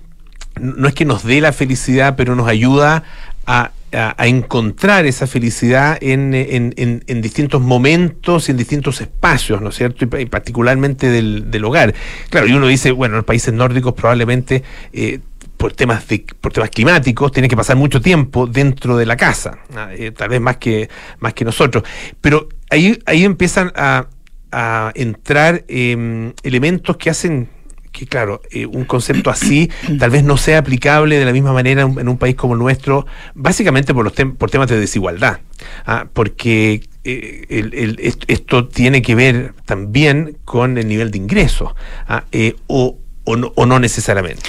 No 0.60 0.88
es 0.88 0.94
que 0.94 1.04
nos 1.04 1.24
dé 1.24 1.40
la 1.40 1.52
felicidad, 1.52 2.16
pero 2.16 2.34
nos 2.34 2.48
ayuda 2.48 3.04
a, 3.46 3.70
a- 3.92 4.26
encontrar 4.26 5.06
esa 5.06 5.26
felicidad 5.26 5.96
en, 6.00 6.34
en- 6.34 6.74
en- 7.06 7.22
distintos 7.22 7.60
momentos 7.60 8.48
y 8.48 8.52
en 8.52 8.58
distintos 8.58 9.00
espacios, 9.00 9.62
¿no 9.62 9.68
es 9.70 9.76
cierto? 9.76 10.04
Y, 10.04 10.08
pa- 10.08 10.20
y 10.20 10.26
particularmente 10.26 11.08
del, 11.08 11.50
del 11.50 11.64
hogar. 11.64 11.94
Claro, 12.30 12.46
y 12.48 12.52
uno 12.52 12.66
dice, 12.66 12.90
bueno, 12.90 13.14
en 13.14 13.18
los 13.18 13.24
países 13.26 13.54
nórdicos 13.54 13.94
probablemente... 13.94 14.62
eh, 14.92 15.20
por 15.56 15.74
temas 15.74 16.08
de, 16.08 16.24
por 16.40 16.54
temas 16.54 16.70
climáticos 16.70 17.32
tiene 17.32 17.46
que 17.46 17.54
pasar 17.54 17.76
mucho 17.76 18.00
tiempo 18.00 18.46
dentro 18.46 18.96
de 18.96 19.04
la 19.04 19.14
casa 19.18 19.58
eh, 19.90 20.10
tal 20.10 20.30
vez 20.30 20.40
más 20.40 20.56
que 20.56 20.88
más 21.18 21.34
que 21.34 21.44
nosotros 21.44 21.84
pero 22.22 22.48
ahí 22.70 22.98
ahí 23.04 23.24
empiezan 23.26 23.70
a, 23.76 24.06
a 24.52 24.92
entrar 24.94 25.64
eh, 25.68 26.32
elementos 26.42 26.96
que 26.96 27.10
hacen 27.10 27.48
que 27.92 28.06
claro, 28.06 28.40
eh, 28.52 28.66
un 28.66 28.84
concepto 28.84 29.30
así 29.30 29.68
tal 29.98 30.10
vez 30.10 30.22
no 30.22 30.36
sea 30.36 30.58
aplicable 30.58 31.18
de 31.18 31.24
la 31.24 31.32
misma 31.32 31.52
manera 31.52 31.82
en 31.82 31.88
un, 31.90 31.98
en 32.00 32.08
un 32.08 32.18
país 32.18 32.36
como 32.36 32.54
el 32.54 32.60
nuestro, 32.60 33.04
básicamente 33.34 33.92
por 33.92 34.04
los 34.04 34.14
tem- 34.14 34.36
por 34.36 34.48
temas 34.48 34.68
de 34.68 34.78
desigualdad, 34.78 35.40
ah, 35.86 36.06
porque 36.12 36.82
eh, 37.02 37.46
el- 37.48 37.74
el- 37.74 37.98
est- 38.00 38.22
esto 38.28 38.68
tiene 38.68 39.02
que 39.02 39.16
ver 39.16 39.54
también 39.64 40.36
con 40.44 40.78
el 40.78 40.86
nivel 40.86 41.10
de 41.10 41.18
ingresos, 41.18 41.72
ah, 42.06 42.24
eh, 42.30 42.54
o, 42.68 42.96
o 43.24 43.36
no, 43.36 43.52
o 43.56 43.66
no 43.66 43.80
necesariamente. 43.80 44.42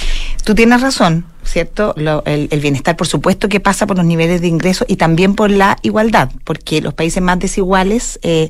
Tú 0.44 0.54
tienes 0.54 0.82
razón, 0.82 1.26
¿cierto? 1.44 1.94
Lo- 1.98 2.24
el, 2.26 2.48
el 2.52 2.60
bienestar, 2.60 2.96
por 2.96 3.08
supuesto, 3.08 3.50
que 3.50 3.60
pasa 3.60 3.88
por 3.88 3.98
los 3.98 4.06
niveles 4.06 4.42
de 4.42 4.48
ingresos 4.48 4.86
y 4.88 4.98
también 4.98 5.34
por 5.34 5.50
la 5.50 5.78
igualdad, 5.82 6.30
porque 6.44 6.80
los 6.82 6.94
países 6.94 7.24
más 7.24 7.40
desiguales 7.40 8.20
eh, 8.22 8.50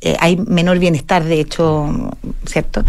eh, 0.00 0.16
hay 0.20 0.36
menor 0.36 0.78
bienestar, 0.78 1.24
de 1.24 1.40
hecho, 1.40 2.10
¿cierto? 2.46 2.84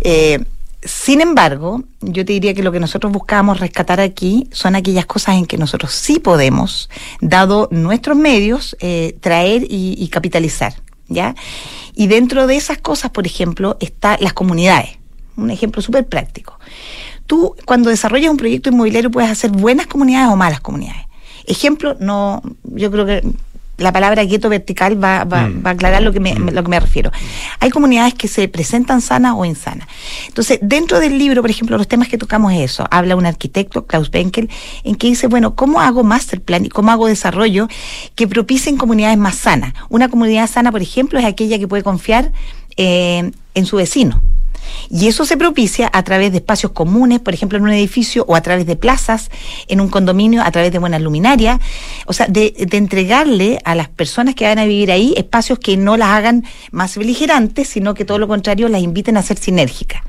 Eh, 0.00 0.44
sin 0.82 1.20
embargo, 1.20 1.82
yo 2.00 2.24
te 2.24 2.32
diría 2.32 2.54
que 2.54 2.62
lo 2.62 2.70
que 2.70 2.80
nosotros 2.80 3.12
buscamos 3.12 3.58
rescatar 3.58 4.00
aquí 4.00 4.48
son 4.52 4.76
aquellas 4.76 5.06
cosas 5.06 5.36
en 5.36 5.46
que 5.46 5.58
nosotros 5.58 5.92
sí 5.92 6.20
podemos, 6.20 6.88
dado 7.20 7.68
nuestros 7.72 8.16
medios, 8.16 8.76
eh, 8.80 9.16
traer 9.20 9.64
y, 9.64 9.96
y 9.98 10.08
capitalizar, 10.08 10.74
¿ya? 11.08 11.34
Y 11.94 12.06
dentro 12.06 12.46
de 12.46 12.56
esas 12.56 12.78
cosas, 12.78 13.10
por 13.10 13.26
ejemplo, 13.26 13.76
están 13.80 14.18
las 14.20 14.32
comunidades. 14.32 14.90
Un 15.36 15.50
ejemplo 15.50 15.82
súper 15.82 16.06
práctico. 16.06 16.58
Tú, 17.26 17.56
cuando 17.64 17.90
desarrollas 17.90 18.30
un 18.30 18.36
proyecto 18.36 18.70
inmobiliario, 18.70 19.10
puedes 19.10 19.30
hacer 19.30 19.50
buenas 19.50 19.88
comunidades 19.88 20.28
o 20.28 20.36
malas 20.36 20.60
comunidades. 20.60 21.06
Ejemplo, 21.46 21.96
no, 21.98 22.42
yo 22.64 22.90
creo 22.90 23.06
que 23.06 23.22
la 23.78 23.92
palabra 23.92 24.24
gueto 24.24 24.48
vertical 24.48 25.02
va, 25.02 25.24
va, 25.24 25.48
Mm. 25.48 25.66
va 25.66 25.70
a 25.70 25.72
aclarar 25.74 26.02
lo 26.02 26.12
que, 26.12 26.20
me, 26.20 26.34
lo 26.34 26.62
que 26.62 26.68
me 26.68 26.80
refiero. 26.80 27.10
Hay 27.60 27.70
comunidades 27.70 28.14
que 28.14 28.26
se 28.28 28.48
presentan 28.48 29.00
sanas 29.00 29.34
o 29.36 29.44
insanas. 29.44 29.86
Entonces, 30.28 30.58
dentro 30.62 30.98
del 30.98 31.18
libro, 31.18 31.42
por 31.42 31.50
ejemplo, 31.50 31.76
los 31.76 31.86
temas 31.86 32.08
que 32.08 32.16
tocamos 32.18 32.52
es 32.52 32.60
eso. 32.72 32.86
Habla 32.90 33.16
un 33.16 33.26
arquitecto, 33.26 33.86
Klaus 33.86 34.10
Benkel, 34.10 34.48
en 34.84 34.94
que 34.94 35.08
dice, 35.08 35.26
bueno, 35.26 35.54
¿cómo 35.54 35.80
hago 35.80 36.02
master 36.04 36.40
plan 36.40 36.64
y 36.64 36.68
cómo 36.68 36.90
hago 36.90 37.06
desarrollo 37.06 37.68
que 38.14 38.26
propicien 38.26 38.76
comunidades 38.76 39.18
más 39.18 39.36
sanas? 39.36 39.74
Una 39.88 40.08
comunidad 40.08 40.48
sana, 40.48 40.72
por 40.72 40.80
ejemplo, 40.82 41.18
es 41.18 41.24
aquella 41.26 41.58
que 41.58 41.68
puede 41.68 41.82
confiar 41.82 42.32
eh, 42.76 43.30
en 43.54 43.66
su 43.66 43.76
vecino. 43.76 44.20
Y 44.90 45.08
eso 45.08 45.24
se 45.24 45.36
propicia 45.36 45.90
a 45.92 46.02
través 46.02 46.32
de 46.32 46.38
espacios 46.38 46.72
comunes, 46.72 47.20
por 47.20 47.34
ejemplo, 47.34 47.58
en 47.58 47.64
un 47.64 47.72
edificio 47.72 48.24
o 48.28 48.36
a 48.36 48.40
través 48.40 48.66
de 48.66 48.76
plazas, 48.76 49.30
en 49.68 49.80
un 49.80 49.88
condominio, 49.88 50.42
a 50.42 50.50
través 50.50 50.72
de 50.72 50.78
buenas 50.78 51.00
luminarias. 51.00 51.58
O 52.06 52.12
sea, 52.12 52.26
de, 52.26 52.54
de 52.58 52.76
entregarle 52.76 53.58
a 53.64 53.74
las 53.74 53.88
personas 53.88 54.34
que 54.34 54.44
van 54.44 54.58
a 54.58 54.64
vivir 54.64 54.90
ahí 54.90 55.14
espacios 55.16 55.58
que 55.58 55.76
no 55.76 55.96
las 55.96 56.08
hagan 56.08 56.44
más 56.70 56.96
beligerantes, 56.96 57.68
sino 57.68 57.94
que 57.94 58.04
todo 58.04 58.18
lo 58.18 58.28
contrario 58.28 58.68
las 58.68 58.82
inviten 58.82 59.16
a 59.16 59.22
ser 59.22 59.38
sinérgicas. 59.38 60.02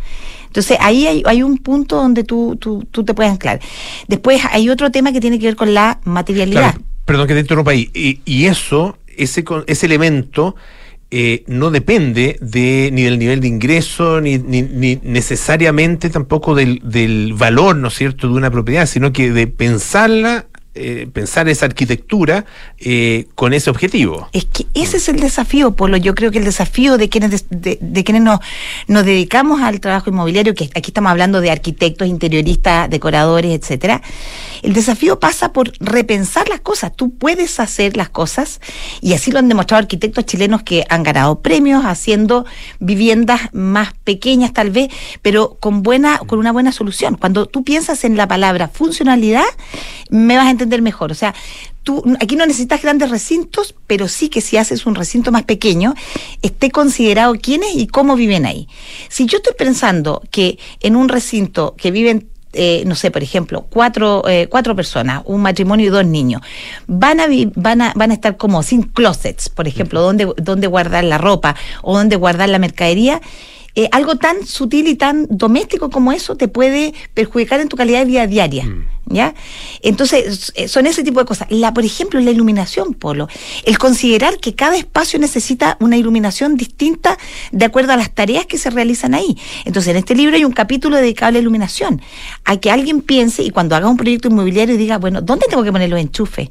Entonces 0.47 0.77
ahí 0.79 1.23
hay, 1.23 1.43
un 1.43 1.57
punto 1.57 1.97
donde 1.97 2.23
tú, 2.23 2.55
tú, 2.55 3.03
te 3.03 3.13
puedes 3.13 3.31
anclar. 3.31 3.59
Después 4.07 4.41
hay 4.49 4.69
otro 4.69 4.89
tema 4.91 5.11
que 5.11 5.21
tiene 5.21 5.39
que 5.39 5.45
ver 5.45 5.55
con 5.55 5.73
la 5.73 5.99
materialidad. 6.03 6.75
Perdón 7.05 7.27
que 7.27 7.33
te 7.33 7.41
interrumpa 7.41 7.71
ahí. 7.71 7.91
Y, 7.93 8.21
y 8.25 8.45
eso, 8.45 8.97
ese, 9.15 9.43
ese 9.67 9.85
elemento, 9.85 10.55
eh, 11.09 11.43
no 11.47 11.71
depende 11.71 12.37
de 12.41 12.89
ni 12.91 13.03
del 13.03 13.17
nivel 13.17 13.39
de 13.39 13.47
ingreso, 13.47 14.19
ni, 14.19 14.37
ni, 14.37 14.61
ni 14.61 14.99
necesariamente 15.03 16.09
tampoco 16.09 16.53
del, 16.53 16.81
del 16.83 17.33
valor, 17.33 17.77
¿no 17.77 17.87
es 17.87 17.93
cierto?, 17.93 18.27
de 18.27 18.33
una 18.33 18.51
propiedad, 18.51 18.85
sino 18.85 19.13
que 19.13 19.31
de 19.31 19.47
pensarla, 19.47 20.47
eh, 20.77 21.07
pensar 21.11 21.49
esa 21.49 21.65
arquitectura 21.65 22.45
eh, 22.79 23.27
con 23.35 23.53
ese 23.53 23.69
objetivo. 23.69 24.29
Es 24.33 24.45
que 24.45 24.67
ese 24.73 24.97
es 24.97 25.09
el 25.09 25.19
desafío, 25.19 25.75
Polo. 25.75 25.97
Yo 25.97 26.15
creo 26.15 26.31
que 26.31 26.37
el 26.37 26.45
desafío 26.45 26.97
de 26.97 27.09
quienes, 27.09 27.45
de 27.49 28.03
quienes 28.03 28.21
nos, 28.21 28.39
nos 28.87 29.05
dedicamos 29.05 29.61
al 29.61 29.79
trabajo 29.79 30.09
inmobiliario, 30.09 30.53
que 30.53 30.65
aquí 30.75 30.91
estamos 30.91 31.11
hablando 31.11 31.41
de 31.41 31.51
arquitectos, 31.51 32.07
interioristas, 32.07 32.89
decoradores, 32.89 33.59
etcétera. 33.59 34.01
El 34.61 34.73
desafío 34.73 35.19
pasa 35.19 35.51
por 35.53 35.71
repensar 35.79 36.49
las 36.49 36.61
cosas. 36.61 36.95
Tú 36.95 37.15
puedes 37.15 37.59
hacer 37.59 37.97
las 37.97 38.09
cosas, 38.09 38.61
y 39.01 39.13
así 39.13 39.31
lo 39.31 39.39
han 39.39 39.49
demostrado 39.49 39.79
arquitectos 39.79 40.25
chilenos 40.25 40.63
que 40.63 40.85
han 40.89 41.03
ganado 41.03 41.41
premios 41.41 41.85
haciendo 41.85 42.45
viviendas 42.79 43.41
más 43.53 43.93
pequeñas, 44.03 44.53
tal 44.53 44.71
vez, 44.71 44.89
pero 45.21 45.57
con 45.59 45.83
buena, 45.83 46.19
con 46.19 46.39
una 46.39 46.51
buena 46.51 46.71
solución. 46.71 47.15
Cuando 47.15 47.45
tú 47.45 47.63
piensas 47.63 48.03
en 48.03 48.17
la 48.17 48.27
palabra 48.27 48.67
funcionalidad, 48.67 49.45
me 50.09 50.37
vas 50.37 50.47
a 50.47 50.51
entender 50.51 50.66
mejor. 50.81 51.11
O 51.11 51.15
sea, 51.15 51.33
tú 51.83 52.03
aquí 52.19 52.35
no 52.35 52.45
necesitas 52.45 52.81
grandes 52.81 53.09
recintos, 53.09 53.73
pero 53.87 54.07
sí 54.07 54.29
que 54.29 54.41
si 54.41 54.57
haces 54.57 54.85
un 54.85 54.95
recinto 54.95 55.31
más 55.31 55.43
pequeño, 55.43 55.93
esté 56.41 56.69
considerado 56.71 57.33
quiénes 57.35 57.75
y 57.75 57.87
cómo 57.87 58.15
viven 58.15 58.45
ahí. 58.45 58.67
Si 59.09 59.25
yo 59.25 59.37
estoy 59.37 59.53
pensando 59.57 60.21
que 60.31 60.59
en 60.81 60.95
un 60.95 61.09
recinto 61.09 61.75
que 61.77 61.91
viven 61.91 62.27
eh, 62.53 62.83
no 62.87 62.95
sé, 62.95 63.11
por 63.11 63.21
ejemplo, 63.21 63.67
cuatro, 63.69 64.23
eh, 64.27 64.47
cuatro 64.49 64.75
personas, 64.75 65.21
un 65.25 65.41
matrimonio 65.41 65.85
y 65.87 65.89
dos 65.89 66.05
niños, 66.05 66.41
van 66.87 67.19
a, 67.19 67.27
vi- 67.27 67.51
van 67.55 67.81
a, 67.81 67.93
van 67.95 68.09
a 68.09 68.13
estar 68.15 68.37
como 68.37 68.63
sin 68.63 68.81
closets, 68.83 69.49
por 69.49 69.67
ejemplo, 69.67 70.01
donde, 70.01 70.31
donde 70.37 70.65
guardar 70.65 71.03
la 71.03 71.17
ropa 71.19 71.55
o 71.83 71.95
donde 71.97 72.15
guardar 72.15 72.49
la 72.49 72.57
mercadería. 72.57 73.21
Eh, 73.77 73.89
algo 73.91 74.15
tan 74.15 74.43
sutil 74.43 74.87
y 74.87 74.95
tan 74.95 75.27
doméstico 75.29 75.91
como 75.91 76.11
eso 76.11 76.35
te 76.35 76.47
puede 76.47 76.95
perjudicar 77.13 77.59
en 77.59 77.69
tu 77.69 77.77
calidad 77.77 77.99
de 77.99 78.05
vida 78.05 78.25
diaria. 78.25 78.65
¿Ya? 79.05 79.35
Entonces, 79.83 80.51
eh, 80.55 80.67
son 80.67 80.87
ese 80.87 81.03
tipo 81.03 81.19
de 81.19 81.27
cosas. 81.27 81.47
La, 81.51 81.75
por 81.75 81.85
ejemplo, 81.85 82.19
la 82.19 82.31
iluminación, 82.31 82.95
Polo. 82.95 83.27
El 83.65 83.77
considerar 83.77 84.39
que 84.39 84.55
cada 84.55 84.77
espacio 84.77 85.19
necesita 85.19 85.77
una 85.79 85.95
iluminación 85.95 86.57
distinta 86.57 87.19
de 87.51 87.65
acuerdo 87.65 87.93
a 87.93 87.97
las 87.97 88.11
tareas 88.15 88.47
que 88.47 88.57
se 88.57 88.71
realizan 88.71 89.13
ahí. 89.13 89.37
Entonces, 89.63 89.91
en 89.91 89.97
este 89.97 90.15
libro 90.15 90.35
hay 90.35 90.43
un 90.43 90.53
capítulo 90.53 90.97
dedicado 90.97 91.29
a 91.29 91.31
la 91.33 91.39
iluminación. 91.39 92.01
A 92.45 92.57
que 92.57 92.71
alguien 92.71 93.01
piense 93.01 93.43
y 93.43 93.51
cuando 93.51 93.75
haga 93.75 93.87
un 93.87 93.97
proyecto 93.97 94.27
inmobiliario 94.27 94.75
diga, 94.75 94.97
bueno, 94.97 95.21
¿dónde 95.21 95.45
tengo 95.47 95.63
que 95.63 95.71
poner 95.71 95.91
los 95.91 95.99
enchufes? 95.99 96.49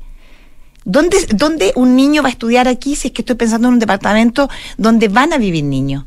¿Dónde, 0.85 1.27
¿Dónde 1.35 1.72
un 1.74 1.97
niño 1.97 2.22
va 2.22 2.29
a 2.29 2.33
estudiar 2.33 2.68
aquí 2.68 2.95
si 2.95 3.09
es 3.09 3.12
que 3.12 3.22
estoy 3.22 3.35
pensando 3.35 3.66
en 3.66 3.74
un 3.74 3.81
departamento 3.81 4.49
donde 4.79 5.09
van 5.09 5.33
a 5.33 5.39
vivir 5.39 5.64
niños? 5.64 6.05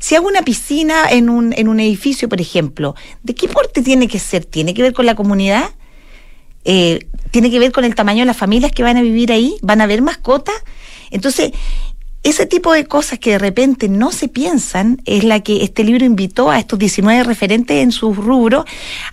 Si 0.00 0.14
hago 0.14 0.28
una 0.28 0.42
piscina 0.42 1.10
en 1.10 1.28
un, 1.28 1.52
en 1.56 1.68
un 1.68 1.80
edificio, 1.80 2.28
por 2.28 2.40
ejemplo, 2.40 2.94
¿de 3.22 3.34
qué 3.34 3.48
porte 3.48 3.82
tiene 3.82 4.08
que 4.08 4.18
ser? 4.18 4.44
¿Tiene 4.44 4.74
que 4.74 4.82
ver 4.82 4.92
con 4.92 5.06
la 5.06 5.14
comunidad? 5.14 5.70
Eh, 6.64 7.06
¿Tiene 7.30 7.50
que 7.50 7.58
ver 7.58 7.72
con 7.72 7.84
el 7.84 7.94
tamaño 7.94 8.20
de 8.20 8.26
las 8.26 8.36
familias 8.36 8.72
que 8.72 8.82
van 8.82 8.96
a 8.96 9.02
vivir 9.02 9.32
ahí? 9.32 9.56
¿Van 9.62 9.80
a 9.80 9.84
haber 9.84 10.02
mascotas? 10.02 10.54
Entonces, 11.10 11.52
ese 12.22 12.46
tipo 12.46 12.72
de 12.72 12.84
cosas 12.84 13.18
que 13.18 13.32
de 13.32 13.38
repente 13.38 13.88
no 13.88 14.12
se 14.12 14.28
piensan 14.28 15.02
es 15.06 15.24
la 15.24 15.40
que 15.40 15.64
este 15.64 15.82
libro 15.82 16.04
invitó 16.04 16.50
a 16.50 16.58
estos 16.58 16.78
19 16.78 17.24
referentes 17.24 17.82
en 17.82 17.90
sus 17.90 18.16
rubros 18.16 18.64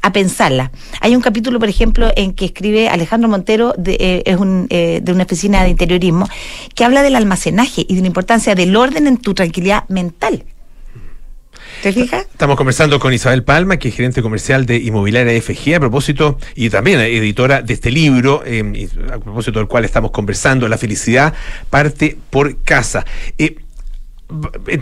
a 0.01 0.13
pensarla. 0.13 0.71
Hay 1.01 1.15
un 1.15 1.21
capítulo, 1.21 1.59
por 1.59 1.69
ejemplo, 1.69 2.11
en 2.15 2.33
que 2.33 2.45
escribe 2.45 2.87
Alejandro 2.87 3.27
Montero, 3.27 3.73
eh, 3.83 4.21
es 4.25 4.37
eh, 4.69 4.99
de 5.01 5.11
una 5.11 5.23
oficina 5.23 5.63
de 5.63 5.69
interiorismo, 5.69 6.27
que 6.75 6.83
habla 6.83 7.01
del 7.01 7.15
almacenaje 7.15 7.83
y 7.87 7.95
de 7.95 8.01
la 8.01 8.07
importancia 8.07 8.53
del 8.53 8.75
orden 8.75 9.07
en 9.07 9.17
tu 9.17 9.33
tranquilidad 9.33 9.89
mental. 9.89 10.43
¿Te 11.81 11.93
fijas? 11.93 12.27
Estamos 12.31 12.57
conversando 12.57 12.99
con 12.99 13.13
Isabel 13.13 13.43
Palma, 13.43 13.77
que 13.77 13.89
es 13.89 13.95
gerente 13.95 14.21
comercial 14.21 14.65
de 14.65 14.77
Inmobiliaria 14.77 15.41
FG, 15.41 15.75
a 15.75 15.79
propósito, 15.79 16.37
y 16.55 16.69
también 16.69 16.99
editora 16.99 17.61
de 17.61 17.73
este 17.73 17.91
libro, 17.91 18.43
eh, 18.45 18.89
a 19.11 19.19
propósito 19.19 19.59
del 19.59 19.67
cual 19.67 19.85
estamos 19.85 20.11
conversando, 20.11 20.67
La 20.67 20.77
felicidad 20.77 21.33
parte 21.69 22.17
por 22.29 22.61
casa. 22.63 23.05
Eh, 23.37 23.55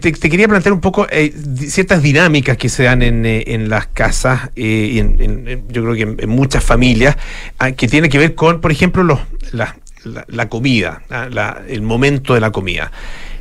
te, 0.02 0.12
quería 0.12 0.48
plantear 0.48 0.74
un 0.74 0.82
poco 0.82 1.08
eh, 1.10 1.34
ciertas 1.70 2.02
dinámicas 2.02 2.58
que 2.58 2.68
se 2.68 2.84
dan 2.84 3.02
en, 3.02 3.70
las 3.70 3.88
casas 3.88 4.50
y 4.56 5.00
en, 5.00 5.66
yo 5.70 5.84
creo 5.84 5.94
que 5.94 6.24
en, 6.24 6.30
muchas 6.30 6.64
familias 6.64 7.16
ah, 7.60 7.72
que 7.72 7.88
tiene 7.88 8.10
que 8.10 8.18
ver 8.18 8.36
con, 8.36 8.60
por 8.60 8.72
ejemplo, 8.72 9.04
los, 9.04 9.20
la, 9.54 10.50
comida, 10.50 11.04
ah, 11.10 11.62
el 11.68 11.82
momento 11.82 12.34
de 12.34 12.42
la 12.42 12.52
comida. 12.52 12.92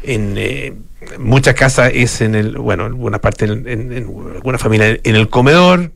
En 0.02 0.34
eh, 0.36 0.74
muchas 1.18 1.54
casas 1.54 1.90
es 1.94 2.20
en 2.20 2.34
el, 2.34 2.56
bueno, 2.58 2.86
en 2.86 2.92
alguna 2.92 3.20
parte, 3.20 3.44
en, 3.46 3.66
en- 3.66 4.12
familia 4.58 4.98
en 5.02 5.16
el 5.16 5.28
comedor, 5.28 5.92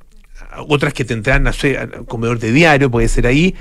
otras 0.69 0.93
que 0.93 1.05
tendrán, 1.05 1.45
no 1.45 1.53
sé, 1.53 1.79
comedor 2.09 2.39
de 2.39 2.53
diario, 2.53 2.91
puede 2.91 3.09
ser 3.09 3.27
ahí, 3.27 3.55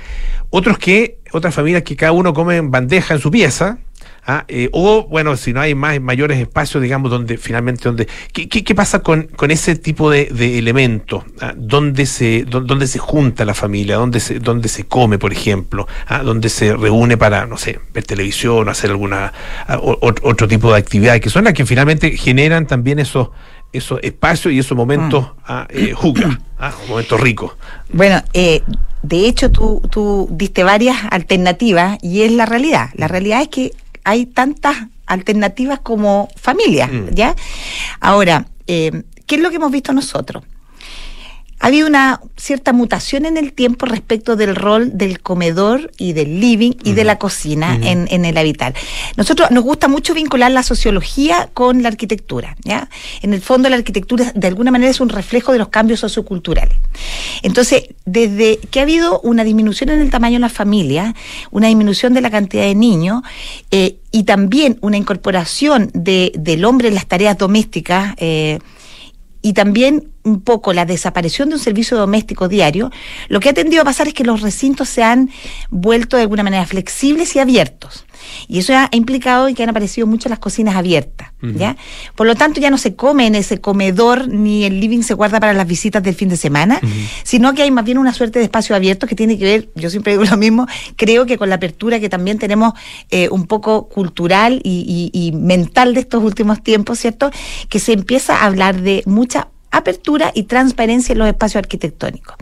otros 0.50 0.78
que, 0.78 1.18
otras 1.32 1.54
familias 1.54 1.82
que 1.82 1.96
cada 1.96 2.12
uno 2.12 2.34
come 2.34 2.56
en 2.56 2.70
bandeja 2.70 3.14
en 3.14 3.20
su 3.20 3.30
pieza, 3.30 3.78
¿ah? 4.26 4.44
Eh, 4.48 4.68
o 4.72 5.06
bueno, 5.08 5.36
si 5.36 5.52
no 5.52 5.60
hay 5.60 5.74
más 5.74 6.00
mayores 6.00 6.38
espacios, 6.38 6.82
digamos, 6.82 7.10
donde 7.10 7.36
finalmente, 7.38 7.84
donde, 7.84 8.08
¿qué, 8.32 8.48
qué, 8.48 8.64
qué 8.64 8.74
pasa 8.74 9.00
con, 9.00 9.24
con 9.24 9.50
ese 9.50 9.76
tipo 9.76 10.10
de, 10.10 10.26
de 10.26 10.58
elementos? 10.58 11.24
¿Ah? 11.40 11.52
¿Dónde 11.56 12.06
se, 12.06 12.44
dó- 12.46 12.60
dónde 12.60 12.86
se 12.86 12.98
junta 12.98 13.44
la 13.44 13.54
familia? 13.54 13.96
¿Dónde 13.96 14.20
se, 14.20 14.38
dónde 14.38 14.68
se 14.68 14.84
come, 14.84 15.18
por 15.18 15.32
ejemplo? 15.32 15.86
¿Ah? 16.06 16.22
¿Dónde 16.22 16.48
se 16.48 16.74
reúne 16.76 17.16
para, 17.16 17.46
no 17.46 17.56
sé, 17.56 17.80
ver 17.92 18.04
televisión 18.04 18.66
o 18.68 18.70
hacer 18.70 18.90
alguna 18.90 19.32
ah, 19.66 19.78
o- 19.82 19.98
ot- 20.00 20.20
otro 20.22 20.46
tipo 20.48 20.72
de 20.72 20.78
actividades 20.78 21.20
que 21.20 21.30
son 21.30 21.44
las 21.44 21.52
que 21.54 21.66
finalmente 21.66 22.16
generan 22.16 22.66
también 22.66 22.98
esos 22.98 23.28
esos 23.72 24.00
espacios 24.02 24.52
y 24.52 24.58
esos 24.58 24.76
momentos 24.76 25.28
ah, 25.46 25.64
eh, 25.70 25.92
juca, 25.94 26.40
ah, 26.58 26.72
momentos 26.88 27.20
ricos. 27.20 27.52
Bueno, 27.92 28.20
eh, 28.32 28.62
de 29.04 29.28
hecho 29.28 29.52
tú, 29.52 29.80
tú 29.88 30.26
diste 30.32 30.64
varias 30.64 30.96
alternativas 31.08 31.96
y 32.02 32.22
es 32.22 32.32
la 32.32 32.46
realidad. 32.46 32.90
La 32.94 33.06
realidad 33.06 33.42
es 33.42 33.48
que 33.48 33.72
hay 34.04 34.26
tantas 34.26 34.76
alternativas 35.06 35.80
como 35.80 36.28
familias, 36.36 36.90
¿ya? 37.12 37.34
Ahora, 38.00 38.46
eh, 38.66 39.02
¿qué 39.26 39.36
es 39.36 39.40
lo 39.40 39.50
que 39.50 39.56
hemos 39.56 39.72
visto 39.72 39.92
nosotros? 39.92 40.44
Ha 41.60 41.66
habido 41.66 41.86
una 41.86 42.20
cierta 42.36 42.72
mutación 42.72 43.26
en 43.26 43.36
el 43.36 43.52
tiempo 43.52 43.86
respecto 43.86 44.34
del 44.34 44.56
rol 44.56 44.96
del 44.96 45.20
comedor 45.20 45.92
y 45.98 46.14
del 46.14 46.40
living 46.40 46.72
y 46.84 46.92
de 46.92 47.04
la 47.04 47.18
cocina 47.18 47.78
en, 47.82 48.08
en 48.10 48.24
el 48.24 48.36
habitar. 48.38 48.74
Nosotros 49.16 49.50
nos 49.50 49.62
gusta 49.62 49.86
mucho 49.86 50.14
vincular 50.14 50.50
la 50.50 50.62
sociología 50.62 51.50
con 51.52 51.82
la 51.82 51.88
arquitectura. 51.88 52.56
¿ya? 52.64 52.88
En 53.20 53.34
el 53.34 53.42
fondo 53.42 53.68
la 53.68 53.76
arquitectura 53.76 54.32
de 54.34 54.46
alguna 54.46 54.70
manera 54.70 54.90
es 54.90 55.00
un 55.00 55.10
reflejo 55.10 55.52
de 55.52 55.58
los 55.58 55.68
cambios 55.68 56.00
socioculturales. 56.00 56.78
Entonces, 57.42 57.88
desde 58.06 58.58
que 58.70 58.80
ha 58.80 58.82
habido 58.82 59.20
una 59.20 59.44
disminución 59.44 59.90
en 59.90 60.00
el 60.00 60.10
tamaño 60.10 60.36
de 60.36 60.40
la 60.40 60.48
familia, 60.48 61.14
una 61.50 61.68
disminución 61.68 62.14
de 62.14 62.22
la 62.22 62.30
cantidad 62.30 62.64
de 62.64 62.74
niños, 62.74 63.22
eh, 63.70 63.96
y 64.12 64.24
también 64.24 64.78
una 64.80 64.96
incorporación 64.96 65.90
de, 65.94 66.32
del 66.34 66.64
hombre 66.64 66.88
en 66.88 66.94
las 66.94 67.06
tareas 67.06 67.38
domésticas, 67.38 68.14
eh, 68.16 68.58
y 69.42 69.54
también 69.54 70.08
un 70.22 70.42
poco 70.42 70.72
la 70.72 70.84
desaparición 70.84 71.48
de 71.48 71.54
un 71.54 71.60
servicio 71.60 71.96
doméstico 71.96 72.48
diario, 72.48 72.90
lo 73.28 73.40
que 73.40 73.48
ha 73.48 73.54
tendido 73.54 73.82
a 73.82 73.84
pasar 73.84 74.08
es 74.08 74.14
que 74.14 74.24
los 74.24 74.42
recintos 74.42 74.88
se 74.88 75.02
han 75.02 75.30
vuelto 75.70 76.16
de 76.16 76.22
alguna 76.22 76.42
manera 76.42 76.66
flexibles 76.66 77.34
y 77.36 77.38
abiertos. 77.38 78.04
Y 78.48 78.58
eso 78.58 78.74
ha 78.76 78.88
implicado 78.92 79.48
en 79.48 79.54
que 79.54 79.62
han 79.62 79.68
aparecido 79.70 80.06
muchas 80.06 80.30
las 80.30 80.38
cocinas 80.38 80.76
abiertas, 80.76 81.32
¿ya? 81.56 81.76
Por 82.16 82.26
lo 82.26 82.34
tanto, 82.34 82.60
ya 82.60 82.70
no 82.70 82.78
se 82.78 82.94
come 82.94 83.26
en 83.26 83.34
ese 83.34 83.60
comedor 83.60 84.28
ni 84.28 84.64
el 84.64 84.80
living 84.80 85.02
se 85.02 85.14
guarda 85.14 85.40
para 85.40 85.52
las 85.54 85.66
visitas 85.66 86.02
del 86.02 86.14
fin 86.14 86.28
de 86.28 86.36
semana, 86.36 86.80
sino 87.24 87.54
que 87.54 87.62
hay 87.62 87.70
más 87.70 87.84
bien 87.84 87.98
una 87.98 88.12
suerte 88.12 88.38
de 88.38 88.44
espacio 88.44 88.76
abierto 88.76 89.06
que 89.06 89.14
tiene 89.14 89.38
que 89.38 89.44
ver, 89.44 89.68
yo 89.74 89.88
siempre 89.90 90.12
digo 90.12 90.24
lo 90.24 90.36
mismo, 90.36 90.66
creo 90.96 91.26
que 91.26 91.38
con 91.38 91.48
la 91.48 91.54
apertura 91.56 91.98
que 92.00 92.08
también 92.08 92.38
tenemos 92.38 92.74
eh, 93.10 93.28
un 93.30 93.46
poco 93.46 93.88
cultural 93.88 94.60
y, 94.64 95.10
y- 95.12 95.26
y 95.28 95.32
mental 95.32 95.94
de 95.94 96.00
estos 96.00 96.22
últimos 96.22 96.62
tiempos, 96.62 96.98
¿cierto? 96.98 97.30
Que 97.68 97.78
se 97.78 97.92
empieza 97.92 98.36
a 98.36 98.46
hablar 98.46 98.80
de 98.82 99.02
mucha 99.06 99.48
apertura 99.70 100.32
y 100.34 100.44
transparencia 100.44 101.12
en 101.12 101.18
los 101.18 101.28
espacios 101.28 101.60
arquitectónicos. 101.60 102.36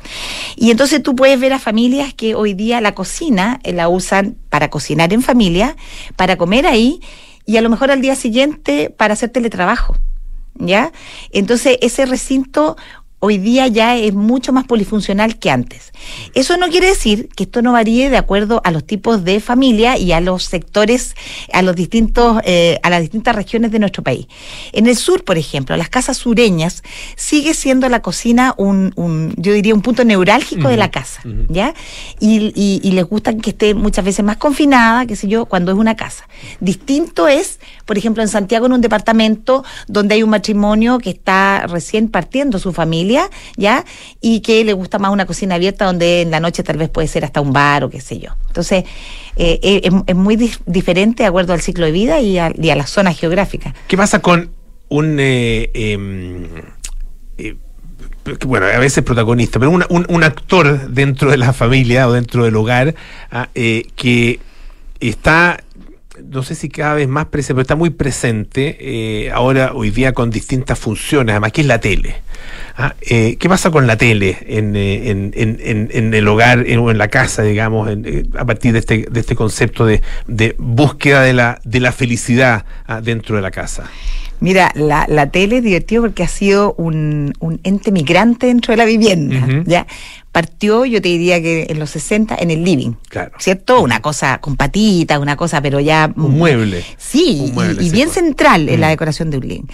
Y 0.57 0.71
entonces 0.71 1.03
tú 1.03 1.15
puedes 1.15 1.39
ver 1.39 1.53
a 1.53 1.59
familias 1.59 2.15
que 2.15 2.35
hoy 2.35 2.55
día 2.55 2.81
la 2.81 2.95
cocina 2.95 3.61
eh, 3.63 3.73
la 3.73 3.89
usan 3.89 4.37
para 4.49 4.71
cocinar 4.71 5.13
en 5.13 5.23
familia, 5.23 5.77
para 6.17 6.37
comer 6.37 6.67
ahí 6.67 7.01
y 7.45 7.57
a 7.57 7.63
lo 7.63 7.71
mejor 7.71 7.91
al 7.91 8.01
día 8.01 8.17
siguiente 8.17 8.91
para 8.91 9.15
hacer 9.15 9.31
teletrabajo. 9.31 9.97
¿Ya? 10.61 10.91
Entonces 11.31 11.79
ese 11.83 12.05
recinto 12.05 12.77
hoy 13.21 13.39
día 13.39 13.67
ya 13.67 13.97
es 13.97 14.15
mucho 14.15 14.53
más 14.53 14.65
polifuncional 14.67 15.39
que 15.39 15.51
antes. 15.51 15.93
Eso 16.35 16.57
no 16.57 16.69
quiere 16.69 16.87
decir 16.89 17.29
que 17.35 17.45
esto 17.45 17.63
no 17.63 17.73
varíe 17.73 18.11
de 18.11 18.17
acuerdo 18.17 18.61
a 18.65 18.71
los 18.71 18.85
tipos 18.87 19.25
de 19.25 19.41
familia 19.41 19.99
y 19.99 20.13
a 20.13 20.21
los 20.21 20.45
sectores, 20.45 21.15
a 21.53 21.63
los 21.63 21.75
distintos, 21.75 22.41
eh, 22.45 22.79
a 22.83 22.91
las 22.91 23.01
distintas 23.01 23.35
regiones 23.35 23.73
de 23.73 23.79
nuestro 23.81 24.03
país. 24.05 24.27
En 24.73 24.87
el 24.87 24.97
sur, 24.97 25.25
por 25.25 25.37
ejemplo, 25.39 25.77
las 25.77 25.89
casas 25.89 26.17
sureñas 26.19 26.83
sigue 27.17 27.55
siendo 27.55 27.89
la 27.89 28.03
cocina 28.03 28.55
un, 28.57 28.93
un 28.95 29.35
yo 29.37 29.53
diría, 29.53 29.75
un 29.75 29.83
punto 29.83 30.05
neurálgico 30.05 30.69
de 30.69 30.77
la 30.77 30.91
casa, 30.91 31.21
¿ya? 31.49 31.75
Y, 32.21 32.53
y- 32.55 32.81
y 32.85 32.93
les 32.93 33.05
gusta 33.05 33.37
que 33.37 33.51
esté 33.51 33.75
muchas 33.75 34.05
veces 34.05 34.25
más 34.25 34.37
confinada, 34.37 35.07
qué 35.07 35.17
sé 35.17 35.27
yo, 35.29 35.47
cuando 35.47 35.73
es 35.73 35.79
una 35.79 35.97
casa. 35.97 36.29
Distinto 36.61 37.27
es, 37.29 37.59
por 37.85 37.99
ejemplo, 37.99 38.23
en 38.23 38.29
Santiago, 38.29 38.67
en 38.67 38.73
un 38.73 38.81
departamento 38.81 39.65
donde 39.89 40.15
hay 40.15 40.23
un 40.23 40.31
matrimonio 40.31 40.99
que 40.99 41.11
está 41.11 41.67
recién 41.67 42.09
partiendo 42.09 42.59
su 42.59 42.73
familia, 42.73 43.08
¿ya? 43.57 43.85
Y 44.21 44.41
que 44.41 44.65
le 44.65 44.73
gusta 44.73 44.99
más 44.99 45.11
una 45.11 45.27
cocina 45.27 45.55
abierta 45.57 45.85
donde 45.87 46.23
en 46.23 46.31
la 46.31 46.41
noche 46.41 46.63
tal 46.63 46.77
vez 46.77 46.89
puede 46.89 47.09
ser 47.09 47.25
hasta 47.25 47.41
un 47.41 47.53
bar 47.53 47.85
o 47.85 47.91
qué 47.91 48.01
sé 48.01 48.19
yo. 48.19 48.31
Entonces, 48.49 48.85
eh, 49.37 49.59
eh, 49.63 49.91
es, 50.07 50.15
muy 50.17 50.37
dif- 50.37 50.61
diferente 50.67 51.23
de 51.23 51.29
acuerdo 51.29 51.53
al 51.53 51.61
ciclo 51.61 51.87
de 51.87 51.93
vida 51.93 52.21
y 52.21 52.39
a, 52.39 52.53
y 52.57 52.71
a 52.71 52.77
las 52.77 52.91
zonas 52.91 53.19
geográficas. 53.19 53.75
¿Qué 53.87 53.97
pasa 53.97 54.21
con 54.21 54.51
un 54.89 55.17
eh, 55.21 55.71
em, 55.75 56.47
eh, 57.39 57.55
bueno, 58.47 58.67
a 58.67 58.79
veces 58.79 59.03
protagonista, 59.05 59.59
pero 59.59 59.71
un, 59.71 59.85
un 59.89 60.25
actor 60.25 60.91
dentro 60.91 61.31
de 61.31 61.39
la 61.39 61.53
familia 61.53 62.09
o 62.09 62.13
dentro 62.13 62.45
del 62.45 62.57
hogar 62.57 62.95
ah, 63.31 63.49
que 63.55 64.41
está, 65.01 65.63
no 66.31 66.43
sé 66.43 66.55
si 66.55 66.69
cada 66.69 66.95
vez 66.95 67.09
más 67.09 67.27
presente, 67.27 67.55
pero 67.55 67.63
está 67.63 67.77
muy 67.77 67.91
presente 67.91 68.77
eh, 68.81 69.31
ahora, 69.31 69.73
hoy 69.75 69.91
día, 69.91 70.13
con 70.13 70.31
distintas 70.31 70.79
funciones, 70.79 71.33
además, 71.33 71.53
que 71.53 71.61
es 71.63 71.67
la 71.67 71.81
tele. 71.81 72.17
Ah, 72.77 72.95
eh, 73.03 73.37
¿Qué 73.39 73.49
pasa 73.49 73.71
con 73.71 73.87
la 73.87 73.97
tele 73.97 74.39
en, 74.47 74.77
eh, 74.77 75.11
en, 75.11 75.33
en- 75.35 75.89
en- 75.93 76.15
el 76.15 76.29
hogar 76.29 76.65
en- 76.67 76.79
o 76.79 76.91
en 76.91 76.99
la 76.99 77.09
casa, 77.09 77.43
digamos, 77.43 77.91
en, 77.91 78.31
a 78.39 78.45
partir 78.45 78.73
de 78.73 78.79
este, 78.79 79.07
de 79.11 79.21
este 79.21 79.35
concepto 79.35 79.85
de, 79.87 80.03
de 80.27 80.55
búsqueda 80.59 81.23
de 81.23 81.33
la, 81.33 81.61
de 81.65 81.81
la 81.81 81.93
felicidad 81.93 82.65
ah, 82.87 83.01
dentro 83.01 83.37
de 83.37 83.43
la 83.43 83.51
casa? 83.51 83.85
Mira, 84.41 84.71
la, 84.77 85.05
la 85.09 85.31
tele 85.31 85.57
es 85.57 85.65
divertido 85.65 86.03
porque 86.03 86.23
ha 86.23 86.29
sido 86.29 86.73
un, 86.75 87.33
un 87.41 87.59
ente 87.65 87.91
migrante 87.91 88.47
dentro 88.47 88.71
de 88.73 88.77
la 88.77 88.85
vivienda. 88.85 89.45
¿ya? 89.67 89.87
Partió, 90.33 90.85
yo 90.85 91.01
te 91.01 91.09
diría 91.09 91.41
que 91.41 91.67
en 91.71 91.79
los 91.79 91.91
60, 91.91 92.37
en 92.39 92.51
el 92.51 92.63
living. 92.63 92.93
Claro. 93.09 93.33
¿Cierto? 93.39 93.81
Una 93.81 94.01
cosa 94.03 94.39
con 94.41 94.57
patitas, 94.57 95.19
una 95.19 95.37
cosa, 95.37 95.61
pero 95.63 95.81
ya. 95.81 96.13
Un 96.17 96.37
mueble. 96.39 96.85
Sí, 96.99 97.39
Un 97.49 97.55
mueble, 97.55 97.83
y, 97.83 97.91
bien 97.91 98.09
pues. 98.09 98.15
central 98.15 98.69
en 98.69 98.81
la 98.81 98.89
Mm. 98.89 98.91
decoración 98.91 99.31
de 99.31 99.39
un 99.39 99.49
living. 99.49 99.65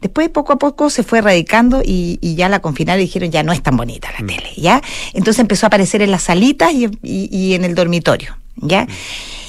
Después, 0.00 0.28
poco 0.30 0.52
a 0.52 0.58
poco, 0.58 0.88
se 0.88 1.02
fue 1.02 1.18
erradicando 1.18 1.82
y, 1.84 2.18
y 2.22 2.36
ya 2.36 2.48
la 2.48 2.60
confinaron 2.60 3.00
y 3.02 3.06
dijeron, 3.06 3.30
ya 3.30 3.42
no 3.42 3.52
es 3.52 3.62
tan 3.62 3.76
bonita 3.76 4.08
Mm. 4.08 4.20
la 4.22 4.26
tele, 4.28 4.50
¿ya? 4.56 4.80
Entonces 5.14 5.40
empezó 5.40 5.66
a 5.66 5.68
aparecer 5.68 6.00
en 6.00 6.10
las 6.12 6.22
salitas 6.22 6.72
y, 6.72 7.54
en 7.54 7.64
el 7.64 7.74
dormitorio, 7.74 8.36
¿ya? 8.56 8.86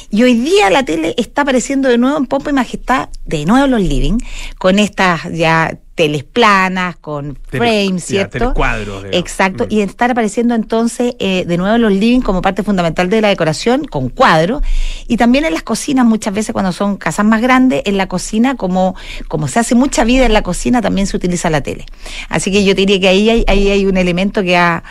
Y 0.10 0.24
hoy 0.24 0.36
día 0.36 0.70
la 0.70 0.84
tele 0.84 1.14
está 1.18 1.42
apareciendo 1.42 1.90
de 1.90 1.98
nuevo 1.98 2.18
en 2.18 2.26
pompa 2.26 2.50
y 2.50 2.54
majestad, 2.54 3.10
de 3.26 3.46
nuevo 3.46 3.66
en 3.66 3.72
los 3.72 3.82
living, 3.82 4.18
con 4.58 4.80
estas 4.80 5.24
ya 5.34 5.78
teles 5.96 6.26
planas, 6.26 6.98
con 6.98 7.36
Tele- 7.50 7.58
frames, 7.88 8.04
¿cierto? 8.04 8.38
digamos. 9.04 9.16
Exacto, 9.18 9.66
y 9.70 9.80
estar 9.80 10.12
apareciendo 10.12 10.54
entonces 10.54 11.16
eh, 11.20 11.46
de 11.48 11.58
nuevo 11.58 11.78
los 11.78 11.92
living 11.94 12.20
como 12.20 12.42
parte 12.42 12.64
fundamental 12.64 13.10
de 13.10 13.22
la 13.22 13.30
decoración, 13.30 13.86
con 13.86 14.10
cuadros, 14.10 14.62
y 15.08 15.16
también 15.16 15.46
en 15.46 15.54
las 15.54 15.64
cocinas 15.64 16.06
muchas 16.06 16.34
veces 16.34 16.52
cuando 16.52 16.74
son 16.74 16.98
casas 16.98 17.26
más 17.26 17.42
grandes, 17.42 17.82
en 17.86 17.96
la 17.98 18.08
cocina, 18.08 18.56
como, 18.56 18.96
como 19.30 19.48
se 19.48 19.60
hace 19.60 19.74
mucha 19.74 20.04
vida 20.04 20.26
en 20.26 20.34
la 20.34 20.42
cocina, 20.42 20.82
también 20.82 21.08
se 21.08 21.16
utiliza 21.16 21.50
la 21.50 21.62
tele. 21.62 21.86
Así 22.28 22.52
que 22.52 22.66
yo 22.66 22.76
te 22.76 22.82
diría 22.82 23.00
que 23.00 23.08
ahí 23.08 23.30
hay, 23.30 23.46
ahí 23.48 23.70
hay 23.70 23.86
un 23.86 23.96
elemento 23.96 24.44
que 24.44 24.58
ha, 24.58 24.84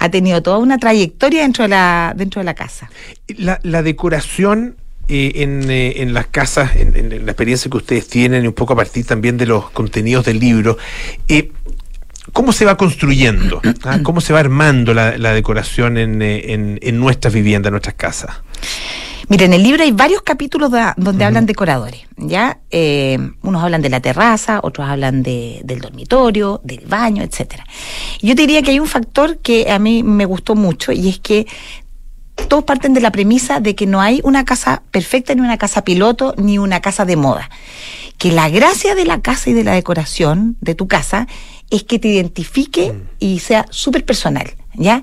ha 0.00 0.08
tenido 0.08 0.42
toda 0.42 0.58
una 0.58 0.78
trayectoria 0.78 1.42
dentro 1.42 1.62
de 1.64 1.68
la, 1.68 2.14
dentro 2.16 2.40
de 2.40 2.44
la 2.44 2.54
casa. 2.54 2.90
La, 3.28 3.60
la 3.62 3.82
decoración 3.82 4.76
eh, 5.08 5.32
en, 5.42 5.70
eh, 5.70 5.94
en 5.96 6.14
las 6.14 6.26
casas, 6.26 6.74
en, 6.74 7.10
la 7.26 7.32
experiencia 7.32 7.70
que 7.70 7.76
ustedes 7.76 8.08
tienen 8.08 8.44
y 8.44 8.46
un 8.46 8.54
poco 8.54 8.72
a 8.72 8.76
partir 8.76 9.04
también 9.04 9.36
de 9.36 9.44
los 9.44 9.70
contenidos 9.70 10.24
del 10.24 10.40
libro, 10.40 10.78
eh, 11.28 11.52
¿cómo 12.32 12.52
se 12.52 12.64
va 12.64 12.78
construyendo? 12.78 13.60
ah? 13.84 14.00
¿Cómo 14.02 14.22
se 14.22 14.32
va 14.32 14.40
armando 14.40 14.94
la, 14.94 15.18
la 15.18 15.34
decoración 15.34 15.98
en, 15.98 16.22
eh, 16.22 16.54
en, 16.54 16.78
en 16.80 16.98
nuestras 16.98 17.34
viviendas, 17.34 17.68
en 17.68 17.72
nuestras 17.72 17.96
casas? 17.96 18.30
Mira, 19.28 19.44
en 19.44 19.52
el 19.52 19.62
libro 19.62 19.82
hay 19.82 19.92
varios 19.92 20.22
capítulos 20.22 20.70
da- 20.70 20.94
donde 20.96 21.24
hablan 21.24 21.46
decoradores, 21.46 22.00
¿ya? 22.16 22.58
Eh, 22.70 23.18
unos 23.42 23.62
hablan 23.62 23.82
de 23.82 23.90
la 23.90 24.00
terraza, 24.00 24.60
otros 24.62 24.88
hablan 24.88 25.22
de, 25.22 25.60
del 25.64 25.80
dormitorio, 25.80 26.60
del 26.64 26.80
baño, 26.86 27.22
etcétera. 27.22 27.64
Yo 28.22 28.34
te 28.34 28.42
diría 28.42 28.62
que 28.62 28.70
hay 28.72 28.80
un 28.80 28.86
factor 28.88 29.38
que 29.38 29.70
a 29.70 29.78
mí 29.78 30.02
me 30.02 30.24
gustó 30.24 30.54
mucho 30.54 30.92
y 30.92 31.08
es 31.08 31.18
que 31.20 31.46
todos 32.48 32.64
parten 32.64 32.94
de 32.94 33.00
la 33.00 33.12
premisa 33.12 33.60
de 33.60 33.74
que 33.74 33.86
no 33.86 34.00
hay 34.00 34.20
una 34.24 34.44
casa 34.44 34.82
perfecta, 34.90 35.34
ni 35.34 35.42
una 35.42 35.58
casa 35.58 35.84
piloto, 35.84 36.34
ni 36.38 36.58
una 36.58 36.80
casa 36.80 37.04
de 37.04 37.16
moda. 37.16 37.50
Que 38.18 38.32
la 38.32 38.48
gracia 38.48 38.94
de 38.94 39.04
la 39.04 39.20
casa 39.20 39.50
y 39.50 39.52
de 39.52 39.64
la 39.64 39.72
decoración 39.72 40.56
de 40.60 40.74
tu 40.74 40.88
casa 40.88 41.26
es 41.70 41.84
que 41.84 41.98
te 41.98 42.08
identifique 42.08 42.94
y 43.18 43.38
sea 43.40 43.66
súper 43.70 44.04
personal, 44.04 44.50
¿ya? 44.74 45.02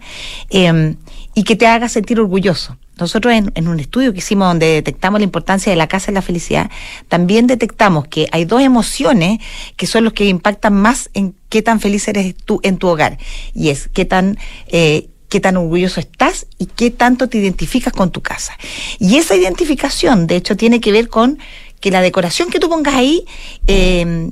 Eh, 0.50 0.96
y 1.34 1.44
que 1.44 1.56
te 1.56 1.68
haga 1.68 1.88
sentir 1.90 2.20
orgulloso. 2.20 2.78
Nosotros 3.00 3.34
en, 3.34 3.52
en 3.56 3.68
un 3.68 3.80
estudio 3.80 4.12
que 4.14 4.20
hicimos 4.20 4.48
donde 4.48 4.68
detectamos 4.68 5.20
la 5.20 5.26
importancia 5.26 5.72
de 5.72 5.76
la 5.76 5.88
casa 5.88 6.12
y 6.12 6.14
la 6.14 6.22
felicidad, 6.22 6.70
también 7.08 7.48
detectamos 7.48 8.08
que 8.08 8.28
hay 8.32 8.46
dos 8.46 8.62
emociones 8.62 9.40
que 9.76 9.88
son 9.88 10.04
los 10.04 10.14
que 10.14 10.26
impactan 10.26 10.74
más 10.74 11.10
en 11.14 11.36
qué 11.50 11.62
tan 11.62 11.80
feliz 11.80 12.08
eres 12.08 12.36
tú 12.36 12.60
en 12.64 12.78
tu 12.78 12.88
hogar. 12.88 13.18
Y 13.54 13.70
es 13.70 13.90
qué 13.94 14.06
tan... 14.06 14.38
eh, 14.68 15.10
qué 15.30 15.42
tan 15.42 15.58
orgulloso 15.58 16.00
estás 16.00 16.48
y 16.58 16.68
qué 16.68 16.90
tanto 16.90 17.28
te 17.28 17.38
identificas 17.38 17.92
con 17.92 18.12
tu 18.12 18.22
casa. 18.22 18.58
Y 18.98 19.18
esa 19.18 19.36
identificación, 19.36 20.26
de 20.26 20.38
hecho, 20.38 20.56
tiene 20.56 20.80
que 20.80 20.94
ver 20.94 21.10
con 21.10 21.38
que 21.82 21.92
la 21.92 22.02
decoración 22.02 22.50
que 22.50 22.60
tú 22.60 22.70
pongas 22.70 22.96
ahí 22.96 23.26
eh, 23.68 24.32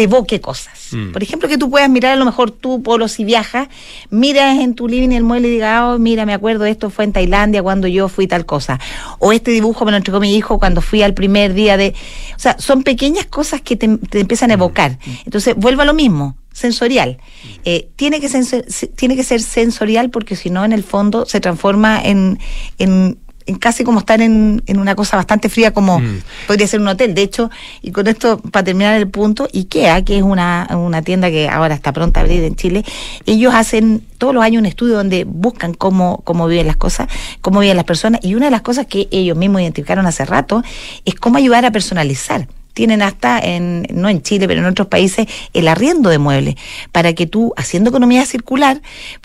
te 0.00 0.04
evoque 0.04 0.40
cosas. 0.40 0.92
Mm. 0.92 1.12
Por 1.12 1.22
ejemplo, 1.22 1.46
que 1.46 1.58
tú 1.58 1.68
puedas 1.68 1.90
mirar 1.90 2.12
a 2.14 2.16
lo 2.16 2.24
mejor 2.24 2.50
tú, 2.50 2.82
Polo, 2.82 3.06
si 3.06 3.22
viajas, 3.22 3.68
miras 4.08 4.58
en 4.58 4.74
tu 4.74 4.88
living 4.88 5.10
el 5.10 5.24
mueble 5.24 5.48
y 5.48 5.50
digas, 5.50 5.82
oh, 5.84 5.98
mira, 5.98 6.24
me 6.24 6.32
acuerdo, 6.32 6.64
esto 6.64 6.88
fue 6.88 7.04
en 7.04 7.12
Tailandia 7.12 7.62
cuando 7.62 7.86
yo 7.86 8.08
fui 8.08 8.26
tal 8.26 8.46
cosa. 8.46 8.80
O 9.18 9.32
este 9.32 9.50
dibujo 9.50 9.84
me 9.84 9.90
lo 9.90 9.98
entregó 9.98 10.18
mi 10.18 10.34
hijo 10.34 10.58
cuando 10.58 10.80
fui 10.80 11.02
al 11.02 11.12
primer 11.12 11.52
día 11.52 11.76
de... 11.76 11.94
O 12.34 12.38
sea, 12.38 12.56
son 12.58 12.82
pequeñas 12.82 13.26
cosas 13.26 13.60
que 13.60 13.76
te, 13.76 13.88
te 13.98 14.20
empiezan 14.20 14.50
a 14.50 14.54
evocar. 14.54 14.98
Entonces, 15.26 15.54
vuelvo 15.54 15.82
a 15.82 15.84
lo 15.84 15.92
mismo, 15.92 16.34
sensorial. 16.50 17.18
Eh, 17.66 17.90
tiene, 17.96 18.18
que 18.20 18.28
sensor- 18.30 18.64
se- 18.68 18.86
tiene 18.86 19.16
que 19.16 19.22
ser 19.24 19.42
sensorial 19.42 20.08
porque 20.08 20.34
si 20.34 20.48
no, 20.48 20.64
en 20.64 20.72
el 20.72 20.82
fondo, 20.82 21.26
se 21.26 21.40
transforma 21.40 22.00
en... 22.02 22.38
en 22.78 23.18
en 23.46 23.56
casi 23.56 23.84
como 23.84 24.00
estar 24.00 24.20
en, 24.20 24.62
en 24.66 24.78
una 24.78 24.94
cosa 24.94 25.16
bastante 25.16 25.48
fría 25.48 25.72
como 25.72 26.00
podría 26.46 26.66
ser 26.66 26.80
un 26.80 26.88
hotel. 26.88 27.14
De 27.14 27.22
hecho, 27.22 27.50
y 27.82 27.92
con 27.92 28.06
esto, 28.06 28.38
para 28.38 28.64
terminar 28.64 28.96
el 28.96 29.08
punto, 29.08 29.48
IKEA, 29.52 30.04
que 30.04 30.18
es 30.18 30.22
una, 30.22 30.68
una 30.72 31.02
tienda 31.02 31.30
que 31.30 31.48
ahora 31.48 31.74
está 31.74 31.92
pronta 31.92 32.20
a 32.20 32.22
abrir 32.22 32.44
en 32.44 32.56
Chile, 32.56 32.84
ellos 33.26 33.54
hacen 33.54 34.02
todos 34.18 34.34
los 34.34 34.42
años 34.42 34.60
un 34.60 34.66
estudio 34.66 34.94
donde 34.94 35.24
buscan 35.24 35.74
cómo, 35.74 36.20
cómo 36.24 36.46
viven 36.46 36.66
las 36.66 36.76
cosas, 36.76 37.08
cómo 37.40 37.60
viven 37.60 37.76
las 37.76 37.86
personas, 37.86 38.20
y 38.22 38.34
una 38.34 38.46
de 38.46 38.50
las 38.50 38.62
cosas 38.62 38.86
que 38.86 39.08
ellos 39.10 39.36
mismos 39.36 39.62
identificaron 39.62 40.06
hace 40.06 40.24
rato 40.24 40.62
es 41.04 41.14
cómo 41.14 41.38
ayudar 41.38 41.64
a 41.64 41.72
personalizar. 41.72 42.46
Tienen 42.72 43.02
hasta, 43.02 43.38
en, 43.40 43.86
no 43.92 44.08
en 44.08 44.22
Chile, 44.22 44.46
pero 44.48 44.60
en 44.60 44.66
otros 44.66 44.88
países, 44.88 45.26
el 45.52 45.68
arriendo 45.68 46.08
de 46.10 46.18
muebles, 46.18 46.54
para 46.92 47.12
que 47.12 47.26
tú, 47.26 47.52
haciendo 47.56 47.90
economía 47.90 48.24
circular, 48.26 48.80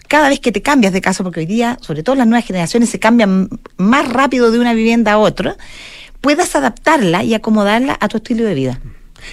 cada 0.07 0.29
vez 0.29 0.39
que 0.39 0.51
te 0.51 0.61
cambias 0.61 0.93
de 0.93 1.01
casa, 1.01 1.23
porque 1.23 1.41
hoy 1.41 1.45
día, 1.45 1.77
sobre 1.81 2.03
todo 2.03 2.15
las 2.15 2.27
nuevas 2.27 2.45
generaciones, 2.45 2.89
se 2.89 2.99
cambian 2.99 3.49
más 3.77 4.07
rápido 4.09 4.51
de 4.51 4.59
una 4.59 4.73
vivienda 4.73 5.13
a 5.13 5.17
otra, 5.17 5.55
puedas 6.21 6.55
adaptarla 6.55 7.23
y 7.23 7.33
acomodarla 7.35 7.97
a 7.99 8.07
tu 8.07 8.17
estilo 8.17 8.43
de 8.45 8.53
vida. 8.55 8.79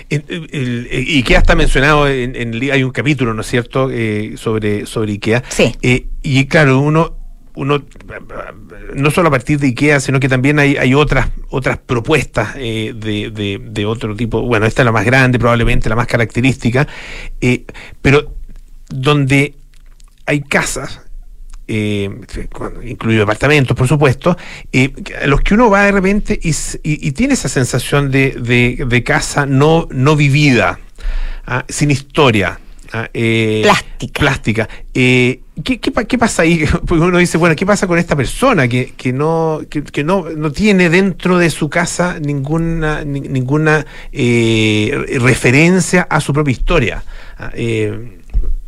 El, 0.08 0.24
el- 0.28 0.88
el- 0.90 1.06
IKEA 1.18 1.38
está 1.38 1.54
mencionado, 1.54 2.08
en, 2.08 2.34
en 2.36 2.70
hay 2.70 2.82
un 2.82 2.92
capítulo, 2.92 3.34
¿no 3.34 3.40
es 3.42 3.46
cierto?, 3.46 3.90
eh, 3.90 4.34
sobre, 4.36 4.86
sobre 4.86 5.12
IKEA. 5.12 5.42
Sí. 5.48 5.74
Eh, 5.82 6.06
y 6.22 6.46
claro, 6.46 6.80
uno, 6.80 7.16
uno, 7.55 7.82
no 8.94 9.11
solo 9.11 9.28
a 9.28 9.30
partir 9.30 9.59
de 9.59 9.68
IKEA, 9.68 10.00
sino 10.00 10.18
que 10.20 10.28
también 10.28 10.59
hay, 10.59 10.76
hay 10.76 10.94
otras, 10.94 11.28
otras 11.50 11.78
propuestas 11.78 12.55
eh, 12.57 12.92
de, 12.96 13.30
de- 13.30 13.61
de 13.62 13.86
otro 13.86 14.16
tipo. 14.16 14.42
Bueno, 14.42 14.66
esta 14.66 14.82
es 14.82 14.86
la 14.86 14.92
más 14.92 15.05
grande, 15.05 15.38
probablemente 15.38 15.88
la 15.88 15.96
más 15.96 16.07
característica, 16.07 16.86
eh, 17.40 17.64
pero 18.00 18.34
donde 18.88 19.55
hay 20.26 20.40
casas 20.42 21.00
eh, 21.68 22.11
incluido 22.84 23.24
por 23.74 23.88
supuesto, 23.88 24.36
eh, 24.72 24.92
a 25.22 25.26
los 25.26 25.40
que 25.42 25.55
uno 25.55 25.70
va 25.70 25.84
de 25.84 25.92
repente 25.92 26.38
y, 26.42 26.53
tiene 27.12 27.34
esa 27.34 27.48
sensación 27.48 28.11
de, 28.11 28.30
de- 28.32 28.84
de 28.86 29.03
casa 29.05 29.46
no, 29.46 29.88
no 29.90 30.16
vivida, 30.16 30.80
ah, 31.46 31.64
sin 31.68 31.90
historia. 31.90 32.59
Ah, 32.93 33.09
eh, 33.14 33.61
Plástica. 33.62 34.20
Plástica. 34.20 34.68
Eh, 34.95 35.40
¿qué, 35.64 35.78
qué, 35.80 35.90
pa- 35.90 36.05
qué 36.05 36.18
pasa 36.18 36.43
ahí? 36.43 36.64
Porque 36.86 37.03
uno 37.05 37.18
dice, 37.18 37.38
bueno, 37.38 37.55
¿qué 37.57 37.64
pasa 37.66 37.86
con 37.86 37.99
esta 37.99 38.16
persona 38.16 38.68
que, 38.68 38.93
que 38.97 39.12
no 39.12 39.61
que, 39.70 39.82
que 39.82 40.05
no, 40.05 40.28
no 40.30 40.51
tiene 40.53 40.88
dentro 40.90 41.38
de 41.38 41.51
su 41.51 41.68
casa 41.68 42.18
ninguna 42.20 43.05
ni- 43.05 43.20
ninguna 43.20 43.84
eh, 44.12 45.18
referencia 45.20 46.03
a 46.09 46.20
su 46.20 46.32
propia 46.32 46.53
historia? 46.53 47.03
Ah, 47.38 47.51
eh, 47.55 48.18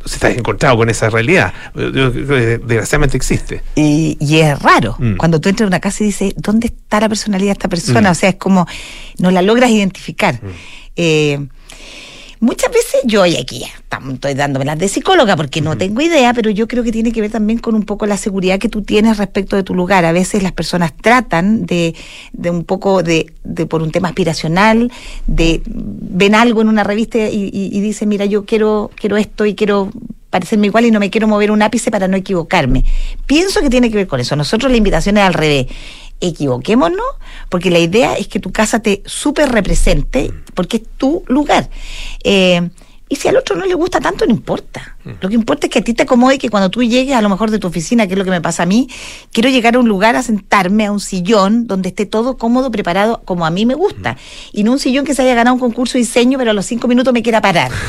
se 0.05 0.15
está 0.15 0.29
encontrado 0.29 0.77
con 0.77 0.89
esa 0.89 1.09
realidad. 1.09 1.51
Desgraciadamente 1.73 3.17
existe. 3.17 3.61
Y, 3.75 4.17
y 4.19 4.37
es 4.37 4.59
raro. 4.61 4.95
Mm. 4.99 5.15
Cuando 5.17 5.41
tú 5.41 5.49
entras 5.49 5.65
a 5.65 5.67
una 5.67 5.79
casa 5.79 6.03
y 6.03 6.07
dices, 6.07 6.33
¿dónde 6.37 6.67
está 6.67 6.99
la 6.99 7.09
personalidad 7.09 7.49
de 7.49 7.53
esta 7.53 7.67
persona? 7.69 8.09
Mm. 8.09 8.11
O 8.11 8.15
sea, 8.15 8.29
es 8.29 8.35
como, 8.35 8.67
no 9.17 9.31
la 9.31 9.41
logras 9.41 9.71
identificar. 9.71 10.39
Eh, 10.95 11.47
muchas 12.39 12.71
veces 12.71 13.01
yo, 13.05 13.25
y 13.25 13.37
aquí 13.37 13.59
ya 13.59 13.67
estoy 14.13 14.33
dándome 14.33 14.65
las 14.65 14.77
de 14.77 14.87
psicóloga 14.89 15.35
porque 15.37 15.61
no 15.61 15.77
tengo 15.77 16.01
idea, 16.01 16.33
pero 16.33 16.49
yo 16.49 16.67
creo 16.67 16.83
que 16.83 16.91
tiene 16.91 17.11
que 17.11 17.21
ver 17.21 17.31
también 17.31 17.59
con 17.59 17.75
un 17.75 17.83
poco 17.83 18.05
la 18.05 18.17
seguridad 18.17 18.59
que 18.59 18.69
tú 18.69 18.81
tienes 18.81 19.17
respecto 19.17 19.55
de 19.55 19.63
tu 19.63 19.73
lugar. 19.73 20.05
A 20.05 20.11
veces 20.11 20.43
las 20.43 20.51
personas 20.51 20.93
tratan 20.95 21.65
de, 21.65 21.95
de 22.33 22.49
un 22.49 22.63
poco 22.65 23.03
de, 23.03 23.31
de 23.43 23.65
por 23.65 23.81
un 23.81 23.91
tema 23.91 24.09
aspiracional, 24.09 24.91
de 25.27 25.61
ven 25.65 26.35
algo 26.35 26.61
en 26.61 26.67
una 26.67 26.83
revista 26.83 27.17
y, 27.29 27.45
y- 27.53 27.69
y 27.71 27.79
dicen, 27.81 28.09
mira, 28.09 28.25
yo 28.25 28.45
quiero, 28.45 28.91
quiero 28.95 29.17
esto 29.17 29.45
y 29.45 29.55
quiero 29.55 29.91
parecerme 30.29 30.67
igual 30.67 30.85
y 30.85 30.91
no 30.91 30.99
me 30.99 31.09
quiero 31.09 31.27
mover 31.29 31.49
un 31.49 31.61
ápice 31.61 31.89
para 31.91 32.09
no 32.09 32.17
equivocarme. 32.17 32.83
Pienso 33.25 33.61
que 33.61 33.69
tiene 33.69 33.89
que 33.89 33.95
ver 33.95 34.07
con 34.07 34.19
eso. 34.19 34.35
Nosotros 34.35 34.69
la 34.69 34.77
invitación 34.77 35.17
es 35.17 35.23
al 35.23 35.33
revés. 35.33 35.67
Equivoquémonos, 36.21 37.05
porque 37.49 37.69
la 37.69 37.79
idea 37.79 38.15
es 38.15 38.27
que 38.27 38.39
tu 38.39 38.51
casa 38.51 38.79
te 38.79 39.03
súper 39.05 39.51
represente, 39.51 40.31
porque 40.53 40.77
es 40.77 40.83
tu 40.97 41.23
lugar. 41.27 41.69
Eh, 42.23 42.69
y 43.07 43.15
si 43.17 43.27
al 43.27 43.37
otro 43.37 43.55
no 43.55 43.65
le 43.65 43.75
gusta 43.75 43.99
tanto, 43.99 44.25
no 44.25 44.31
importa. 44.31 44.95
Lo 45.21 45.29
que 45.29 45.35
importa 45.35 45.67
es 45.67 45.71
que 45.71 45.77
a 45.77 45.83
ti 45.83 45.93
te 45.93 46.03
acomode 46.03 46.35
y 46.35 46.37
que 46.39 46.49
cuando 46.49 46.71
tú 46.71 46.81
llegues 46.81 47.15
a 47.15 47.21
lo 47.21 47.29
mejor 47.29 47.51
de 47.51 47.59
tu 47.59 47.67
oficina, 47.67 48.07
que 48.07 48.13
es 48.13 48.17
lo 48.17 48.25
que 48.25 48.31
me 48.31 48.41
pasa 48.41 48.63
a 48.63 48.65
mí, 48.65 48.89
quiero 49.31 49.49
llegar 49.49 49.75
a 49.75 49.79
un 49.79 49.87
lugar 49.87 50.15
a 50.15 50.23
sentarme, 50.23 50.87
a 50.87 50.91
un 50.91 50.99
sillón, 50.99 51.67
donde 51.67 51.89
esté 51.89 52.07
todo 52.07 52.37
cómodo, 52.37 52.71
preparado, 52.71 53.21
como 53.23 53.45
a 53.45 53.51
mí 53.51 53.67
me 53.67 53.75
gusta. 53.75 54.17
Y 54.51 54.63
no 54.63 54.71
un 54.71 54.79
sillón 54.79 55.05
que 55.05 55.13
se 55.13 55.21
haya 55.21 55.35
ganado 55.35 55.53
un 55.53 55.59
concurso 55.59 55.93
de 55.93 55.99
diseño, 55.99 56.39
pero 56.39 56.49
a 56.49 56.53
los 56.55 56.65
cinco 56.65 56.87
minutos 56.87 57.13
me 57.13 57.21
quiera 57.21 57.41
parar. 57.41 57.71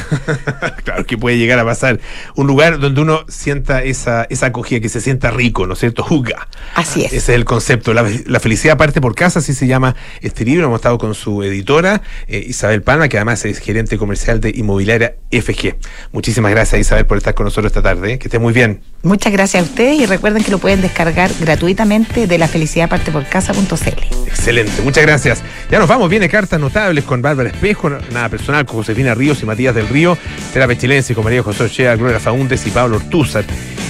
Claro 0.85 1.05
que 1.05 1.19
puede 1.19 1.39
llegar 1.39 1.59
a 1.59 1.65
pasar. 1.65 2.01
Un 2.37 2.47
lugar 2.47 2.79
donde 2.79 3.01
uno 3.01 3.25
sienta 3.29 3.83
esa, 3.83 4.25
esa 4.25 4.47
acogida, 4.47 4.81
que 4.81 4.89
se 4.89 5.01
sienta 5.01 5.31
rico, 5.31 5.67
¿no 5.67 5.73
es 5.73 5.81
cierto? 5.81 6.03
Juga. 6.03 6.49
Así 6.75 7.01
es. 7.01 7.13
Ese 7.13 7.17
es 7.17 7.29
el 7.31 7.45
concepto. 7.45 7.93
La, 7.93 8.05
la 8.27 8.41
felicidad 8.41 8.77
parte 8.77 9.01
por 9.01 9.15
casa, 9.15 9.41
así 9.41 9.55
se 9.55 9.67
llama 9.67 9.97
este 10.21 10.45
libro. 10.45 10.67
Hemos 10.67 10.77
estado 10.77 10.99
con 10.99 11.15
su 11.15 11.43
editora, 11.43 12.03
eh, 12.29 12.45
Isabel 12.47 12.83
Palma, 12.83 13.09
que 13.09 13.17
además 13.17 13.45
es 13.45 13.59
gerente 13.59 13.99
comercial 13.99 14.41
de 14.41 14.51
Inmobiliaria 14.51 15.06
FG. 15.31 15.77
Muchísimas 16.13 16.51
gracias, 16.51 16.81
Isabel, 16.81 17.07
por 17.07 17.19
estar 17.19 17.35
con 17.35 17.45
nosotros 17.45 17.71
esta 17.71 17.83
tarde. 17.83 18.19
Que 18.19 18.29
esté 18.29 18.39
muy 18.39 18.53
bien. 18.53 18.81
Muchas 19.03 19.33
gracias 19.33 19.63
a 19.63 19.67
ustedes 19.67 20.01
y 20.01 20.07
recuerden 20.07 20.43
que 20.43 20.51
lo 20.51 20.59
pueden 20.59 20.81
descargar 20.81 21.31
gratuitamente 21.41 22.27
de 22.27 22.39
la 22.39 22.49
felicidad 22.49 22.89
parte 22.89 23.13
por 23.13 23.27
casa.cl. 23.27 24.27
Excelente, 24.27 24.83
muchas 24.83 25.05
gracias. 25.05 25.43
Ya 25.71 25.79
nos 25.79 25.89
vamos, 25.89 26.09
viene 26.09 26.29
cartas 26.29 26.59
notables 26.59 27.05
con 27.05 27.23
Bárbara 27.23 27.51
Espejo, 27.51 27.91
nada 27.91 28.29
personal 28.29 28.67
con 28.67 28.77
Josefina 28.77 29.15
Ríos 29.15 29.43
y 29.43 29.47
Matías 29.47 29.75
del 29.75 29.89
Río, 29.89 30.17
Terapia 30.53 30.79
Chilense 30.79 31.15
con 31.15 31.25
María 31.25 31.43
José 31.43 31.65
Ochea, 31.65 31.97
Gloria 31.97 32.21
Faúndes 32.21 32.67
y 32.67 32.71
Pablo 32.71 32.97
Ortúzar. 32.97 33.45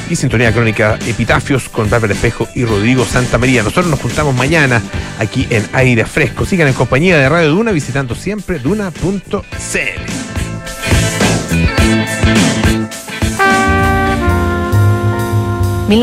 Y 0.09 0.15
Sintonía 0.15 0.53
Crónica 0.53 0.99
Epitafios 1.05 1.69
con 1.69 1.91
Bárbara 1.91 2.13
Espejo 2.13 2.47
y 2.55 2.65
Rodrigo 2.65 3.05
Santa 3.05 3.39
María. 3.39 3.65
Nosotros 3.65 3.89
nos 3.89 4.01
juntamos 4.01 4.37
mañana 4.37 4.81
aquí 5.19 5.49
en 5.51 5.67
Aire 5.73 6.05
Fresco. 6.05 6.47
Sigan 6.47 6.69
en 6.69 6.75
compañía 6.75 7.19
de 7.19 7.29
Radio 7.29 7.51
Duna 7.51 7.73
visitando 7.73 8.15
siempre 8.15 8.61
duna.cl. 8.61 10.46
Thank 10.89 12.93
you. 12.93 12.96